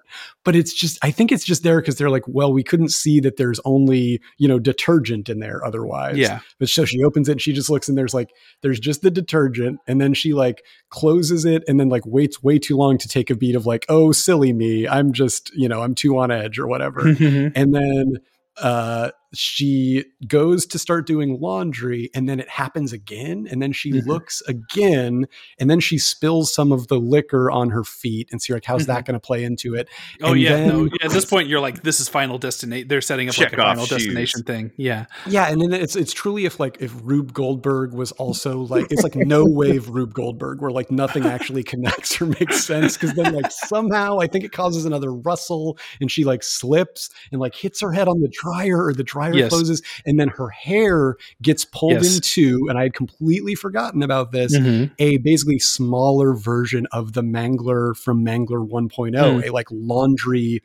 [0.43, 3.19] But it's just, I think it's just there because they're like, well, we couldn't see
[3.19, 6.17] that there's only, you know, detergent in there otherwise.
[6.17, 9.03] yeah But so she opens it and she just looks and there's like, there's just
[9.03, 9.79] the detergent.
[9.87, 13.29] And then she like closes it and then like waits way too long to take
[13.29, 14.87] a beat of like, oh, silly me.
[14.87, 17.01] I'm just, you know, I'm too on edge or whatever.
[17.07, 18.13] and then
[18.57, 23.91] uh she goes to start doing laundry and then it happens again and then she
[23.91, 24.05] Mhm.
[24.05, 25.27] looks again
[25.59, 28.65] and then she spills some of the liquor on her feet and so you're like
[28.65, 29.87] how's that going to play into it
[30.21, 33.01] oh And yeah no yeah, at this point you're like this is final destination they're
[33.01, 33.97] setting up like a final shoes.
[34.03, 38.11] destination thing yeah yeah and then it's it's truly if like if rube goldberg was
[38.13, 42.63] also like it's like no wave rube goldberg where like nothing actually connects or makes
[42.63, 47.09] sense because then like somehow i think it causes another rustle and she like slips
[47.31, 49.49] and like hits her head on the dryer or the dryer Yes.
[49.49, 52.15] closes and then her hair gets pulled Yes.
[52.15, 54.53] into and i had completely forgotten about this
[54.99, 59.47] a basically smaller version of the mangler from mangler 1.0 Mm.
[59.47, 60.61] a like laundry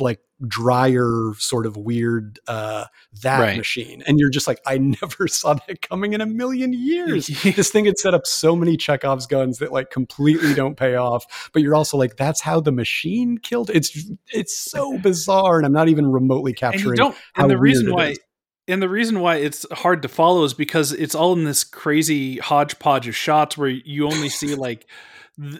[0.00, 2.84] like dryer sort of weird uh
[3.22, 3.56] that Right.
[3.56, 7.70] machine and you're just like i never saw that coming in a million years this
[7.70, 11.62] thing had set up so many chekhov's guns that like completely don't pay off but
[11.62, 15.88] you're also like that's how the machine killed it's it's so bizarre and i'm not
[15.88, 18.18] even remotely and capturing how and the reason it why is.
[18.66, 22.38] and the reason why it's hard to follow is because it's all in this crazy
[22.38, 24.88] hodgepodge of shots where you only see like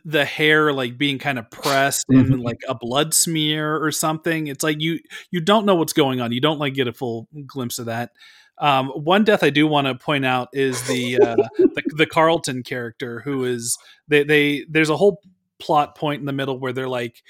[0.04, 2.32] the hair like being kind of pressed Mm-hmm.
[2.32, 4.98] and like a blood smear or something it's like you
[5.30, 8.10] you don't know what's going on you don't like get a full glimpse of that
[8.58, 12.62] um, one death I do want to point out is the, uh, the the Carlton
[12.62, 13.76] character who is
[14.08, 15.20] they they there's a whole
[15.58, 17.22] plot point in the middle where they're like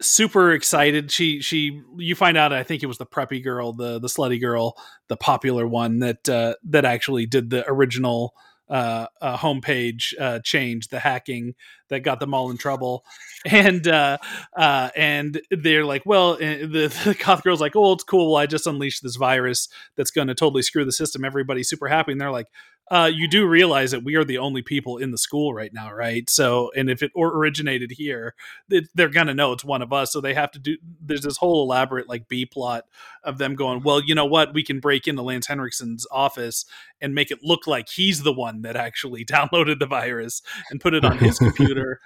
[0.00, 1.10] super excited.
[1.10, 4.40] She she you find out I think it was the preppy girl, the the slutty
[4.40, 4.76] girl,
[5.08, 8.34] the popular one that uh, that actually did the original
[8.68, 11.54] uh, homepage uh change the hacking
[11.90, 13.04] that got them all in trouble.
[13.46, 14.16] And uh
[14.56, 18.32] uh and they're like well eh, the, the goth girl's like oh it's cool.
[18.32, 21.26] Well i just unleashed this virus that's going to totally screw the system.
[21.26, 22.46] Everybody's super happy and they're like
[22.90, 25.90] uh, you do realize that we are the only people in the school right now,
[25.92, 26.28] right?
[26.28, 28.34] So, and if it originated here,
[28.68, 30.12] it, they're gonna know it's one of us.
[30.12, 30.76] So they have to do.
[31.00, 32.84] There's this whole elaborate like B plot
[33.22, 34.52] of them going, well, you know what?
[34.52, 36.66] We can break into Lance Henriksen's office
[37.00, 40.94] and make it look like he's the one that actually downloaded the virus and put
[40.94, 42.00] it on his computer.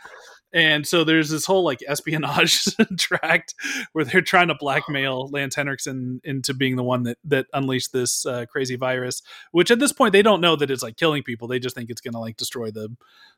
[0.52, 2.64] And so there's this whole like espionage
[2.98, 3.54] tract
[3.92, 8.24] where they're trying to blackmail Lance Henriksen into being the one that that unleashed this
[8.24, 9.22] uh, crazy virus.
[9.52, 11.48] Which at this point they don't know that it's like killing people.
[11.48, 12.96] They just think it's going to like destroy the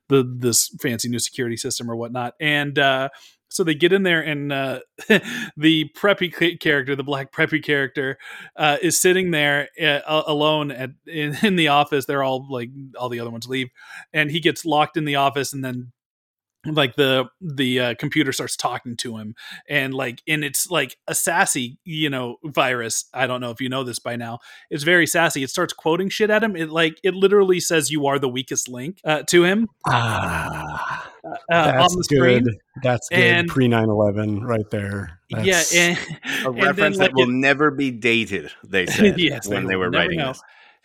[0.09, 2.35] the this fancy new security system or whatnot.
[2.41, 3.09] And uh,
[3.51, 4.81] so they get in there, and uh,
[5.57, 8.17] the preppy character, the black preppy character,
[8.57, 12.07] uh, is sitting there uh, alone at in, in the office.
[12.07, 13.69] They're all like all the other ones leave,
[14.13, 15.93] and he gets locked in the office, and then
[16.67, 19.35] like the the uh, computer starts talking to him
[19.69, 23.69] and like and it's like a sassy you know virus i don't know if you
[23.71, 24.39] know this by now
[24.69, 28.07] it's very sassy it starts quoting shit at him it like it literally says you
[28.07, 33.09] are the weakest link uh, to him ah uh, that's on the screen good that's
[33.09, 36.01] good And- pre 9-11 right there yeah That's- and, A
[36.49, 39.71] and then, reference like, that will it- never be dated, they said Yes, when they
[39.71, 40.29] they were writing know.
[40.29, 40.43] this.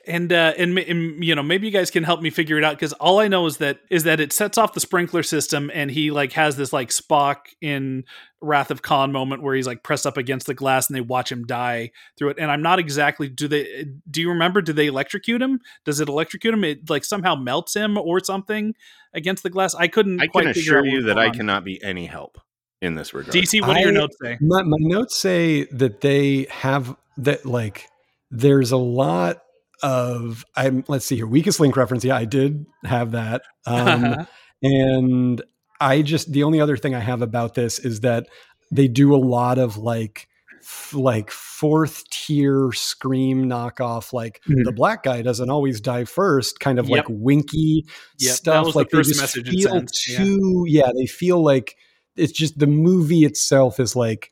[0.08, 2.76] And uh and, and you know maybe you guys can help me figure it out
[2.76, 5.92] because all i know is that is that it sets off the sprinkler system and
[5.92, 8.04] he like has this like spock in
[8.42, 11.32] wrath of khan moment where he's like pressed up against the glass and they watch
[11.32, 12.38] him die through it.
[12.40, 15.62] And i'm not exactly do they do you remember do they electrocute him?
[15.86, 16.64] Does it electrocute him?
[16.64, 18.76] It like somehow melts him or something
[19.14, 19.76] against the glass.
[19.76, 22.40] I couldn't I quite can assure you that I cannot be any help
[22.82, 23.34] in this regard.
[23.34, 24.38] dc what do your notes say?
[24.42, 27.88] my, my notes say that they have that like
[28.32, 29.42] there's a lot
[29.84, 34.28] of i'm let's see here weakest link reference yeah i did have that um
[34.64, 35.42] and
[35.82, 38.28] i just the only other thing i have about this is that
[38.72, 40.28] they do a lot of like
[40.62, 44.64] f- like fourth tier scream knockoff like Mhm.
[44.64, 46.98] the black guy doesn't always die first kind of Yep.
[46.98, 47.86] like winky
[48.20, 50.18] Yep, stuff was the like they just feel sent, yeah.
[50.24, 51.76] too yeah they feel like
[52.16, 54.32] it's just the movie itself is like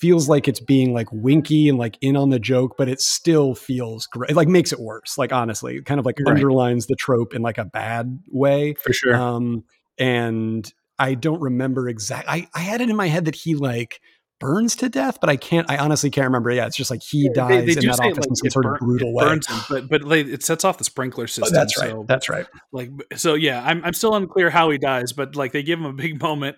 [0.00, 3.54] feels like it's being like winky and like in on the joke but it still
[3.54, 6.36] feels great it like makes it worse like honestly it kind of like Right.
[6.36, 9.14] underlines the trope in like a bad way For sure.
[9.14, 9.64] um,
[9.98, 12.30] and I don't remember exactly.
[12.54, 14.00] I, I had it in my head that he like
[14.40, 15.70] burns to death, but I can't.
[15.70, 16.50] I honestly can't remember.
[16.50, 19.08] Yeah, it's just like he dies in that office in some sort burn- of brutal
[19.10, 19.24] it way.
[19.24, 21.54] burns him, but but like, it sets off the sprinkler Oh, system.
[21.54, 21.90] that's right.
[21.90, 22.46] So, That's right.
[22.72, 23.62] like so, yeah.
[23.64, 26.56] I'm I'm still unclear how he dies, but like they give him a big moment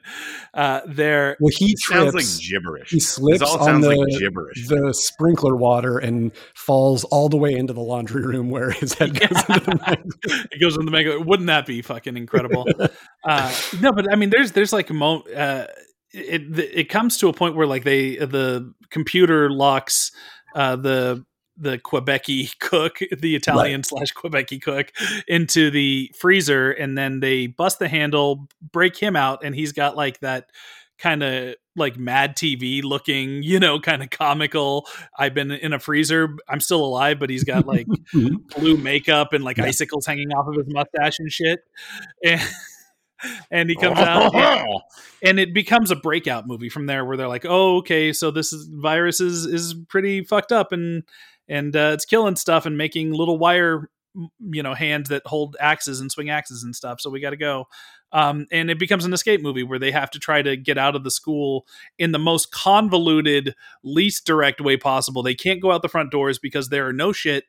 [0.55, 1.37] uh, there.
[1.41, 2.39] Well, he It sounds like trips.
[2.49, 2.91] gibberish.
[2.91, 4.69] he slips all on the like gibberish.
[4.69, 9.19] the sprinkler water and falls all the way into the laundry room where his head
[9.19, 10.49] goes into the mic.
[10.53, 11.21] it goes in the mega.
[11.21, 12.67] Wouldn't that be fucking incredible?
[13.25, 15.21] uh, no, but I mean, there's there's like a mo.
[15.23, 15.67] Uh,
[16.13, 20.13] it it comes to a point where like they the computer locks
[20.55, 21.25] uh, the
[21.59, 24.91] the Quebecy cook, the Italian slash Quebecy cook,
[25.29, 29.97] into the freezer, and then they bust the handle, break him out, and he's got
[29.97, 30.51] like that
[30.99, 34.87] kind of like Mad TV looking, you know, kind of comical.
[35.19, 36.37] I've been in a freezer.
[36.49, 39.65] I'm still alive, but he's got like blue makeup and like Yeah.
[39.65, 41.61] icicles hanging off of his mustache and shit.
[42.25, 42.41] And,
[43.51, 44.81] and he comes out and,
[45.23, 48.53] and it becomes a breakout movie from there where they're like, "Oh, okay, so this
[48.53, 51.05] is virus is is pretty fucked up and
[51.49, 53.91] and uh, it's killing stuff and making little wire
[54.41, 57.01] you know hands that hold axes and swing axes and stuff.
[57.01, 57.67] So we got to go."
[58.15, 60.95] Um, and it becomes an escape movie where they have to try to get out
[60.95, 61.67] of the school
[61.99, 65.23] in the most convoluted, least direct way possible.
[65.23, 67.45] They can't go out the front doors because there are no shit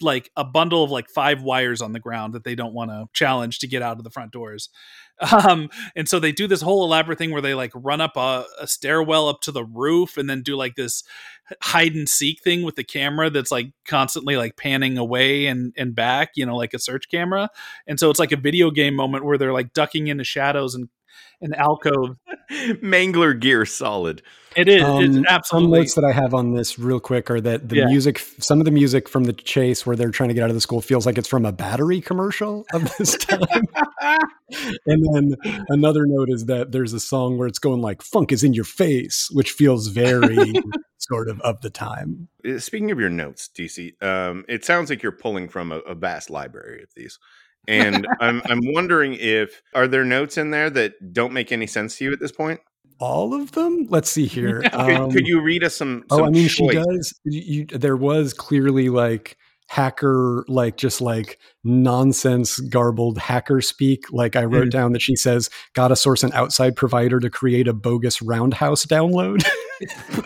[0.00, 3.06] like a bundle of like five wires on the ground that they don't want to
[3.12, 4.68] challenge to get out of the front doors.
[5.48, 8.44] Um, and so they do this whole elaborate thing where they like run up a,
[8.60, 11.02] a stairwell up to the roof and then do like this
[11.62, 15.94] hide and seek thing with the camera that's like constantly like panning away and and
[15.94, 17.48] back, you know, like a search camera.
[17.86, 20.90] And so it's like a video game moment where they're like ducking into shadows and
[21.40, 22.16] and alcove.
[22.82, 24.22] Mangler gear solid.
[24.56, 27.68] It is Um, it's Some notes that I have on this real quick are that
[27.68, 27.86] the Yeah.
[27.86, 30.54] music, some of the music from the chase where they're trying to get out of
[30.56, 33.42] the school feels like it's from a battery commercial of this time.
[34.86, 35.36] and then
[35.68, 38.64] another note is that there's a song where it's going like funk is in your
[38.64, 40.54] face, which feels very
[40.98, 42.28] sort of of the time.
[42.48, 45.94] Uh, Speaking of your notes, DC, um, it sounds like you're pulling from a, a
[45.94, 47.18] vast library of these.
[47.68, 51.98] And I'm I'm wondering if are there notes in there that don't make any sense
[51.98, 52.60] to you at this point?
[52.98, 53.86] All of them?
[53.90, 54.62] Let's see here.
[54.62, 56.04] Could, Um, could you read us some?
[56.10, 57.18] Oh, I mean, she does.
[57.24, 59.36] You, there was clearly like
[59.68, 64.04] hacker, like just like nonsense, garbled hacker speak.
[64.12, 64.70] Like I wrote Mhm.
[64.70, 68.86] down that she says, "Got to source an outside provider to create a bogus roundhouse
[68.86, 69.42] download,"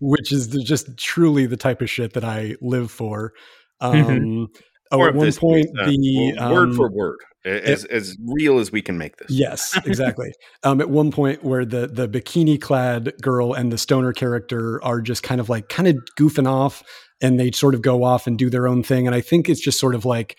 [0.00, 3.32] which is the, just truly the type of shit that I live for.
[3.80, 4.48] Um,
[4.92, 8.82] oh, at one point, uh, the word um, for word, as as real as we
[8.82, 9.30] can make this.
[9.30, 10.32] Yes, exactly.
[10.62, 15.00] um, at one point where the the bikini clad girl and the stoner character are
[15.00, 16.82] just kind of like kind of goofing off,
[17.20, 19.06] and they sort of go off and do their own thing.
[19.06, 20.36] And I think it's just sort of like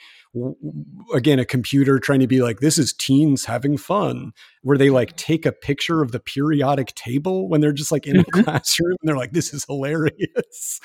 [1.14, 4.32] again a computer trying to be like this is teens having fun
[4.64, 8.18] where they like take a picture of the periodic table when they're just like in
[8.18, 10.80] a classroom and they're like this is hilarious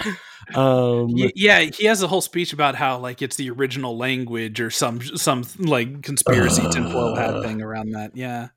[0.55, 4.71] um yeah, he has a whole speech about how like it's the original language or
[4.71, 8.13] some some like conspiracy tinfoil hat thing around that.
[8.17, 8.49] Yeah,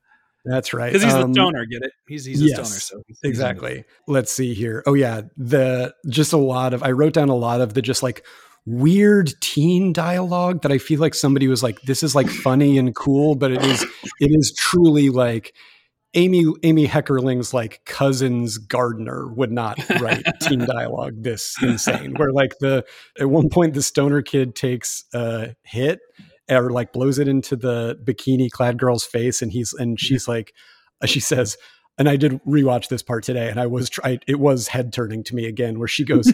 [0.44, 1.64] that's right because he's Um, a stoner.
[1.66, 1.92] Get it?
[2.08, 2.66] He's he's a yes, stoner.
[2.80, 6.90] So he's- he's exactly let's see here oh yeah the just a lot of i
[6.90, 8.24] wrote down a lot of the just like
[8.64, 12.94] weird teen dialogue that i feel like somebody was like this is like funny and
[12.94, 13.82] cool but it is
[14.20, 15.52] it is truly like
[16.14, 22.52] amy amy heckerling's like cousin's gardener would not write teen dialogue this insane where like
[22.60, 22.84] the
[23.18, 25.98] at one point the stoner kid takes a hit
[26.48, 30.52] or like blows it into the bikini clad girl's face and he's and she's like
[31.02, 31.56] uh, she says
[31.98, 35.22] and I did rewatch this part today, and I was try it was head turning
[35.24, 36.32] to me again, where she goes,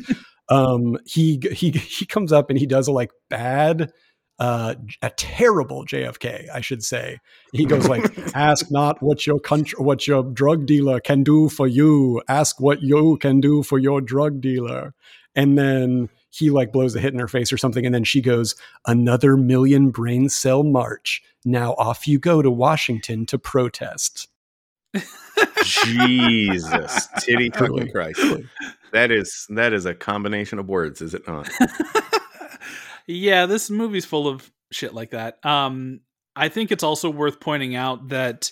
[0.49, 3.93] um, he he he comes up and he does a like bad,
[4.39, 7.19] uh, a terrible JFK, I should say.
[7.53, 11.66] He goes like, "Ask not what your country, what your drug dealer can do for
[11.66, 12.23] you.
[12.29, 14.95] Ask what you can do for your drug dealer."
[15.35, 18.23] And then he like blows a hit in her face or something, and then she
[18.23, 18.55] goes,
[18.87, 21.23] "Another million brain cell march.
[21.45, 24.29] Now off you go to Washington to protest."
[25.65, 28.20] Jesus, titty fucking Christ!
[28.93, 31.48] That is that is a combination of words, is it not?
[33.06, 35.44] yeah, this movie's full of shit like that.
[35.44, 36.01] Um,
[36.35, 38.51] I think it's also worth pointing out that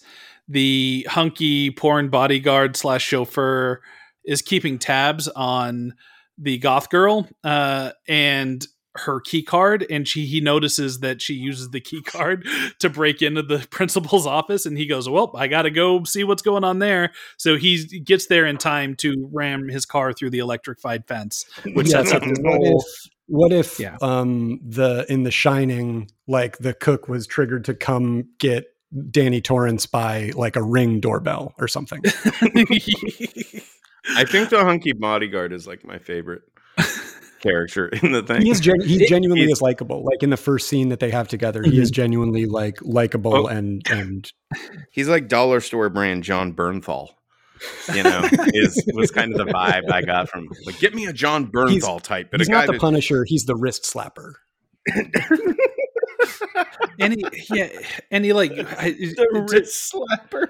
[0.48, 3.80] the hunky porn bodyguard slash chauffeur
[4.24, 5.94] is keeping tabs on
[6.38, 8.66] the goth girl uh, and
[9.04, 12.46] her key card and she he notices that she uses the key card
[12.78, 16.42] to break into the principal's office and he goes well i gotta go see what's
[16.42, 20.38] going on there so he gets there in time to ram his car through the
[20.38, 21.44] electrified fence
[21.74, 23.96] which Yeah, sets up this what whole if what if Yeah.
[24.00, 28.66] um the in the shining like the cook was triggered to come get
[29.10, 32.00] Danny Torrance by like a ring doorbell or something.
[34.14, 36.42] I think the hunky bodyguard is like my favorite
[37.46, 38.42] character in the thing.
[38.42, 40.04] He is gen- he It- genuinely it's- is likable.
[40.04, 41.94] Like in the first scene that they have together, he is mm-hmm.
[41.94, 43.46] genuinely like likable Oh.
[43.46, 44.30] and and
[44.90, 47.08] He's like dollar store brand Jon Bernthal.
[47.94, 48.20] You know,
[48.52, 52.02] is was kind of the vibe I got from like, get me a Jon Bernthal
[52.02, 53.24] type, but he's a guy not the that, Punisher.
[53.26, 54.34] He's the wrist slapper.
[57.00, 57.68] and he yeah
[58.10, 60.48] and he like I, the to- wrist slapper.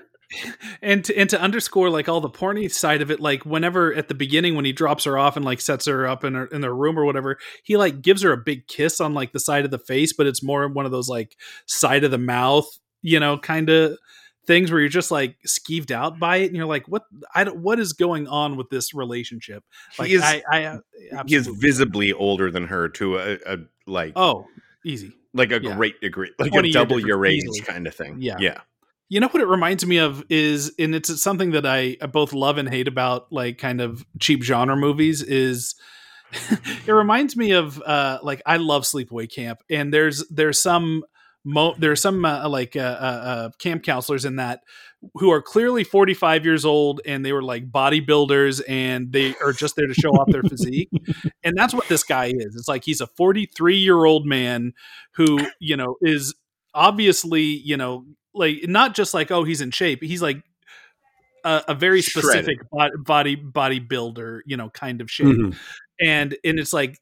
[0.83, 4.09] And to, and to underscore like all the porny side of it like whenever at
[4.09, 6.61] the beginning when he drops her off and like sets her up in her in
[6.61, 9.65] their room or whatever he like gives her a big kiss on like the side
[9.65, 11.37] of the face but it's more one of those like
[11.67, 12.67] side of the mouth
[13.03, 13.97] you know kind of
[14.47, 17.03] things where you're just like skeeved out by it and you're like what
[17.35, 19.65] i don't what is going on with this relationship
[19.99, 20.79] like He is i i
[21.27, 24.47] he is visibly older than her to a, a like oh
[24.85, 25.77] easy like a yeah.
[25.77, 28.17] great degree, like a double your age kind of thing.
[28.19, 28.37] Yeah.
[28.41, 28.61] yeah.
[29.09, 32.59] You know what it reminds me of is, and it's something that I both love
[32.59, 35.75] and hate about like kind of cheap genre movies is.
[36.87, 41.05] it reminds me of uh like I love Sleepaway Camp, and there's there's some
[41.47, 44.61] mo there's some uh, like uh, uh, uh, camp counselors in that
[45.15, 49.77] who are clearly 45 years old and they were like bodybuilders and they are just
[49.77, 50.91] there to show off their physique
[51.45, 54.73] and that's what this guy is it's like he's a 43 year old man
[55.13, 56.35] who you know is
[56.75, 58.05] obviously you know
[58.37, 60.43] like not just like oh he's in shape he's like
[61.45, 65.57] a, a very specific bo- body bodybuilder you know kind of shape Mhm.
[66.01, 66.99] and and it's like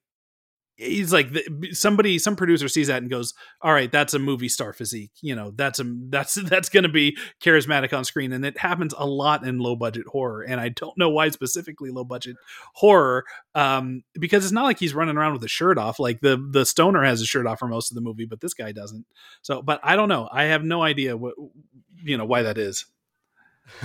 [0.77, 1.29] he's like
[1.73, 5.35] somebody some producer sees that and goes all right that's a movie star physique you
[5.35, 8.33] know that's a that's that's going to be charismatic on screen.
[8.33, 11.91] And it happens a lot in low budget horror and i don't know why specifically
[11.91, 12.37] low budget
[12.75, 13.25] horror
[13.55, 16.67] um because it's not like he's running around with a shirt off like the the
[16.67, 19.07] stoner has a shirt off for most of the movie but this guy doesn't.
[19.43, 21.35] So but i don't know i have no idea what
[22.03, 22.87] you know why that is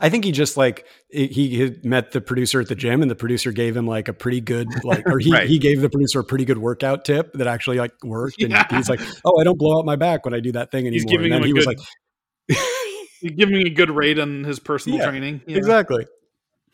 [0.00, 3.14] I think he just like he had met the producer at the gym, and the
[3.14, 5.48] producer gave him like a pretty good like, or he Right.
[5.48, 8.40] he gave the producer a pretty good workout tip that actually like worked.
[8.42, 8.66] And Yeah.
[8.70, 10.92] he's like, "Oh, I don't blow out my back when I do that thing anymore."
[10.94, 11.78] He's giving and him then a he was good-
[12.48, 12.58] like,
[13.22, 15.58] You're giving a good rate on his personal Yeah, training you know?
[15.58, 16.06] "Exactly."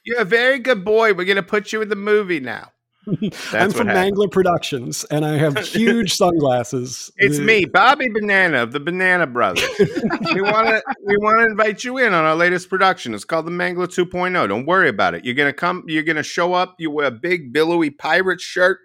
[0.05, 1.13] You're a very good boy.
[1.15, 2.73] We're gonna put you in the movie now.
[3.53, 4.17] I'm from happened.
[4.17, 7.11] Mangler Productions, and I have huge sunglasses.
[7.17, 9.69] It's me, Bobby Banana of the Banana Brothers.
[9.79, 13.15] we want to we want to invite you in on our latest production.
[13.15, 14.49] It's called the Mangler 2.0.
[14.49, 15.25] Don't worry about it.
[15.25, 15.85] You're gonna come.
[15.87, 16.77] You're gonna show up.
[16.79, 18.81] You wear a big billowy pirate shirt,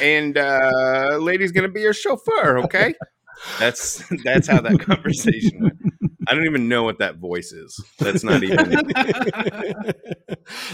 [0.00, 2.58] and uh, lady's gonna be your chauffeur.
[2.60, 2.94] Okay.
[3.58, 5.74] That's that's how that conversation went.
[6.28, 7.82] I don't even know what that voice is.
[7.98, 8.56] That's not even.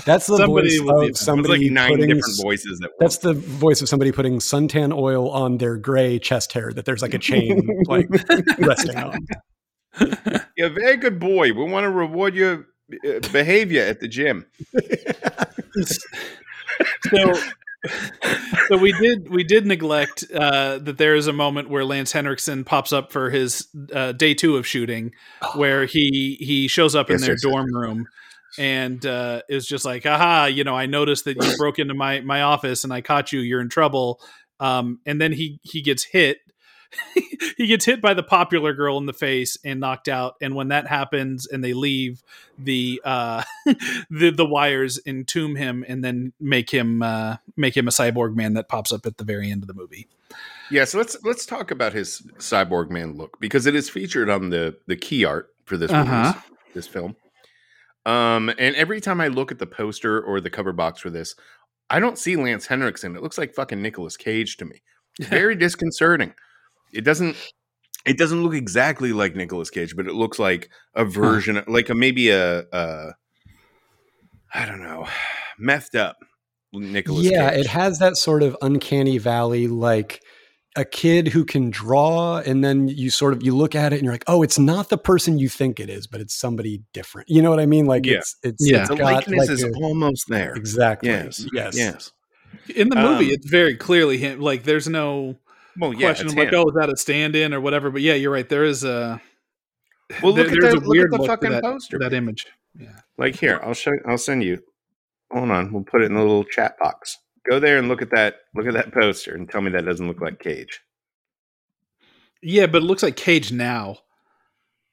[0.04, 2.08] That's the Somebody voice will of somebody like nine putting.
[2.08, 2.90] different voices at.
[2.98, 7.02] That's the voice of somebody putting suntan oil on their gray chest hair that there's
[7.02, 8.08] like a chain like
[8.58, 9.18] resting on.
[10.56, 11.52] You're a very good boy.
[11.52, 12.66] We want to reward your
[13.06, 14.46] uh, behavior at the gym.
[17.10, 17.34] so
[18.68, 22.64] so we did we did neglect uh, that there is a moment where Lance Henriksen
[22.64, 25.12] pops up for his uh, day two of shooting,
[25.54, 28.06] where he he shows up in their yes, yes, dorm room
[28.58, 32.20] and uh, is just like, aha, you know, I noticed that you broke into my
[32.20, 33.40] my office and I caught you.
[33.40, 34.20] You're in trouble.
[34.60, 36.38] Um, and then he he gets hit.
[37.56, 40.34] he gets hit by the popular girl in the face and knocked out.
[40.40, 42.22] And when that happens and they leave,
[42.58, 43.42] the uh,
[44.10, 48.54] the the wires entomb him and then make him uh, make him a cyborg man
[48.54, 50.08] that pops up at the very end of the movie.
[50.70, 54.50] Yeah, so let's let's talk about his cyborg man look because it is featured on
[54.50, 56.32] the the key art for this Uh-huh.
[56.32, 56.36] release,
[56.74, 57.16] this film.
[58.06, 61.34] Um, and every time I look at the poster or the cover box for this,
[61.88, 63.16] I don't see Lance Henriksen.
[63.16, 64.82] It looks like fucking Nicolas Cage to me.
[65.20, 66.34] Very disconcerting.
[66.94, 67.36] It doesn't
[68.06, 71.94] it doesn't look exactly like Nicolas Cage, but it looks like a version like a
[71.94, 73.12] maybe a, a
[74.52, 75.06] I don't know,
[75.60, 76.16] methed up
[76.72, 77.60] Nicolas yeah, Cage.
[77.60, 80.20] it has that sort of uncanny valley, like
[80.76, 84.04] a kid who can draw, and then you sort of you look at it and
[84.04, 87.28] you're like, oh, it's not the person you think it is, but it's somebody different.
[87.30, 87.86] You know what I mean?
[87.86, 88.16] Like Yeah.
[88.18, 88.80] it's it's, Yeah.
[88.80, 90.52] it's the got likeness like is a- almost there.
[90.54, 91.46] exactly Yes.
[91.52, 92.12] yes Yes.
[92.74, 94.40] In the movie, Um, it's very clearly him.
[94.40, 95.36] Like, there's no
[95.78, 96.54] Well, yeah, question like, him.
[96.56, 97.90] oh, is that a stand-in or whatever?
[97.90, 98.48] But yeah, you're right.
[98.48, 99.20] There is a
[100.22, 101.98] Well, there- look at there's the, a look at the fucking that, poster.
[101.98, 102.46] that image.
[102.78, 103.00] Yeah.
[103.18, 103.92] Like here, I'll show.
[104.06, 104.62] I'll send you.
[105.32, 107.18] Hold on, we'll put it in the little chat box.
[107.48, 108.36] Go there and look at that.
[108.54, 110.80] Look at that poster and tell me that doesn't look like Cage.
[112.42, 113.98] Yeah, but it looks like Cage now.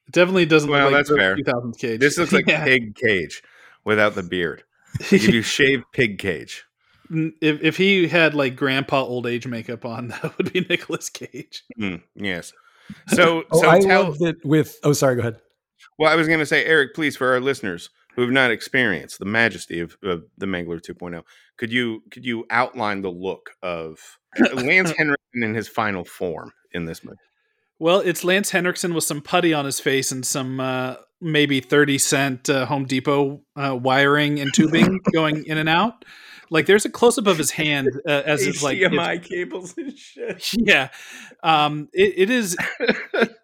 [0.07, 1.35] It definitely doesn't Well, look like that's fair.
[1.35, 1.99] 2000s Cage.
[1.99, 2.63] This looks like Yeah.
[2.63, 3.41] Pig Cage
[3.83, 4.63] without the beard.
[4.99, 6.65] If you shave Pig Cage.
[7.41, 11.63] If if he had like grandpa old age makeup on, that would be Nicolas Cage.
[11.77, 12.53] Hmm, yes.
[13.09, 14.03] So, Oh, so I tell.
[14.03, 14.77] love that with.
[14.83, 15.15] Oh, sorry.
[15.15, 15.38] Go ahead.
[15.97, 19.19] Well, I was going to say, Eric, please, for our listeners who have not experienced
[19.19, 21.23] the majesty of, of the Mangler 2.0,
[21.57, 23.99] could you could you outline the look of
[24.53, 27.17] Lance Henriksen in his final form in this movie?
[27.79, 31.97] Well, it's Lance Henriksen with some putty on his face and some uh, maybe 30
[31.97, 36.05] cent uh, Home Depot uh, wiring and tubing going in and out.
[36.51, 39.73] Like there's a close up of his hand uh, as it's like it's- HDMI cables
[39.77, 40.53] and shit.
[40.59, 40.89] yeah
[41.43, 42.55] um it, it is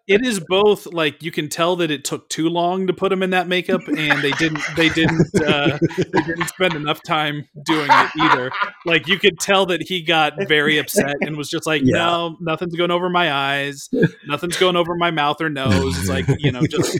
[0.06, 3.22] it is both like you can tell that it took too long to put him
[3.24, 7.88] in that makeup and they didn't they didn't uh they didn't spend enough time doing
[7.90, 8.52] it either
[8.86, 11.96] like you could tell that he got very upset and was just like Yeah.
[11.96, 13.88] no nothing's going over my eyes
[14.28, 16.98] nothing's going over my mouth or nose it's like you know just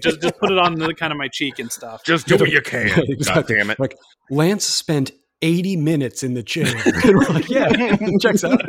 [0.00, 2.50] just just put it on the kind of my cheek and stuff Just do what
[2.50, 2.88] you can.
[3.24, 3.78] God damn it.
[3.78, 3.96] Like
[4.30, 5.12] Lance spent
[5.46, 6.66] 80 minutes in the chair.
[7.28, 8.60] Like, yeah, checks out.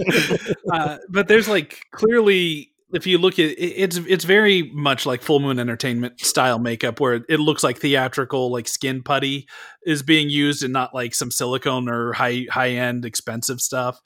[0.72, 5.40] uh, but there's like clearly if you look at it's it's very much like full
[5.40, 9.48] moon entertainment style makeup where it looks like theatrical like skin putty
[9.84, 14.00] is being used and not like some silicone or high high end expensive stuff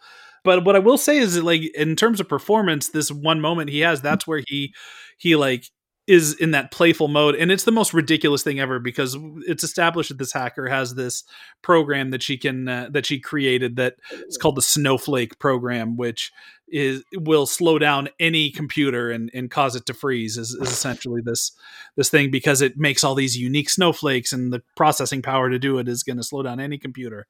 [0.45, 3.71] but what i will say is that like in terms of performance this one moment
[3.71, 4.73] he has that's where he
[5.19, 5.65] he like
[6.09, 9.17] is in that playful mode and it's the most ridiculous thing ever because
[9.47, 11.23] it's established that this hacker has this
[11.61, 16.33] program that she can uh, that she created that it's called the snowflake program which
[16.67, 21.21] is will slow down any computer and, and cause it to freeze is, is essentially
[21.23, 21.53] this
[21.97, 25.79] this thing because it makes all these unique snowflakes and the processing power to do
[25.79, 27.27] it is going to slow down any computer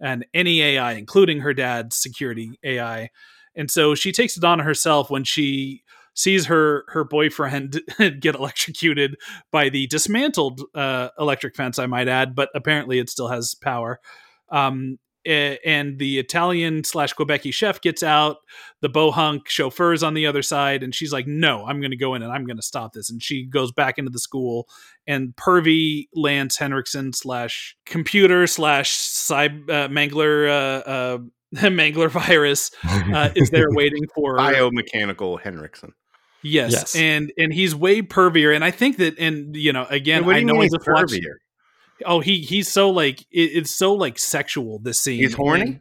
[0.00, 3.10] and any AI including her dad's security AI
[3.54, 5.82] and so she takes it on herself when she
[6.14, 7.80] sees her her boyfriend
[8.20, 9.16] get electrocuted
[9.50, 14.00] by the dismantled uh, electric fence I might add but apparently it still has power
[14.50, 18.38] um, and the Italian slash Quebecy chef gets out.
[18.80, 21.96] The bohunk chauffeur is on the other side, and she's like, "No, I'm going to
[21.96, 24.68] go in and I'm going to stop this." And she goes back into the school,
[25.06, 31.18] and pervy Lance Henriksen slash computer slash cy- uh, mangler uh, uh,
[31.68, 35.92] mangler virus uh, is there waiting for Biomechanical Henriksen.
[36.42, 36.72] Yes.
[36.72, 36.96] Yes.
[36.96, 40.60] and and he's way pervier, and I think that, and you know, again, I know
[40.60, 41.36] he's a pervier?
[42.04, 44.78] Oh, he he's so like it, it's so like sexual.
[44.80, 45.20] This scene.
[45.20, 45.62] He's horny?
[45.62, 45.80] And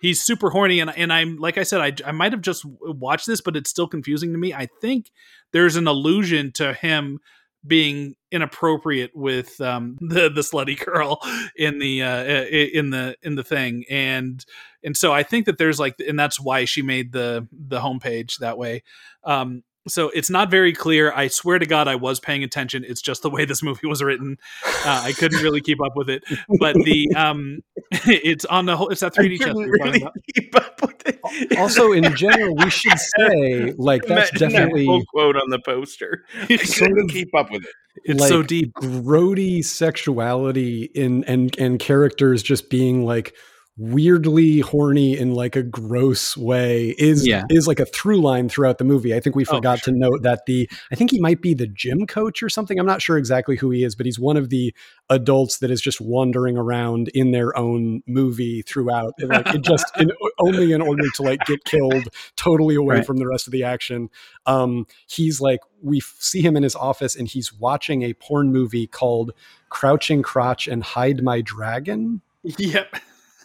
[0.00, 3.26] He's super horny, and and I'm like I said, I I might have just watched
[3.26, 4.54] this, but it's still confusing to me.
[4.54, 5.10] I think
[5.52, 7.20] there's an allusion to him
[7.66, 11.20] being inappropriate with um, the the slutty girl
[11.54, 14.42] in the uh, in the in the thing, and
[14.82, 18.38] and so I think that there's like, and that's why she made the the homepage
[18.38, 18.82] that way.
[19.24, 21.12] Um, so it's not very clear.
[21.12, 22.84] I swear to God, I was paying attention.
[22.86, 24.38] It's just the way this movie was written.
[24.64, 26.24] Uh, I couldn't really keep up with it.
[26.58, 27.60] But the um,
[27.90, 28.88] it's on the whole.
[28.88, 29.46] It's that 3D chess.
[29.48, 31.58] couldn't we were talking really keep up with it.
[31.58, 36.24] Also, in general, we should say, like, that's Imagine definitely full quote on the poster.
[36.42, 37.70] I couldn't keep up with it.
[38.04, 38.72] It's like, so deep.
[38.74, 43.34] grody sexuality in and and characters just being like
[43.80, 47.44] weirdly horny in like a gross way is Yeah.
[47.48, 49.14] is like a through line throughout the movie.
[49.14, 51.66] I think we Oh, forgot to note that the I think he might be the
[51.66, 52.78] gym coach or something.
[52.78, 54.74] I'm not sure exactly who he is, but he's one of the
[55.08, 59.14] adults that is just wandering around in their own movie throughout.
[59.18, 63.06] Like it just in, only in order to like get killed totally away Right.
[63.06, 64.10] from the rest of the action.
[64.44, 68.86] Um, he's like we see him in his office and he's watching a porn movie
[68.86, 69.32] called
[69.70, 72.20] Crouching Crotch and Hide My Dragon.
[72.42, 72.96] Yep.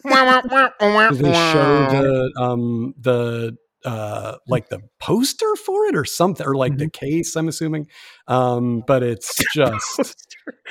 [0.06, 6.76] They show the um the uh like the poster for it or something or like
[6.76, 7.86] the case i'm assuming
[8.26, 10.26] um but it's just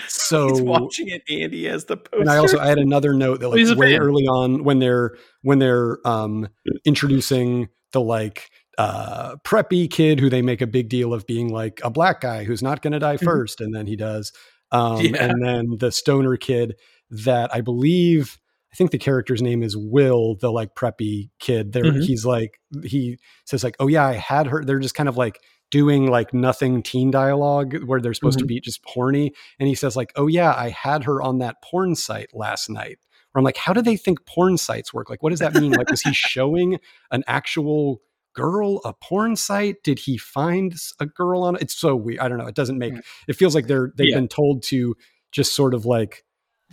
[0.07, 1.21] so He's watching it.
[1.29, 2.19] Andy has the poster.
[2.21, 4.01] and I also I had another note that like way fan.
[4.01, 6.49] early on when they're when they're um
[6.83, 11.79] introducing the like uh preppy kid who they make a big deal of being like
[11.83, 13.23] a black guy who's not going to die Mhm.
[13.23, 14.33] first and then he does
[14.71, 15.23] um Yeah.
[15.29, 16.75] and then the stoner kid
[17.09, 18.37] that I believe
[18.75, 21.71] I think the character's name is Will, the like preppy kid.
[21.71, 22.03] There, Mhm.
[22.03, 25.39] he's like he says like, "Oh yeah, I had her." They're just kind of like
[25.71, 29.95] doing like nothing teen dialogue where they're supposed to be just horny, and he says
[29.95, 32.97] like, "Oh yeah, I had her on that porn site last night."
[33.31, 35.09] where I'm like, how do they think porn sites work?
[35.09, 35.71] Like, what does that mean?
[35.71, 36.79] Like, was he showing
[37.11, 38.01] an actual
[38.33, 39.83] girl a porn site?
[39.83, 41.61] Did he find a girl on it?
[41.61, 42.19] It's so weird.
[42.19, 42.47] I don't know.
[42.47, 42.93] It doesn't make
[43.29, 44.15] it feels like they're they've Yeah.
[44.15, 44.95] been told to
[45.31, 46.24] just sort of like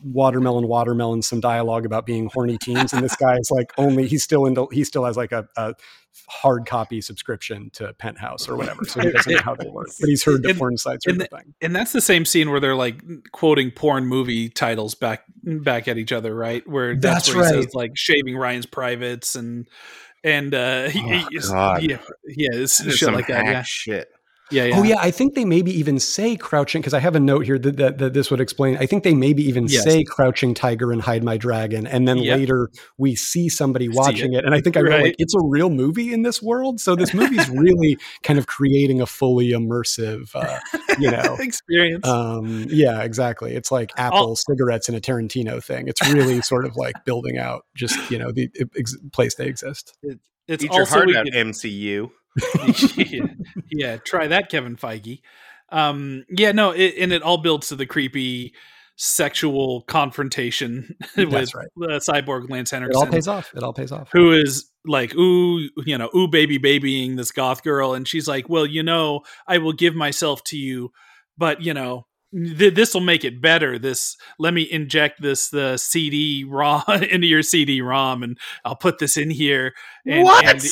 [0.05, 4.23] watermelon watermelon some dialogue about being horny teens and this guy is like only he's
[4.23, 5.74] still into he still has like a, a
[6.28, 10.09] hard copy subscription to penthouse or whatever so he doesn't know how they work but
[10.09, 12.59] he's heard the And- porn sites are and thing and that's the same scene where
[12.59, 13.01] they're like
[13.32, 16.66] quoting porn movie titles back back at each other, right?
[16.69, 17.64] Where that's, That's where he right.
[17.64, 19.66] says like shaving Ryan's privates and
[20.24, 21.82] and uh he, Oh, he- God.
[21.82, 24.09] yeah yeah it's This is shit some like that hack yeah shit.
[24.52, 27.20] Yeah yeah Oh yeah, I think they maybe even say crouching because I have a
[27.20, 28.76] note here that, that, that this would explain.
[28.76, 29.84] I think they maybe even Yes.
[29.84, 32.38] say crouching tiger and hide my dragon, and then Yep.
[32.38, 32.68] later
[32.98, 34.44] we see somebody See watching it.
[34.44, 35.02] and I think I wrote Right.
[35.04, 36.80] like it's a real movie in this world.
[36.80, 40.58] So this movie's really kind of creating a fully immersive, uh,
[40.98, 41.36] you know.
[41.40, 42.06] experience.
[42.06, 43.54] Um, yeah, exactly.
[43.54, 45.88] It's like Apple cigarettes in a Tarantino thing.
[45.88, 49.96] It's really sort of like building out just you know the ex- place they exist.
[50.48, 52.10] it's Eat your also heart we out, get- MCU.
[52.96, 53.26] Yeah,
[53.70, 55.20] yeah, try that, Kevin Feige.
[55.70, 58.54] Um, yeah, no, it, and it all builds to the creepy
[58.96, 61.66] sexual confrontation with right.
[61.82, 63.52] uh, cyborg Lance It all pays off.
[63.56, 64.10] It all pays off.
[64.12, 68.48] who is like, ooh, you know, ooh, baby, babying this goth girl, and she's like,
[68.48, 70.92] well, you know, I will give myself to you,
[71.36, 72.06] but you know.
[72.34, 73.78] Th- this will make it better.
[73.78, 78.98] This let me inject this the CD ROM into your CD ROM, and I'll put
[78.98, 79.74] this in here.
[80.06, 80.46] And, what?
[80.46, 80.62] and-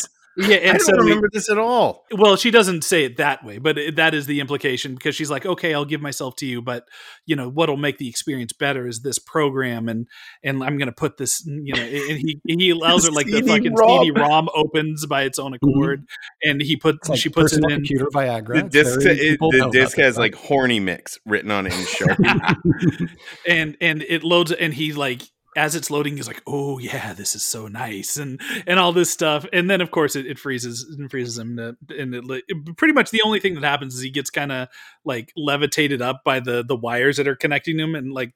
[0.41, 2.05] yeah, and I don't so we- remember this at all.
[2.13, 5.31] well she doesn't say it that way but it, that is the implication because she's
[5.31, 6.85] like okay i'll give myself to you but
[7.27, 10.07] you know what'll make the experience better is this program and
[10.43, 13.77] and i'm gonna put this you know and he he allows her like the fucking
[13.77, 14.03] CD-ROM.
[14.05, 15.69] cd-rom opens by its own mm-hmm.
[15.71, 16.05] accord
[16.43, 18.63] and he put It's like she puts it personal in computer Viagra.
[18.65, 20.21] The disc, very- it, the disc has stuff.
[20.23, 23.11] like horny mix written on it in Sharpie.
[23.47, 25.23] and and it loads and he like
[25.57, 29.11] as it's loading he's like oh yeah this is so nice and and all this
[29.11, 29.47] stuff.
[29.53, 32.43] And then of course it, it freezes and freezes him to, and it, li-
[32.77, 34.69] pretty much the only thing that happens is he gets kind of
[35.05, 38.33] like levitated up by the the wires that are connecting him and like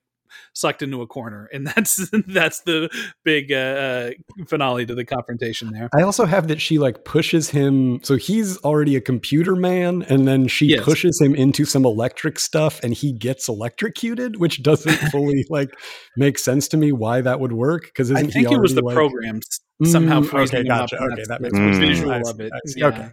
[0.53, 2.89] sucked into a corner and that's that's the
[3.25, 4.11] big uh, uh
[4.47, 8.01] finale to the confrontation there I also have that she like pushes him.
[8.03, 10.85] So he's already a computer man, and then she Yes.
[10.85, 15.71] pushes him into some electric stuff, and he gets electrocuted, which doesn't fully like
[16.17, 17.85] make sense to me why that would work.
[17.87, 19.41] Because i think he it was the already, like- program
[19.85, 20.97] somehow Mm, freezing okay, him gotcha.
[20.97, 21.79] up Okay, that makes more sense.
[21.79, 22.81] visual I of it I see.
[22.81, 22.87] yeah.
[22.89, 23.09] Okay.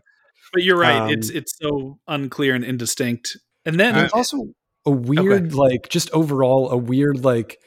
[0.54, 4.38] but you're right Um, it's it's so unclear and indistinct and then There's also
[4.86, 7.60] a weird, like, just overall, a weird, like,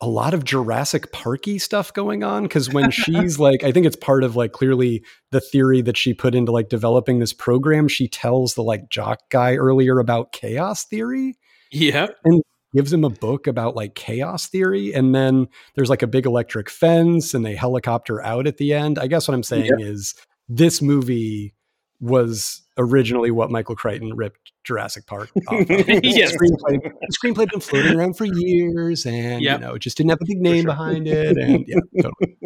[0.00, 2.44] a lot of Jurassic Parky stuff going on.
[2.44, 6.14] Because when she's like, I think it's part of like clearly the theory that she
[6.14, 7.88] put into like developing this program.
[7.88, 11.36] She tells the like jock guy earlier about chaos theory,
[11.70, 12.42] yeah and
[12.74, 16.68] gives him a book about like chaos theory, and then there's like a big electric
[16.68, 18.98] fence, and they helicopter out at the end.
[18.98, 20.14] I guess what I'm saying is
[20.48, 21.54] this movie
[22.00, 25.30] was originally what Michael Crichton ripped Jurassic Park.
[25.50, 26.32] Yes.
[26.32, 29.60] the screenplay, the screenplay had been floating around for years, and Yep.
[29.60, 31.36] you know, it just didn't have a big name behind it.
[31.36, 32.36] And yeah, totally.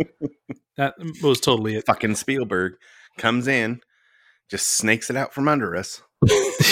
[0.77, 1.87] That was totally it.
[1.87, 2.75] Fucking Spielberg
[3.17, 3.81] comes in,
[4.51, 6.03] just snakes it out from under us.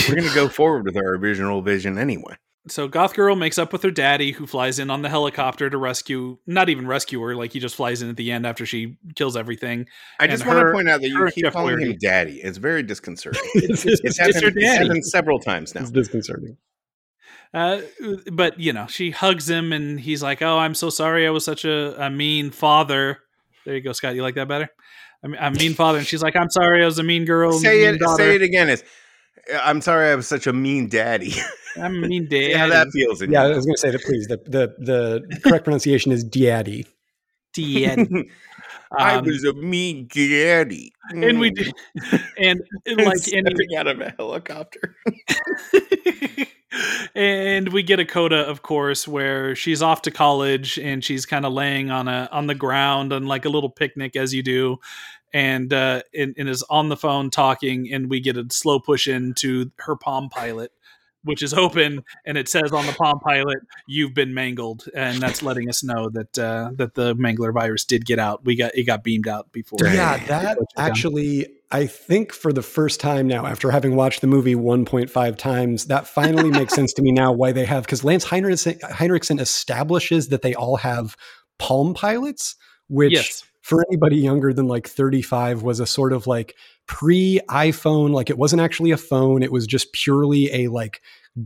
[0.09, 2.37] We're gonna go forward with our original vision anyway.
[2.69, 5.77] So Goth Girl makes up with her daddy, who flies in on the helicopter to
[5.79, 8.97] rescue, not even rescue her, like he just flies in at the end after she
[9.15, 9.87] kills everything.
[10.19, 11.93] I just And want to point out that you keep Jeff calling Flaherty.
[11.93, 12.41] him daddy.
[12.43, 13.41] It's very disconcerting.
[13.55, 15.83] It's, It's, it's, happened, it's happened several times now.
[15.83, 16.57] it's disconcerting.
[17.55, 17.81] Uh,
[18.33, 21.27] but you know, she hugs him, and he's like, "Oh, I'm so sorry.
[21.27, 23.21] I was such a, a mean father."
[23.65, 24.15] There you go, Scott.
[24.17, 24.69] You like that better?
[25.23, 26.83] I mean, a mean father, and she's like, "I'm sorry.
[26.83, 27.53] I was a mean girl.
[27.53, 27.99] Say mean it.
[28.01, 28.23] daughter.
[28.25, 28.69] Say it again.
[28.69, 28.83] Is
[29.63, 30.11] I'm sorry.
[30.11, 31.33] I was such a mean daddy.
[31.79, 33.23] I'm mean dad." See how that feels.
[33.23, 34.03] Yeah, I was going to say that.
[34.03, 36.87] Please, the the the correct pronunciation is Daddy.
[37.55, 38.09] Dad.
[38.97, 40.93] I Um, was a mean daddy.
[41.11, 41.55] and we Mm.
[41.57, 41.75] did,
[42.39, 44.95] and like any stepping out of a helicopter.
[47.15, 51.47] and we get a coda of course where she's off to college and she's kind
[51.47, 54.77] of laying on a on the ground on like a little picnic as you do
[55.33, 59.09] and uh and, and is on the phone talking and we get a slow push
[59.09, 60.73] into her palm pilot
[61.27, 65.43] which is open and it says on the palm pilot you've been mangled and that's
[65.43, 68.45] letting us know that uh that the mangler virus did get out.
[68.45, 73.01] We got it got beamed out before Yeah, that actually, I think for the first
[73.01, 77.11] time now, after having watched the movie 1.5 times, that finally makes sense to me
[77.13, 81.17] now why they have, because Lance Henriksen, Henriksen establishes that they all have
[81.59, 82.55] Palm pilots,
[82.89, 86.55] which yes for anybody younger than like 35 was a sort of like
[86.87, 91.03] pre iPhone, like it wasn't actually a phone, it was just purely a like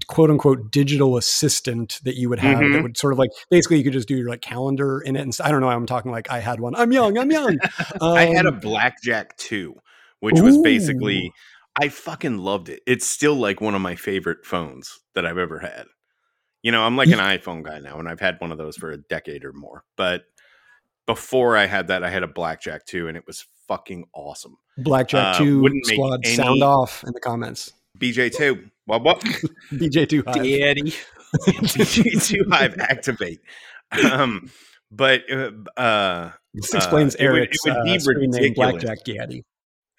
[0.06, 2.72] quote unquote digital assistant that you would have Mhm.
[2.74, 5.22] that would sort of like basically you could just do your like calendar in it.
[5.22, 5.70] And I don't know.
[5.70, 6.74] I'm talking like I had one.
[6.74, 7.16] I'm young.
[7.16, 7.58] I'm young.
[8.02, 9.74] I had a Um, Blackjack 2,
[10.20, 11.32] which was basically
[11.80, 12.82] I fucking loved it.
[12.86, 15.86] It's still like one of my favorite phones that I've ever had.
[16.62, 18.90] You know, I'm like an iPhone guy now, and I've had one of those for
[18.90, 19.84] a decade or more.
[19.96, 20.24] But
[21.06, 24.56] before I had that, I had a Blackjack 2, and it was fucking awesome.
[24.78, 27.72] Blackjack uh, two wouldn't squad any- sound off in the comments.
[27.98, 29.20] BJ2, what what?
[29.72, 30.36] BJ two hive.
[30.36, 30.94] Daddy.
[31.34, 33.40] BJ2 Hive activate.
[34.10, 34.50] Um,
[34.90, 38.54] but uh, uh, This explains Uh, it would- it would be uh, screen ridiculous.
[38.82, 39.44] Blackjack Daddy.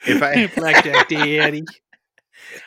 [0.07, 1.63] if I Blackjack Daddy.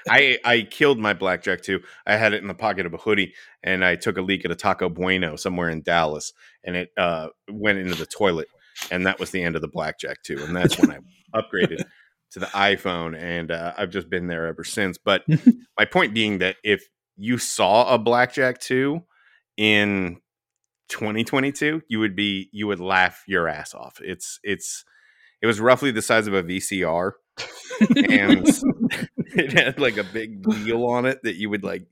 [0.09, 1.81] I I killed my blackjack too.
[2.07, 4.51] I had it in the pocket of a hoodie, and I took a leak at
[4.51, 6.33] a Taco Bueno somewhere in Dallas,
[6.65, 8.49] and it uh, went into the toilet,
[8.91, 10.43] and that was the end of the blackjack too.
[10.43, 10.99] And that's when I
[11.35, 11.85] upgraded
[12.33, 14.99] to the iPhone, and uh, I've just been there ever since.
[14.99, 15.25] But
[15.79, 19.03] my point being that if you saw a blackjack two
[19.57, 20.21] in
[20.89, 24.01] 2022, you would be you would laugh your ass off.
[24.03, 24.85] It's it's
[25.43, 27.13] it was roughly the size of a VCR
[28.09, 28.47] and
[29.35, 31.87] it had like a big wheel on it that you would like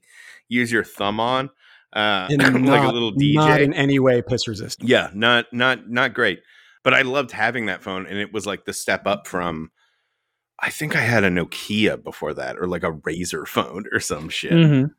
[0.48, 1.50] use your thumb on
[1.92, 4.88] uh And like a not- little Not in any way piss resistant.
[4.88, 6.40] yeah not not not great.
[6.84, 9.70] But i loved having that phone and it was like the step up from
[10.58, 14.28] i think i had a nokia before that or like a Razr phone or some
[14.28, 14.52] shit.
[14.52, 14.90] Mhm.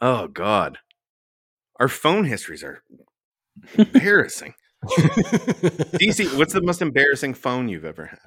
[0.00, 0.78] oh god.
[1.80, 2.82] Our phone histories are
[3.76, 4.54] embarrassing.
[4.86, 8.18] Dc what's the most embarrassing phone you've ever had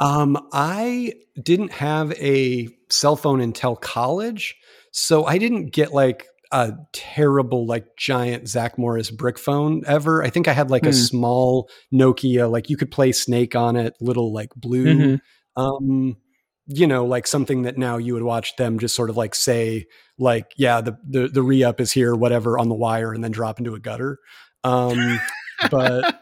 [0.00, 1.12] Um, I
[1.42, 4.56] didn't have a cell phone until college,
[4.92, 10.22] so I didn't get like a terrible, like giant Zach Morris brick phone ever.
[10.24, 10.92] I think I had like a Hmm.
[10.92, 14.84] small Nokia, like you could play Snake on it, little like blue.
[14.98, 15.20] Mhm.
[15.56, 16.16] Um,
[16.66, 19.86] you know, like something that now you would watch them just sort of like say,
[20.18, 23.32] like, yeah, the the the re up is here, whatever, on the wire, and then
[23.32, 24.18] drop into a gutter.
[24.64, 25.20] Um,
[25.70, 26.19] but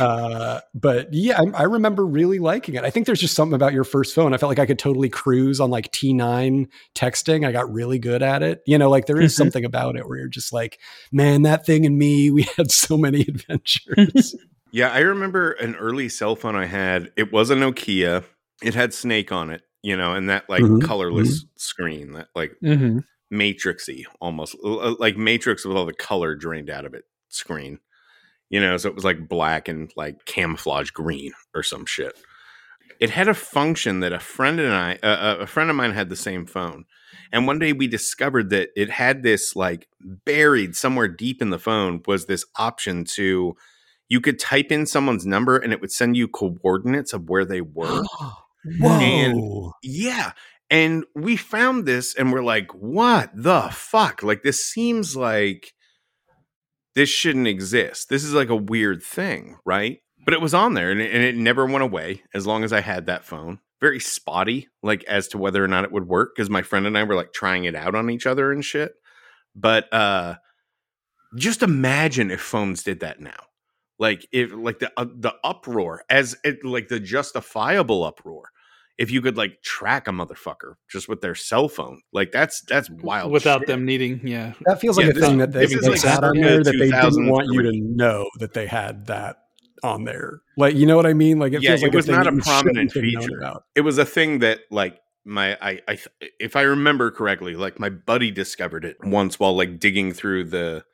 [0.00, 2.84] uh, but yeah, I, I remember really liking it.
[2.84, 4.34] I think there's just something about your first phone.
[4.34, 7.46] I felt like I could totally cruise on like T9 texting.
[7.46, 8.62] I got really good at it.
[8.66, 9.36] You know, like there is Mhm.
[9.36, 10.78] something about it where you're just like,
[11.12, 14.34] man, that thing and me, we had so many adventures.
[14.70, 17.10] Yeah, I remember an early cell phone I had.
[17.16, 18.22] It was a Nokia.
[18.62, 22.52] It had Snake on it, you know, and that like Mhm, colorless screen, that like
[22.62, 23.02] Mhm.
[23.32, 27.78] matrixy almost uh, like matrix with all the color drained out of it screen.
[28.50, 32.18] You know, so it was like black and like camouflage green or some shit.
[33.00, 36.08] It had a function that a friend and I, uh, a friend of mine had
[36.08, 36.84] the same phone.
[37.32, 41.58] And one day we discovered that it had this like buried somewhere deep in the
[41.58, 43.54] phone was this option to
[44.08, 47.60] you could type in someone's number and it would send you coordinates of where they
[47.60, 48.02] were.
[48.80, 49.72] Whoa.
[49.82, 50.32] Yeah.
[50.70, 54.22] And we found this and we're like, what the fuck?
[54.22, 55.72] Like, this seems like
[56.98, 58.08] this shouldn't exist.
[58.08, 60.00] This is like a weird thing, right?
[60.24, 62.72] But it was on there and it, and it never went away as long as
[62.72, 63.60] I had that phone.
[63.80, 66.98] Very spotty, like as to whether or not it would work, because my friend and
[66.98, 68.94] I were like trying it out on each other and shit.
[69.54, 70.36] But uh
[71.36, 73.44] just imagine if phones did that now.
[74.00, 78.50] Like if like the uh, the uproar as it like the justifiable uproar
[78.98, 82.02] if you could like track a motherfucker just with their cell phone.
[82.12, 83.32] Like that's that's wild.
[83.32, 83.68] Without shit.
[83.68, 84.54] them needing, yeah.
[84.66, 86.76] That feels Yeah, like a thing that they, this they like had on there that
[86.78, 89.36] they didn't want you to know that they had that
[89.84, 90.40] on there.
[90.56, 91.38] Like, you know what I mean?
[91.38, 93.60] Like, it Yeah, feels like it was thing not a prominent shouldn't have feature.
[93.76, 95.98] It was a thing that like my I I
[96.40, 100.84] if I remember correctly, like my buddy discovered it once while like digging through the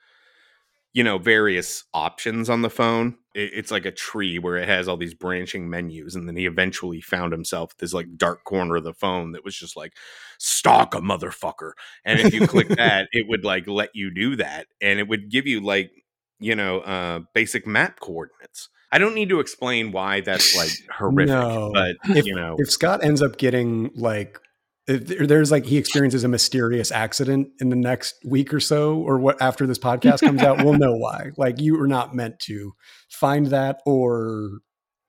[0.95, 3.17] you know various options on the phone.
[3.35, 6.47] It, it's like a tree where it has all these branching menus, and then he
[6.47, 9.93] eventually found himself this like dark corner of the phone that was just like
[10.39, 11.73] stalk a motherfucker,
[12.07, 15.31] and if you click that, it would like let you do that, and it would
[15.31, 15.91] give you like
[16.41, 18.71] you know uh basic map coordinates.
[18.93, 21.73] I don't need to explain why that's like horrific, No.
[21.75, 24.39] but If, you know, if Scott ends up getting like,
[24.87, 29.41] there's like he experiences a mysterious accident in the next week or so, or what
[29.41, 31.31] after this podcast comes out, we'll know why.
[31.37, 32.75] Like, you are not meant to
[33.09, 34.61] find that or.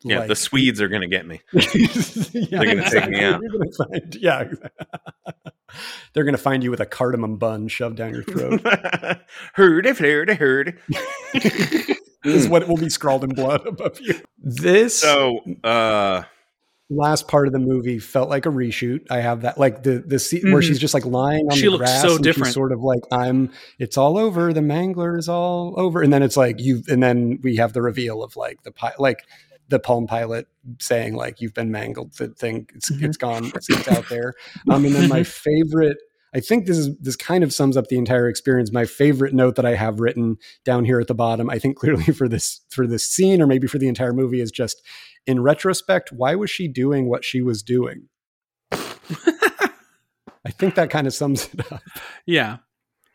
[0.03, 1.41] yeah, like, the Swedes are gonna get me.
[1.53, 1.59] yeah,
[2.49, 3.41] They're gonna take me out.
[3.41, 4.45] Gonna find, yeah,
[6.13, 8.61] they're gonna find you with a cardamom bun shoved down your throat.
[9.53, 10.79] heard it, heard it, heard.
[11.33, 14.15] this is what will be scrawled in blood above you.
[14.37, 16.23] This So, uh,
[16.89, 19.01] last part of the movie felt like a reshoot.
[19.09, 20.67] I have that, like the the scene where Mhm.
[20.67, 22.01] she's just like lying on She the grass.
[22.01, 22.53] so and she's different.
[22.53, 23.49] sort of like I'm.
[23.79, 24.53] It's all over.
[24.53, 26.83] The mangler is all over, and then it's like you.
[26.87, 29.25] And then we have the reveal of like the pi- like
[29.69, 30.47] the Palm Pilot
[30.79, 32.13] saying like you've been mangled.
[32.17, 33.03] The thing it's Mhm.
[33.03, 33.51] it's gone.
[33.55, 34.33] It's, it's out there.
[34.69, 35.97] Um, and then my favorite.
[36.35, 38.69] I think this is this kind of sums up the entire experience.
[38.71, 40.35] My favorite note that I have written
[40.65, 43.67] down here at the bottom, I think clearly for this for this scene or maybe
[43.67, 44.81] for the entire movie is just
[45.27, 48.09] in retrospect, why was she doing what she was doing?
[48.71, 51.81] I think that kind of sums it up.
[52.25, 52.57] Yeah.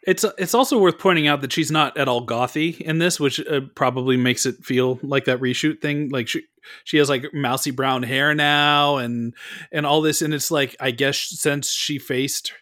[0.07, 3.39] It's it's also worth pointing out that she's not at all gothy in this, which
[3.47, 6.09] uh, probably makes it feel like that reshoot thing.
[6.09, 6.43] Like she
[6.85, 9.35] she has like mousy brown hair now, and
[9.71, 12.53] and all this, and it's like I guess since she faced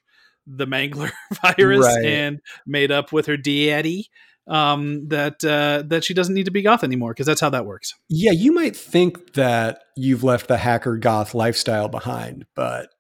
[0.49, 1.13] the Mangler
[1.43, 2.05] virus Right.
[2.07, 4.11] and made up with her daddy,
[4.49, 7.67] um, that uh, that she doesn't need to be goth anymore because that's how that
[7.67, 7.95] works.
[8.09, 12.91] Yeah, you might think that you've left the hacker goth lifestyle behind, but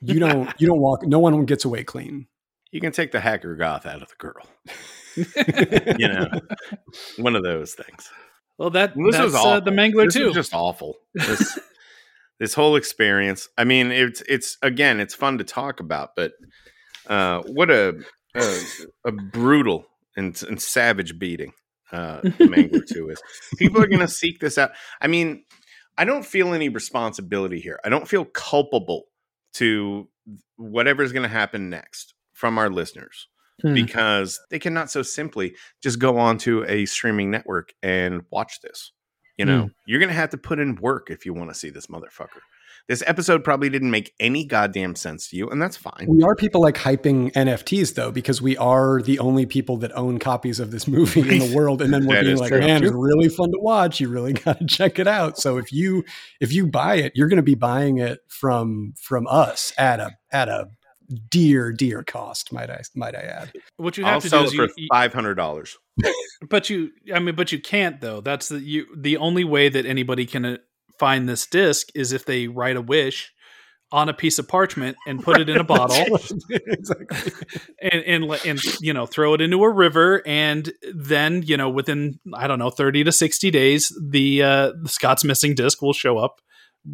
[0.00, 2.26] you don't you don't walk no one gets away clean.
[2.70, 4.46] You can take the hacker goth out of the girl.
[5.98, 6.28] you know,
[7.16, 8.10] one of those things.
[8.58, 9.60] Well, that This that's was uh, awful.
[9.62, 10.26] the Mangler this too.
[10.26, 10.96] was just awful.
[11.14, 11.58] This,
[12.40, 13.48] this whole experience.
[13.56, 16.32] I mean, it's it's again, it's fun to talk about, but
[17.06, 17.98] uh, what a
[18.34, 18.58] a,
[19.06, 19.86] a brutal
[20.18, 21.52] and, and savage beating
[21.92, 23.22] uh, the Mangler Two is.
[23.56, 24.72] People are going to seek this out.
[25.00, 25.44] I mean,
[25.96, 27.80] I don't feel any responsibility here.
[27.84, 29.04] I don't feel culpable
[29.54, 30.08] to
[30.56, 33.28] whatever's going to happen next from our listeners
[33.62, 33.74] Hmm.
[33.74, 38.92] because they cannot so simply just go onto a streaming network and watch this.
[39.36, 41.70] You know, you're going to have to put in work if you want to see
[41.70, 42.40] this motherfucker.
[42.88, 46.06] This episode probably didn't make any goddamn sense to you, and that's fine.
[46.08, 50.18] We are people like hyping NFTs though, because we are the only people that own
[50.18, 51.82] copies of this movie in the world.
[51.82, 52.60] And then we're being like, true.
[52.60, 54.00] man, it's really fun to watch.
[54.00, 55.36] You really got to check it out.
[55.38, 56.02] So if you
[56.40, 60.12] if you buy it, you're going to be buying it from from us at a
[60.32, 60.70] at a
[61.30, 62.54] dear dear cost.
[62.54, 63.52] Might I might I add?
[63.76, 65.76] what you I'll have to do is for you, you- five hundred dollars.
[66.48, 69.84] but you i mean but you can't though that's the you the only way that
[69.84, 70.56] anybody can uh,
[70.98, 73.32] find this disc is if they write a wish
[73.90, 76.18] on a piece of parchment and put it in a bottle
[76.50, 77.32] exactly.
[77.82, 82.18] and, and and you know throw it into a river and then you know within
[82.34, 86.18] i don't know 30 to 60 days the uh the scott's missing disc will show
[86.18, 86.42] up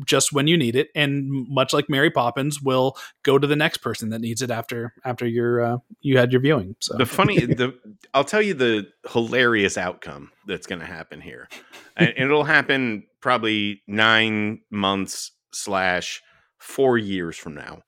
[0.04, 0.88] just when you need it.
[0.94, 4.94] And much like mary poppins will go to the next person that needs it after
[5.04, 6.96] after your uh you had your viewing so.
[6.96, 7.74] The funny, the
[8.12, 11.48] I'll tell you the hilarious outcome that's going to happen here,
[11.96, 16.22] and it'll happen probably nine months slash
[16.58, 17.80] four years from now.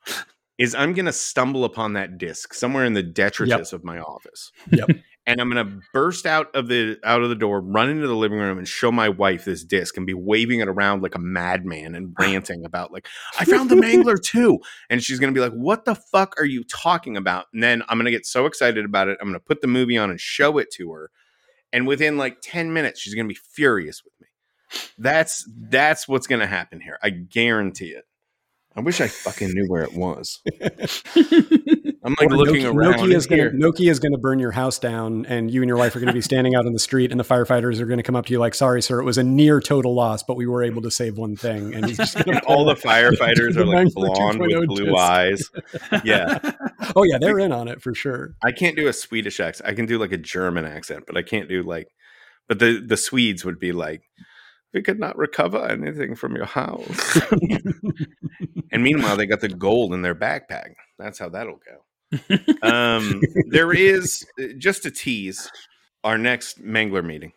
[0.57, 4.51] Is I'm going to stumble upon that disc somewhere in the detritus of my office.
[4.73, 4.89] Yep.
[5.27, 8.17] and I'm going to burst out of the out of the door, run into the
[8.17, 11.21] living room, and show my wife this disc, and be waving it around like a
[11.21, 13.07] madman and ranting about like
[13.39, 16.47] I found the Mangler too, and she's going to be like, "What the fuck are
[16.47, 19.39] you talking about?" And then I'm going to get so excited about it, I'm going
[19.39, 21.11] to put the movie on and show it to her,
[21.75, 24.16] and within like ten minutes, she's going to be furious with.
[24.99, 26.99] That's that's what's going to happen here.
[27.03, 28.05] I guarantee it.
[28.77, 30.43] I wish I fucking knew where it was.
[32.07, 34.39] I'm like Or looking Nokia, around Nokia is going to Nokia is going to burn
[34.39, 36.75] your house down, and you and your wife are going to be standing out on
[36.75, 39.01] the street, and the firefighters are going to come up to you like, "Sorry, sir,
[39.01, 41.87] it was a near total loss, but we were able to save one thing." And
[41.87, 44.95] he's just And all the firefighters The are like blonde with blue disc.
[44.95, 45.51] Oh eyes.
[46.05, 46.39] Yeah,
[46.95, 48.37] oh yeah, they're in on it for sure.
[48.45, 49.71] I can't do a Swedish accent.
[49.71, 51.89] I can do like a German accent, but I can't do like.
[52.47, 54.03] But the the Swedes would be like,
[54.73, 57.21] "We could not recover anything from your house."
[58.73, 60.75] and meanwhile, they got the gold in their backpack.
[60.99, 61.83] That's how that'll go.
[62.63, 64.25] Um, there is
[64.59, 65.51] just to tease
[66.05, 67.33] our next Mangler meeting.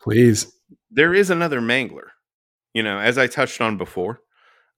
[0.00, 0.52] Please,
[0.90, 2.08] there is another Mangler.
[2.74, 4.20] You know, as I touched on before,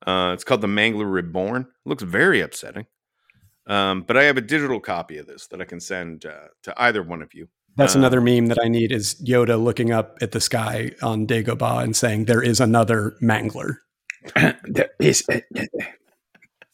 [0.06, 1.62] uh, it's called the Mangler Reborn.
[1.62, 2.86] It looks very upsetting.
[3.66, 6.74] Um, but I have a digital copy of this that I can send uh, to
[6.76, 7.48] either one of you.
[7.76, 11.26] That's Uh, another meme that I need is Yoda looking up at the sky on
[11.26, 13.76] Dagobah and saying, "There is another Mangler."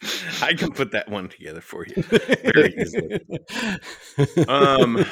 [0.43, 3.21] I can put that one together for you very easily.
[4.49, 5.05] Um,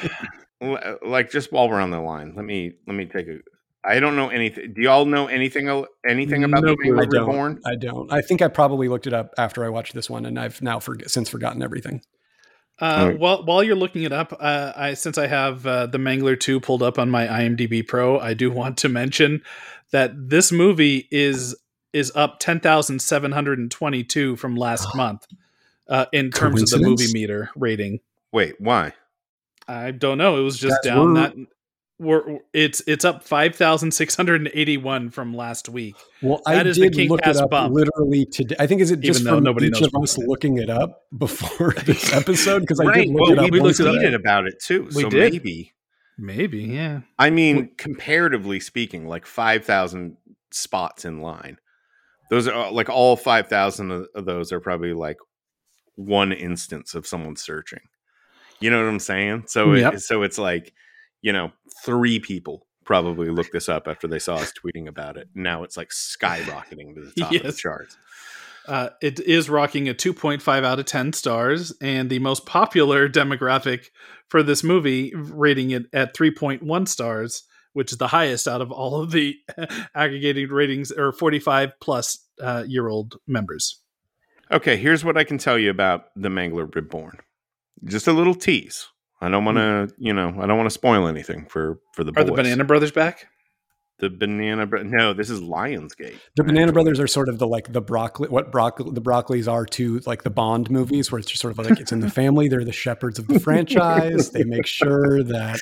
[1.06, 3.38] like just while we're on the line, let me let me take a.
[3.82, 4.74] I don't know anything.
[4.74, 6.76] Do y'all know anything anything about No the.
[6.76, 7.26] Mangler I don't.
[7.28, 7.60] Reborn?
[7.64, 8.12] I don't.
[8.12, 10.80] I think I probably looked it up after I watched this one, and I've now
[10.80, 12.02] forg since forgotten everything.
[12.80, 13.18] Uh, Alright.
[13.18, 16.60] while while you're looking it up, uh, I since I have uh, the Mangler two
[16.60, 19.42] pulled up on my IMDb Pro, I do want to mention
[19.90, 21.54] that this movie is
[21.92, 25.26] is up ten thousand seven hundred and twenty two from last month
[25.88, 28.00] uh, in terms of the movie meter rating.
[28.32, 28.94] Wait, why?
[29.68, 30.36] I don't know.
[30.38, 31.36] It was just That's- down we're- that.
[32.00, 35.96] We're, it's it's up five thousand six hundred and eighty one from last week.
[36.22, 37.74] Well, That I is did King look it Cast up bump.
[37.74, 38.56] literally today.
[38.58, 40.26] I think is it just Even from nobody each knows of us it.
[40.26, 43.50] looking it up before this episode because I did look Well, it up.
[43.50, 44.18] we once looked it up.
[44.20, 44.84] about it too.
[44.94, 45.32] We so did.
[45.34, 45.74] maybe.
[46.16, 47.00] Maybe, yeah.
[47.18, 50.16] I mean, comparatively speaking, like five thousand
[50.50, 51.58] spots in line.
[52.30, 55.18] Those are uh, like all five thousand of of those are probably like
[55.96, 57.80] one instance of someone searching.
[58.58, 59.44] You know what I'm saying?
[59.48, 59.94] So Yep.
[59.94, 60.72] it, so it's like,
[61.22, 61.52] you know,
[61.84, 65.28] three people probably looked this up after they saw us tweeting about it.
[65.34, 67.96] Now it's like skyrocketing to the top of the charts.
[68.66, 73.86] Uh, it is rocking a 2.5 out of 10 stars, and the most popular demographic
[74.28, 79.00] for this movie, rating it at 3.1 stars, which is the highest out of all
[79.00, 79.36] of the
[79.94, 83.80] aggregated ratings, or 45 plus uh, year old members.
[84.50, 87.18] Okay, here's what I can tell you about the Mangler Reborn.
[87.84, 88.88] Just a little tease.
[89.20, 92.12] I don't want to, you know, I don't want to spoil anything for for the
[92.12, 92.18] Hmm.
[92.20, 92.32] Are the.
[92.32, 93.26] Banana Brothers back?
[93.98, 94.66] The banana.
[94.66, 96.18] Bro- no, this is Lionsgate.
[96.34, 99.66] The Banana Brothers are sort of the like the broccoli, what broccoli, the Broccoli's are
[99.66, 102.48] to like the Bond movies, where it's just sort of like it's in the family.
[102.48, 104.30] They're the shepherds of the franchise.
[104.30, 105.60] They make sure that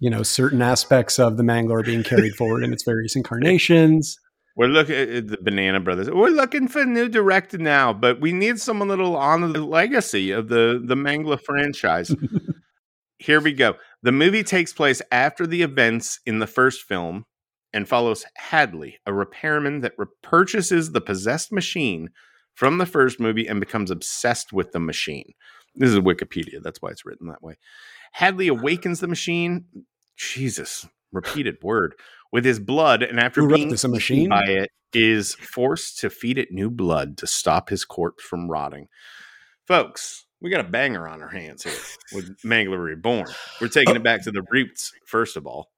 [0.00, 4.18] you know certain aspects of the Mangler are being carried forward in its various incarnations.
[4.54, 6.10] We're looking at the Banana Brothers.
[6.10, 10.30] We're looking for a new director now, but we need someone that'll honor the legacy
[10.30, 12.14] of the the Mangler franchise.
[13.22, 13.74] Here we go.
[14.02, 17.24] The movie takes place after the events in the first film
[17.72, 22.10] and follows Hadley, a repairman that repurchases the possessed machine
[22.54, 25.34] from the first movie and becomes obsessed with the machine.
[25.74, 26.62] This is Wikipedia.
[26.62, 27.58] That's why it's written that way.
[28.12, 29.66] Hadley awakens the machine.
[30.16, 31.94] Jesus, repeated word
[32.32, 34.28] with his blood, and after Who being this, a machine?
[34.28, 38.88] by it, is forced to feed it new blood to stop his corpse from rotting.
[39.66, 41.72] Folks, we got a banger on our hands here
[42.12, 43.28] with Mangler Reborn.
[43.60, 43.96] We're taking oh.
[43.96, 45.68] it back to the roots, first of all.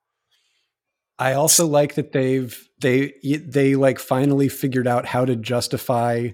[1.18, 6.30] I also like that they've they they like finally figured out how to justify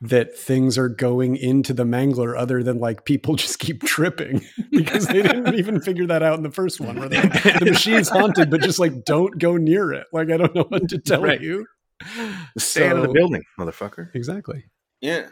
[0.00, 5.06] that things are going into the mangler other than like people just keep tripping because
[5.06, 8.08] they didn't even figure that out in the first one where they're like, the machine's
[8.08, 11.22] haunted but just like don't go near it like i don't know what to tell
[11.22, 11.40] Right.
[11.40, 11.66] you
[12.58, 14.14] Stay out of the building, motherfucker.
[14.14, 14.64] exactly
[15.00, 15.28] Yeah.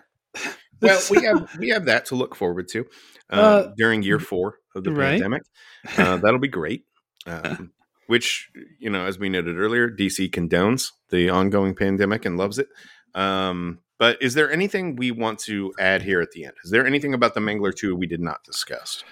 [0.85, 2.86] Well, we have we have that to look forward to
[3.31, 5.12] uh, Uh, during year four of the right.
[5.12, 5.43] pandemic.
[5.97, 6.85] Uh, that'll be great.
[7.27, 7.73] Um,
[8.06, 12.69] which you know, as we noted earlier, DC condones the ongoing pandemic and loves it.
[13.15, 16.55] Um, but is there anything we want to add here at the end?
[16.65, 19.05] Is there anything about the Mangler two we did not discuss?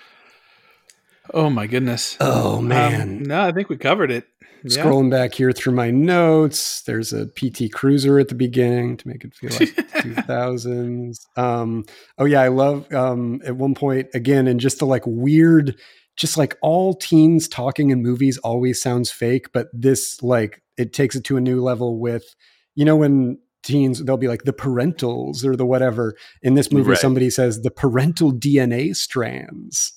[1.33, 2.17] Oh my goodness.
[2.21, 4.27] oh Um, no, I think we covered it.
[4.65, 4.85] Yeah.
[4.85, 9.25] scrolling back here through my notes there's a pt cruiser at the beginning to make
[9.25, 11.85] it feel like 2000s um
[12.19, 15.77] oh yeah i love um at one point again and just the like weird
[16.17, 21.17] just like all teens talking in movies always sounds fake but this like it takes
[21.17, 22.35] it to a new level with
[22.75, 26.91] you know when teens they'll be like the parentals or the whatever in this movie
[26.91, 26.99] Right.
[26.99, 29.93] somebody says the parental dna strands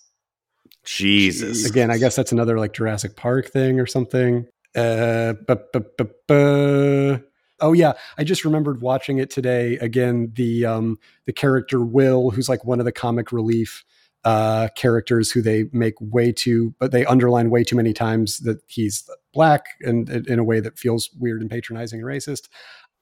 [0.87, 1.65] Jesus.
[1.67, 4.45] Again, I guess that's another like Jurassic Park thing or something.
[4.75, 7.23] Uh, bu- bu- bu- bu-
[7.61, 9.77] Oh yeah, I just remembered watching it today.
[9.77, 13.85] Again, the um the character Will, who's like one of the comic relief
[14.25, 18.61] uh characters who they make way too, but they underline way too many times that
[18.67, 22.49] he's black and in a way that feels weird and patronizing and racist.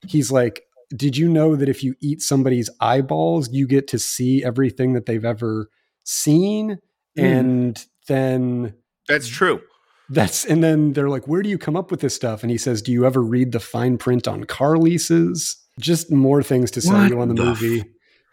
[0.05, 0.63] He's like,
[0.95, 5.07] did you know that if you eat somebody's eyeballs, you get to see everything that
[5.07, 5.69] they've ever
[6.03, 6.77] seen?
[7.15, 7.23] Hmm.
[7.23, 8.75] And then
[9.07, 9.61] That's true.
[10.09, 12.57] That's and then they're like, "Where do you come up with this stuff?" And he
[12.57, 16.81] says, "Do you ever read the fine print on car leases?" Just more things to
[16.81, 17.83] sell What you on the, the movie.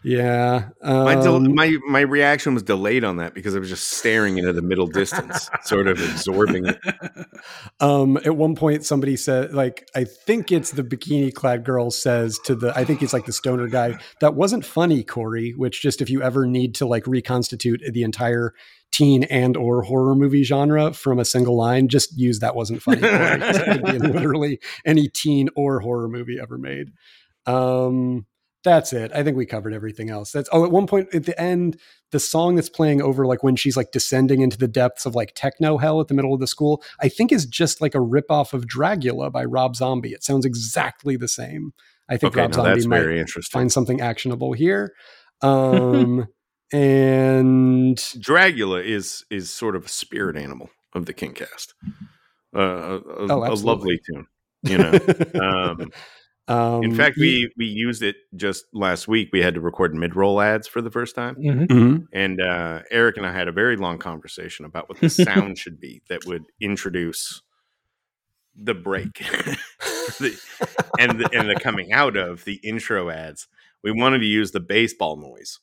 [0.05, 3.88] yeah, My, del- um, my my reaction was delayed on that because I was just
[3.88, 6.78] staring into the middle distance, sort of absorbing it.
[7.80, 12.38] um, at one point, somebody said, "Like, I think it's the bikini clad girl says
[12.44, 16.02] to the, I think it's like the stoner guy that wasn't funny, Corey." Which just
[16.02, 18.55] if you ever need to like reconstitute the entire
[18.93, 23.01] teen and or horror movie genre from a single line, just use that wasn't funny.
[23.01, 23.39] Corey.
[23.41, 26.89] 'cause it could be in literally any teen or horror movie ever made.
[27.47, 28.27] Um,
[28.62, 29.11] that's it.
[29.15, 30.33] I think we covered everything else.
[30.33, 31.79] That's oh, at one point at the end,
[32.12, 35.33] the song that's playing over like when she's like descending into the depths of like
[35.35, 38.53] techno hell at the middle of the school, I think is just like a ripoff
[38.53, 40.12] of Dragula by Rob Zombie.
[40.12, 41.73] It sounds exactly the same.
[42.11, 43.51] I think Okay, Rob Zombie might very interesting.
[43.59, 44.93] find something actionable here.
[45.41, 46.27] Um,
[46.72, 51.74] and Dragula is is sort of a spirit animal of the Kingcast.
[52.55, 53.02] Uh, a, a-
[53.32, 54.26] Oh, a lovely tune,
[54.62, 54.92] you know.
[55.40, 55.90] um,
[56.48, 59.28] um, in fact, ye- we we used it just last week.
[59.32, 61.66] We had to record mid roll ads for the first time, Mhm.
[61.68, 62.06] Mhm.
[62.12, 65.78] and uh, Eric and I had a very long conversation about what the sound should
[65.80, 67.42] be that would introduce
[68.56, 69.14] the break
[70.18, 70.36] the,
[70.98, 73.47] and the, and the coming out of the intro ads.
[73.84, 75.60] We wanted to use the baseball noise,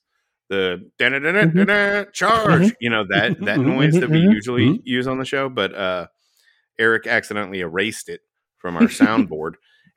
[0.49, 5.25] the da-da-da-da-da-da, charge, you know that that Mhm, noise that we usually use on the
[5.25, 5.49] show.
[5.49, 6.07] But uh,
[6.79, 8.21] Eric accidentally erased it
[8.57, 9.53] from our soundboard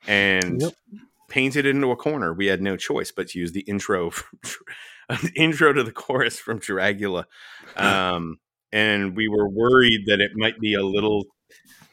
[0.07, 0.71] and Yep.
[1.29, 2.33] painted it into a corner.
[2.33, 4.11] We had no choice but to use the intro
[5.09, 7.25] an intro to the chorus from Dragula,
[7.75, 8.37] um,
[8.71, 11.25] and we were worried that it might be a little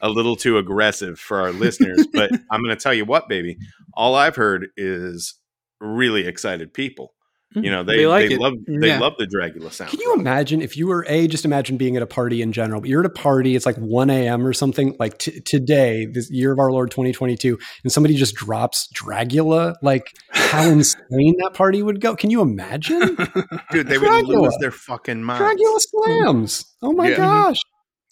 [0.01, 2.07] a little too aggressive for our listeners.
[2.13, 3.57] but I'm going to tell you what, baby,
[3.93, 5.35] all I've heard is
[5.81, 7.13] really excited people.
[7.55, 7.63] Mm-hmm.
[7.65, 8.99] You know, they They like they love they Yeah.
[8.99, 9.89] love the Dragula sound.
[9.89, 12.79] Can you imagine if you were a just imagine being at a party in general,
[12.79, 14.45] but you're at a party, it's like 1 a.m.
[14.45, 18.87] or something like t- today, this year of our Lord 2022, and somebody just drops
[18.93, 22.15] Dragula, like how insane that party would go.
[22.15, 22.99] Can you imagine?
[23.71, 25.41] Dude, they would lose their fucking minds.
[25.41, 26.65] Dragula slams.
[26.83, 27.17] Oh my Yeah.
[27.17, 27.57] gosh.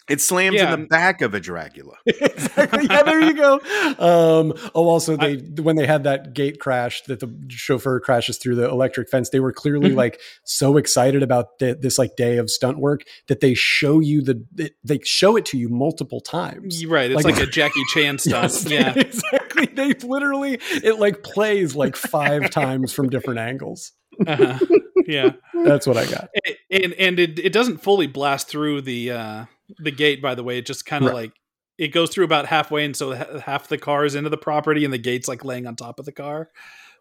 [0.10, 0.74] It slams Yeah.
[0.74, 1.96] in the back of a Dragula.
[2.06, 2.88] exactly.
[2.90, 3.56] Yeah, there you go.
[4.00, 8.56] Um, oh, also, they when they had that gate crash that the chauffeur crashes through
[8.56, 9.98] the electric fence, they were clearly Mm-hmm.
[9.98, 14.22] like so excited about th- this like day of stunt work that they show you
[14.22, 16.86] the it, they show it to you multiple times.
[16.86, 17.12] Right.
[17.12, 18.44] It's Like- like, a Jackie Chan stunt.
[18.44, 18.94] Yes, Yeah.
[18.96, 19.66] exactly.
[19.68, 23.92] They literally it like plays like five times from different angles.
[24.26, 24.58] Uh-huh.
[25.06, 25.32] Yeah.
[25.66, 26.30] That's what I got.
[26.72, 29.46] and and it, it doesn't fully blast through the uh
[29.80, 31.16] the gate by the way it just kind of Right.
[31.24, 31.34] like
[31.78, 34.94] it goes through about halfway and so half the car is into the property and
[34.94, 36.50] the gate's like laying on top of the car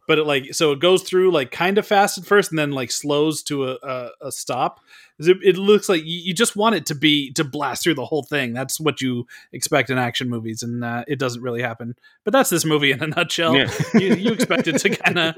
[0.09, 2.70] but it like so it goes through like kind of fast at first and then
[2.72, 4.80] like slows to a, a, a stop
[5.18, 8.05] it, it looks like you, you just want it to be to blast through the
[8.05, 11.94] whole thing that's what you expect in action movies and uh, it doesn't really happen
[12.24, 13.72] but that's this movie in a nutshell Yeah.
[13.94, 15.34] you, you expect it to kind of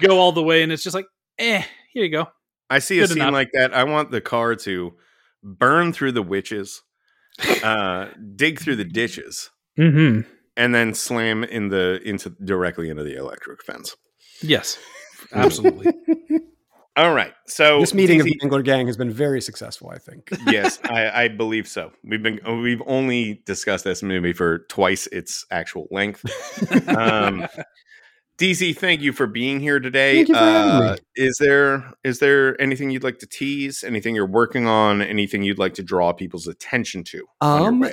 [0.00, 1.06] go all the way and it's just like
[1.38, 1.62] eh
[1.92, 2.28] here you go
[2.72, 3.32] I see a scene enough.
[3.32, 3.74] like that.
[3.74, 4.94] I want the car to
[5.42, 6.82] burn through the witches,
[7.62, 10.22] uh, dig through the ditches, mm-hmm
[10.60, 13.96] and then slam in the into directly into the electric fence.
[14.42, 14.78] Yes,
[15.32, 15.92] absolutely.
[16.96, 17.32] All right.
[17.46, 20.28] So This meeting of the Mangler Gang has been very successful, I think.
[20.46, 21.92] yes, I, I believe so.
[22.04, 26.24] We've been we've only discussed this movie for twice its actual length.
[26.88, 27.46] Um,
[28.40, 30.16] DC, thank you for being here today.
[30.16, 30.98] Thank you for having uh, me.
[31.14, 33.84] is there is there anything you'd like to tease?
[33.84, 35.02] Anything you're working on?
[35.02, 37.26] Anything you'd like to draw people's attention to?
[37.42, 37.84] Um,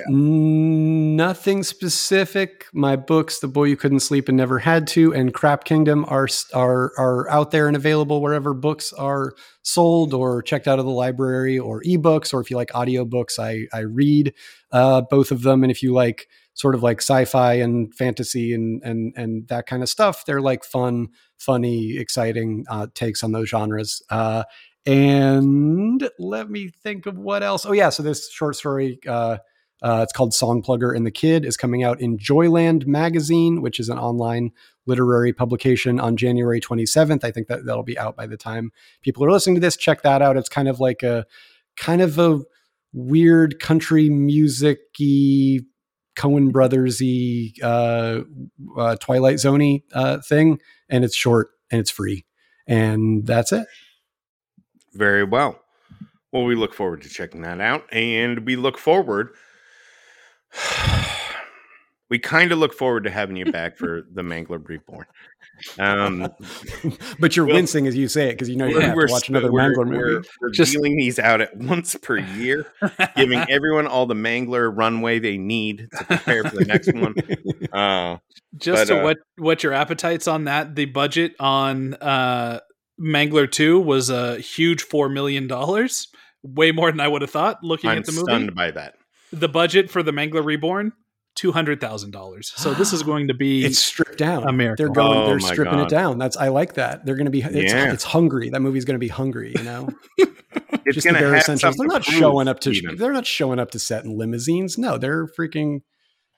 [1.16, 2.64] nothing specific.
[2.72, 6.28] My books, "The Boy Who Couldn't Sleep and Never Had to" and "Crap Kingdom" are
[6.54, 10.90] are are out there and available wherever books are sold or checked out of the
[10.90, 12.32] library or ebooks.
[12.32, 14.32] Or if you like audiobooks, I I read
[14.72, 15.62] uh, both of them.
[15.62, 16.26] And if you like
[16.58, 20.64] sort of like sci-fi and fantasy and and and that kind of stuff, they're like
[20.64, 21.08] fun,
[21.38, 24.02] funny, exciting uh, takes on those genres.
[24.10, 24.42] Uh,
[24.84, 27.64] and let me think of what else.
[27.64, 28.98] Oh yeah, so this short story.
[29.06, 29.38] Uh,
[29.80, 33.78] uh, it's called Song Plugger and the Kid is coming out in Joyland Magazine, which
[33.78, 34.50] is an online
[34.86, 37.22] literary publication on January 27th.
[37.22, 38.72] I think that that'll be out by the time
[39.02, 39.76] people are listening to this.
[39.76, 40.36] Check that out.
[40.36, 41.26] It's kind of like a
[41.76, 42.40] kind of a
[42.92, 45.60] weird country music-y
[46.18, 48.20] Coen Brothers-y uh,
[48.76, 52.26] uh, Twilight Zoney uh, thing, and it's short and it's free,
[52.66, 53.66] and that's it.
[54.94, 55.60] Very well.
[56.32, 59.30] Well, we look forward to checking that out, and we look forward.
[62.10, 65.06] We kind of look forward to having you back for the Mangler Reborn.
[65.78, 66.28] Um,
[67.18, 69.12] but you're Well, wincing as you say it because you know you're gonna have to
[69.12, 69.98] watch sp- another we're- Mangler movie.
[69.98, 72.66] We're, we're Just- dealing these out at once per year,
[73.16, 77.14] giving everyone all the Mangler runway they need to prepare for the next one.
[77.72, 78.18] Uh,
[78.56, 80.74] Just But, to uh, what what your appetites on that?
[80.76, 82.60] The budget on uh,
[83.00, 86.06] Mangler Two was a huge four million dollars,
[86.42, 87.62] way more than I would have thought.
[87.64, 88.94] Looking I'm at the movie, stunned by that.
[89.32, 90.92] the budget for the Mangler Reborn
[91.38, 92.52] two hundred thousand dollars.
[92.56, 94.42] So this is going to be it's stripped down.
[94.46, 94.84] a miracle.
[94.84, 95.16] They're going.
[95.18, 95.82] Oh they're stripping God.
[95.84, 96.18] it down.
[96.18, 97.06] That's I like that.
[97.06, 97.42] They're going to be.
[97.42, 97.92] It's, Yeah.
[97.92, 98.50] it's hungry.
[98.50, 99.52] That movie's going to be hungry.
[99.56, 99.88] You know,
[100.84, 101.76] It's just the going to bare have essentials.
[101.76, 102.70] They're not showing up to.
[102.70, 102.96] even.
[102.96, 104.76] They're not showing up to set in limousines.
[104.78, 105.80] No, they're freaking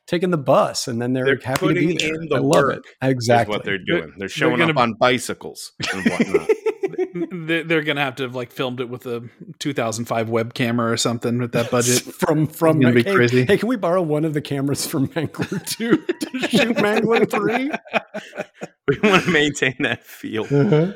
[0.06, 2.14] taking the bus, and then they're, They're happy to be putting there.
[2.20, 3.09] in the I love work it.
[3.09, 3.52] Exactly.
[3.55, 4.01] Is what they're doing.
[4.10, 6.51] They're, They're showing gonna- up on bicycles and whatnot.
[7.32, 9.28] they're, they're going to have to have like filmed it with a
[9.59, 12.03] 2005 web camera or something with that budget.
[12.15, 13.45] from from It's gonna be hey, crazy.
[13.45, 17.70] hey, can we borrow one of the cameras from Mangler Two to shoot Mangler Three?
[18.89, 20.45] we want to maintain that feel.
[20.45, 20.93] Uh-huh.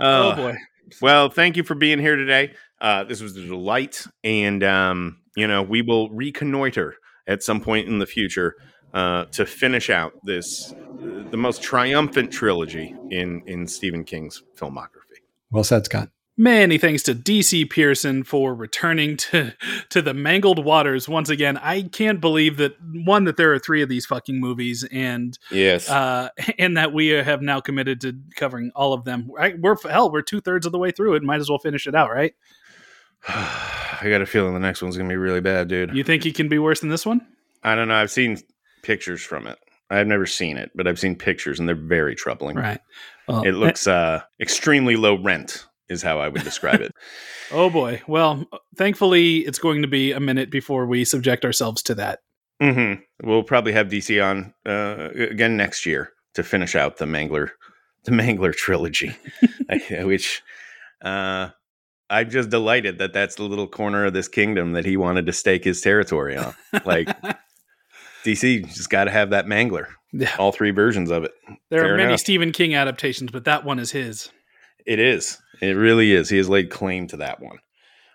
[0.00, 0.56] oh Uh, boy.
[1.00, 2.54] Well, thank you for being here today.
[2.80, 6.94] Uh, this was a delight, and um, you know we will reconnoiter
[7.26, 8.54] at some point in the future
[8.92, 15.20] uh, to finish out this uh, the most triumphant trilogy in in Stephen King's filmography.
[15.50, 16.10] Well said, Scott.
[16.36, 19.52] Many thanks to DC Pierson for returning to
[19.90, 21.58] to the mangled waters once again.
[21.58, 25.90] I can't believe that one that there are three of these fucking movies, and Yes,
[25.90, 29.30] uh, and that we have now committed to covering all of them.
[29.38, 31.22] I, we're hell, we're two thirds of the way through it.
[31.22, 32.34] Might as well finish it out, right?
[33.28, 35.94] I got a feeling the next one's gonna be really bad, dude.
[35.94, 37.26] You think it can be worse than this one?
[37.62, 37.96] I don't know.
[37.96, 38.38] I've seen
[38.82, 39.58] pictures from it.
[39.90, 42.56] I've never seen it, but I've seen pictures and they're very troubling.
[42.56, 42.80] Right.
[43.26, 46.92] Well, It looks uh, extremely low rent, is how I would describe it.
[47.52, 48.00] Oh boy.
[48.06, 48.44] Well,
[48.76, 52.20] thankfully, it's going to be a minute before we subject ourselves to that.
[52.62, 53.02] Mm-hmm.
[53.28, 57.50] We'll probably have DC on uh, again next year to finish out the Mangler,
[58.04, 59.16] the Mangler trilogy,
[59.90, 60.42] which
[61.04, 61.48] uh,
[62.08, 65.32] I'm just delighted that that's the little corner of this kingdom that he wanted to
[65.32, 66.54] stake his territory on.
[66.84, 67.08] Like
[68.24, 70.34] DC just got to have that Mangler, Yeah.
[70.38, 71.32] all three versions of it.
[71.70, 72.20] There Fair are many enough.
[72.20, 74.30] Stephen King adaptations, but that one is his.
[74.86, 75.38] It is.
[75.60, 76.28] It really is.
[76.30, 77.58] He has laid claim to that one.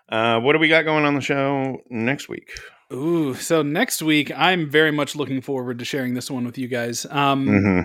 [0.08, 2.50] Uh, what do we got going on the show next week?
[2.92, 6.68] Ooh, so next week I'm very much looking forward to sharing this one with you
[6.68, 7.04] guys.
[7.10, 7.80] Um, hmm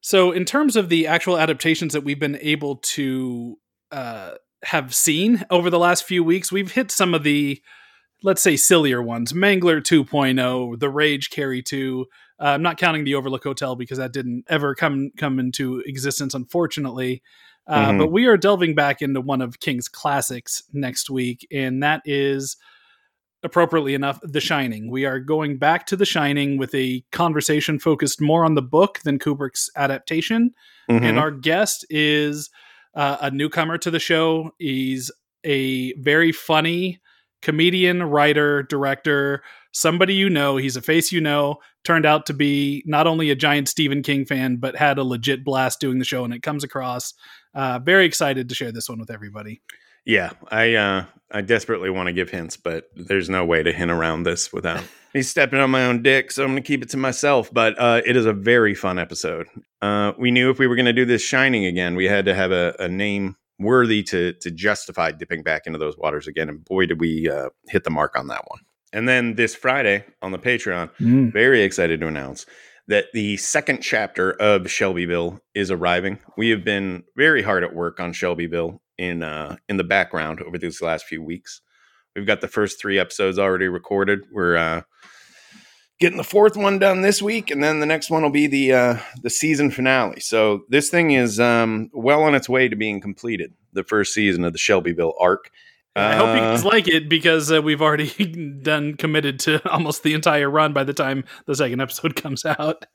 [0.00, 3.58] So, in terms of the actual adaptations that we've been able to
[3.90, 7.60] uh, have seen over the last few weeks, we've hit some of the,
[8.22, 9.32] let's say, sillier ones.
[9.32, 12.06] Mangler 2.0, The Rage Carry 2.
[12.40, 16.34] Uh, I'm not counting the Overlook Hotel because that didn't ever come come into existence,
[16.34, 17.22] unfortunately.
[17.66, 17.98] Uh, Mhm.
[17.98, 22.56] But we are delving back into one of King's classics next week, and that is
[23.42, 24.90] appropriately enough, The Shining.
[24.90, 29.00] We are going back to The Shining with a conversation focused more on the book
[29.04, 30.54] than Kubrick's adaptation.
[30.90, 31.04] Mm-hmm.
[31.04, 32.50] And our guest is
[32.94, 34.50] uh, a newcomer to the show.
[34.58, 35.10] He's
[35.44, 37.00] a very funny
[37.42, 39.42] comedian, writer, director,
[39.72, 40.56] somebody you know.
[40.56, 41.56] He's a face you know.
[41.84, 45.44] Turned out to be not only a giant Stephen King fan, but had a legit
[45.44, 47.14] blast doing the show, and it comes across.
[47.54, 49.62] Uh, very excited to share this one with everybody.
[50.04, 53.90] Yeah, I uh, I desperately want to give hints, but there's no way to hint
[53.90, 54.82] around this without
[55.14, 56.30] me stepping on my own dick.
[56.30, 57.52] So I'm going to keep it to myself.
[57.52, 59.46] But uh, it is a very fun episode.
[59.82, 62.34] Uh, we knew if we were going to do this Shining again, we had to
[62.34, 66.48] have a, a name worthy to to justify dipping back into those waters again.
[66.48, 68.60] And boy, did we uh, hit the mark on that one.
[68.92, 70.90] And then this Friday on the Patreon,
[71.32, 72.46] very excited to announce
[72.86, 76.18] that the second chapter of Shelbyville is arriving.
[76.38, 80.58] We have been very hard at work on Shelbyville in uh, in the background over
[80.58, 81.60] these last few weeks.
[82.16, 84.20] We've got the first three episodes already recorded.
[84.32, 84.82] We're uh,
[86.00, 88.72] getting the fourth one done this week, and then the next one will be the
[88.72, 90.20] uh, the season finale.
[90.20, 93.52] So this thing is um, well on its way to being completed.
[93.72, 95.50] The first season of the Shelbyville arc.
[95.96, 98.08] I hope you Uh, guys like it because uh, we've already
[98.62, 102.86] done committed to almost the entire run by the time the second episode comes out.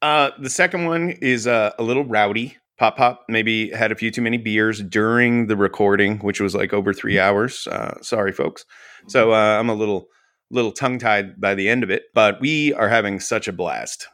[0.00, 2.56] Uh, the second one is uh, a little rowdy.
[2.78, 6.72] Pop Pop maybe had a few too many beers during the recording, which was like
[6.72, 7.66] over three hours.
[7.66, 8.64] Uh, sorry, folks.
[9.08, 10.06] So uh, I'm a little
[10.50, 14.08] little tongue tied by the end of it, but we are having such a blast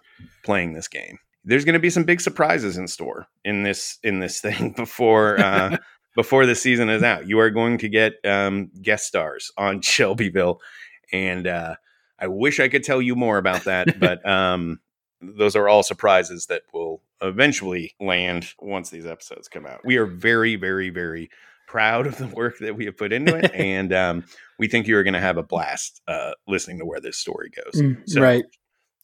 [0.44, 1.18] playing this game.
[1.44, 5.38] There's going to be some big surprises in store in this in this thing before
[5.40, 5.76] uh,
[6.14, 7.28] before the season is out.
[7.28, 10.60] You are going to get um, guest stars on Shelbyville,
[11.12, 11.76] and uh,
[12.18, 14.80] I wish I could tell you more about that, but um,
[15.20, 19.80] those are all surprises that will eventually land once these episodes come out.
[19.84, 21.30] We are very, very, very
[21.74, 24.24] proud of the work that we have put into it, and um,
[24.60, 27.50] we think you are going to have a blast uh, listening to where this story
[27.50, 27.82] goes.
[28.06, 28.44] So, right.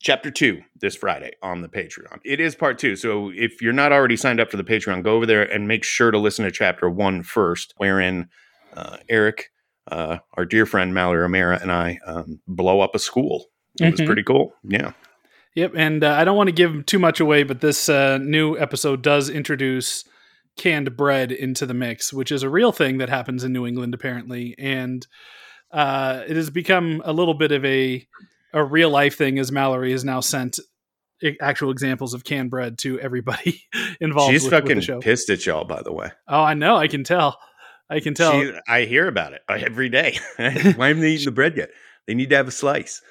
[0.01, 2.21] chapter two this Friday on the Patreon.
[2.25, 2.95] It is part two.
[2.95, 5.83] So if you're not already signed up for the Patreon, go over there and make
[5.83, 8.29] sure to listen to chapter one first, wherein
[8.77, 9.51] uh, Eric,
[9.91, 13.47] uh, our dear friend Mallory O'Meara, and I um, blow up a school.
[13.81, 14.07] It was Mhm.
[14.07, 14.53] pretty cool.
[14.63, 14.93] Yeah.
[15.57, 18.57] Yep, and uh, I don't want to give too much away, but this uh, new
[18.57, 20.05] episode does introduce
[20.57, 23.95] canned bread into the mix, which is a real thing that happens in New England
[23.95, 25.07] apparently, and
[25.73, 28.07] uh, it has become a little bit of a
[28.53, 30.59] a real life thing as Mallory has now sent
[31.41, 33.63] actual examples of canned bread to everybody
[34.01, 34.33] involved.
[34.33, 35.01] She's with, with fucking the show.
[35.01, 36.11] pissed at y'all, by the way.
[36.27, 36.77] Oh, I know.
[36.77, 37.39] I can tell.
[37.89, 38.41] I can tell.
[38.41, 40.19] She, I hear about it every day.
[40.37, 41.71] Why haven't they eaten the bread yet?
[42.07, 43.03] They need to have a slice.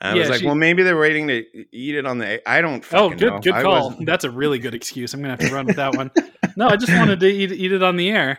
[0.00, 2.46] I Yeah, was like, she- well, maybe they're waiting to eat it on the.
[2.48, 2.84] I don't.
[2.92, 3.38] Oh, good, know.
[3.40, 3.94] good call.
[4.00, 5.14] That's a really good excuse.
[5.14, 6.10] I'm gonna have to run with that one.
[6.56, 8.38] No, I just wanted to eat, eat it on the air.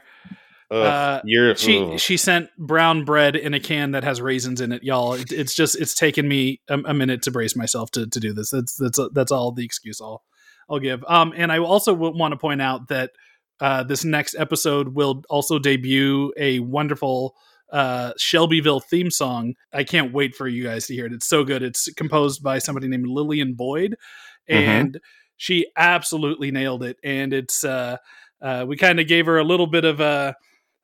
[0.72, 2.00] Ugh, Uh, she ugh.
[2.00, 5.14] she sent brown bread in a can that has raisins in it, y'all.
[5.16, 8.32] It, it's just it's taken me a, a minute to brace myself to to do
[8.32, 8.52] this.
[8.52, 10.24] That's that's that's all the excuse I'll
[10.70, 11.04] I'll give.
[11.08, 13.12] Um, and I also want to point out that
[13.60, 17.36] uh, this next episode will also debut a wonderful
[17.72, 19.54] uh Shelbyville theme song.
[19.74, 21.14] I can't wait for you guys to hear it.
[21.14, 21.64] It's so good.
[21.64, 23.96] It's composed by somebody named Lillian Boyd,
[24.48, 25.00] and
[25.38, 26.98] she absolutely nailed it.
[27.04, 27.98] And it's uh,
[28.42, 30.36] uh we kind of gave her a little bit of a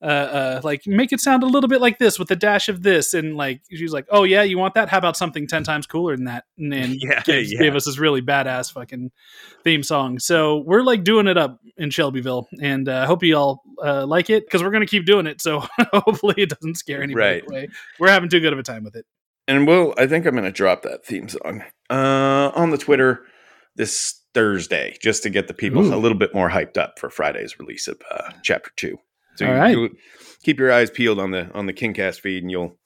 [0.02, 2.82] uh, uh, like make it sound a little bit like this with a dash of
[2.82, 4.90] this, and like she's like, "Oh yeah, you want that?
[4.90, 7.60] How about something ten times cooler than that?" And then Yeah, gave, yeah.
[7.60, 9.12] gave us this really badass fucking
[9.64, 10.18] theme song.
[10.20, 14.06] So we're like doing it up in Shelbyville, and I uh, hope you all uh,
[14.08, 15.42] like it because we're gonna keep doing it.
[15.42, 15.60] So
[15.94, 17.44] hopefully it doesn't scare anybody Right.
[17.48, 17.68] away.
[18.00, 19.06] We're having too good of a time with it.
[19.48, 19.94] and we'll.
[19.98, 23.26] I think I'm going to drop that theme song uh, on the Twitter
[23.76, 25.94] this Thursday, just to get the people Ooh.
[25.94, 28.98] a little bit more hyped up for Friday's release of uh, Chapter Two.
[29.36, 29.78] So All you- right.
[29.78, 29.90] you
[30.44, 32.78] keep your eyes peeled on the on the KingCast feed, and you'll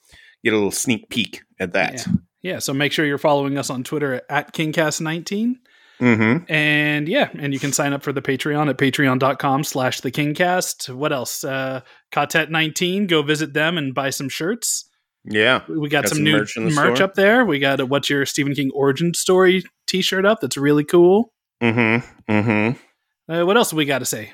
[0.44, 2.06] get a little sneak peek at that.
[2.42, 5.56] Yeah, so make sure you're following us on Twitter at KingCast19.
[6.02, 6.52] Mm-hmm.
[6.52, 10.94] And yeah, and you can sign up for the Patreon at patreon.com slash the Kingcast.
[10.94, 11.44] What else?
[11.44, 11.82] Uh
[12.12, 14.90] Cotet19, go visit them and buy some shirts.
[15.24, 15.62] Yeah.
[15.68, 17.04] We got, Got some, some new merch merch, the store.
[17.04, 17.46] up there.
[17.46, 21.32] We got a What's Your Stephen King Origin Story t shirt up that's really cool.
[21.64, 22.32] Mm-hmm.
[22.32, 23.32] Mm-hmm.
[23.34, 24.34] Uh, what else we got to say?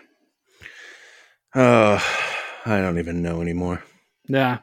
[1.54, 2.00] Uh,
[2.66, 3.84] I don't even know anymore.
[4.28, 4.60] Yeah.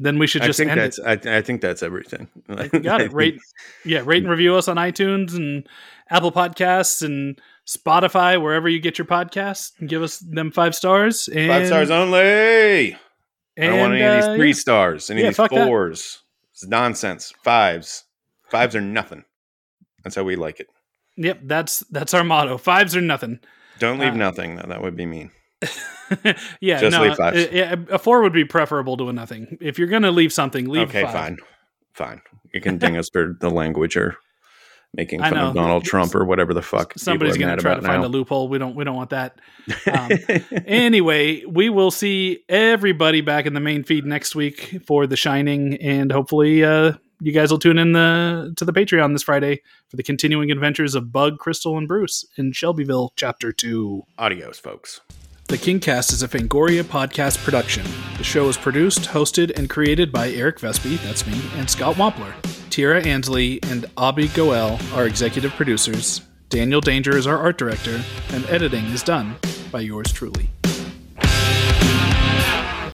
[0.00, 1.26] Then we should I just think end that's it.
[1.26, 2.28] I, I think that's everything.
[2.48, 3.12] Got it.
[3.12, 3.38] Rate,
[3.84, 5.68] yeah, rate and review us on iTunes and
[6.10, 11.28] Apple Podcasts and Spotify, wherever you get your podcasts, and give us them five stars.
[11.28, 12.94] And, Five stars only.
[12.94, 12.96] I
[13.56, 14.54] don't want and, any of these uh, three yeah.
[14.54, 15.66] stars, any Yeah, of these fuck that.
[15.68, 16.22] fours.
[16.52, 17.32] It's nonsense.
[17.44, 18.04] Fives.
[18.50, 19.24] Fives are nothing.
[20.02, 20.66] That's how we like it.
[21.16, 22.58] Yep, that's that's our motto.
[22.58, 23.38] Fives are nothing.
[23.78, 24.56] Don't leave Uh, nothing.
[24.56, 25.30] That would be mean.
[26.60, 27.36] Yeah, Just no, leave fives.
[27.44, 29.58] uh, yeah, a four would be preferable to a nothing.
[29.60, 31.12] If you're gonna leave something, leave okay, five.
[31.12, 31.38] fine.
[31.92, 32.22] Fine.
[32.52, 34.16] You can ding us for the language or
[34.92, 35.54] making fun of.
[35.54, 36.94] Donald Trump or whatever the fuck.
[36.96, 38.08] Somebody's gonna try to about find now.
[38.08, 38.48] a loophole.
[38.48, 39.40] We don't we don't want that.
[39.90, 40.10] Um,
[40.66, 45.76] anyway, we will see everybody back in the main feed next week for The Shining,
[45.80, 49.96] and hopefully, uh, you guys will tune in the to the Patreon this Friday for
[49.96, 54.02] the continuing adventures of Bug, Crystal, and Bruce in Shelbyville, Chapter Two.
[54.18, 55.00] Adios, folks.
[55.54, 57.84] The Kingcast is a Fangoria podcast production.
[58.18, 62.34] The show is produced, hosted, and created by Eric Vespe, that's me, and Scott Wampler.
[62.70, 66.22] Tira Ansley and Abby Goel are executive producers.
[66.48, 69.36] Daniel Danger is our art director, and editing is done
[69.70, 70.50] by yours truly.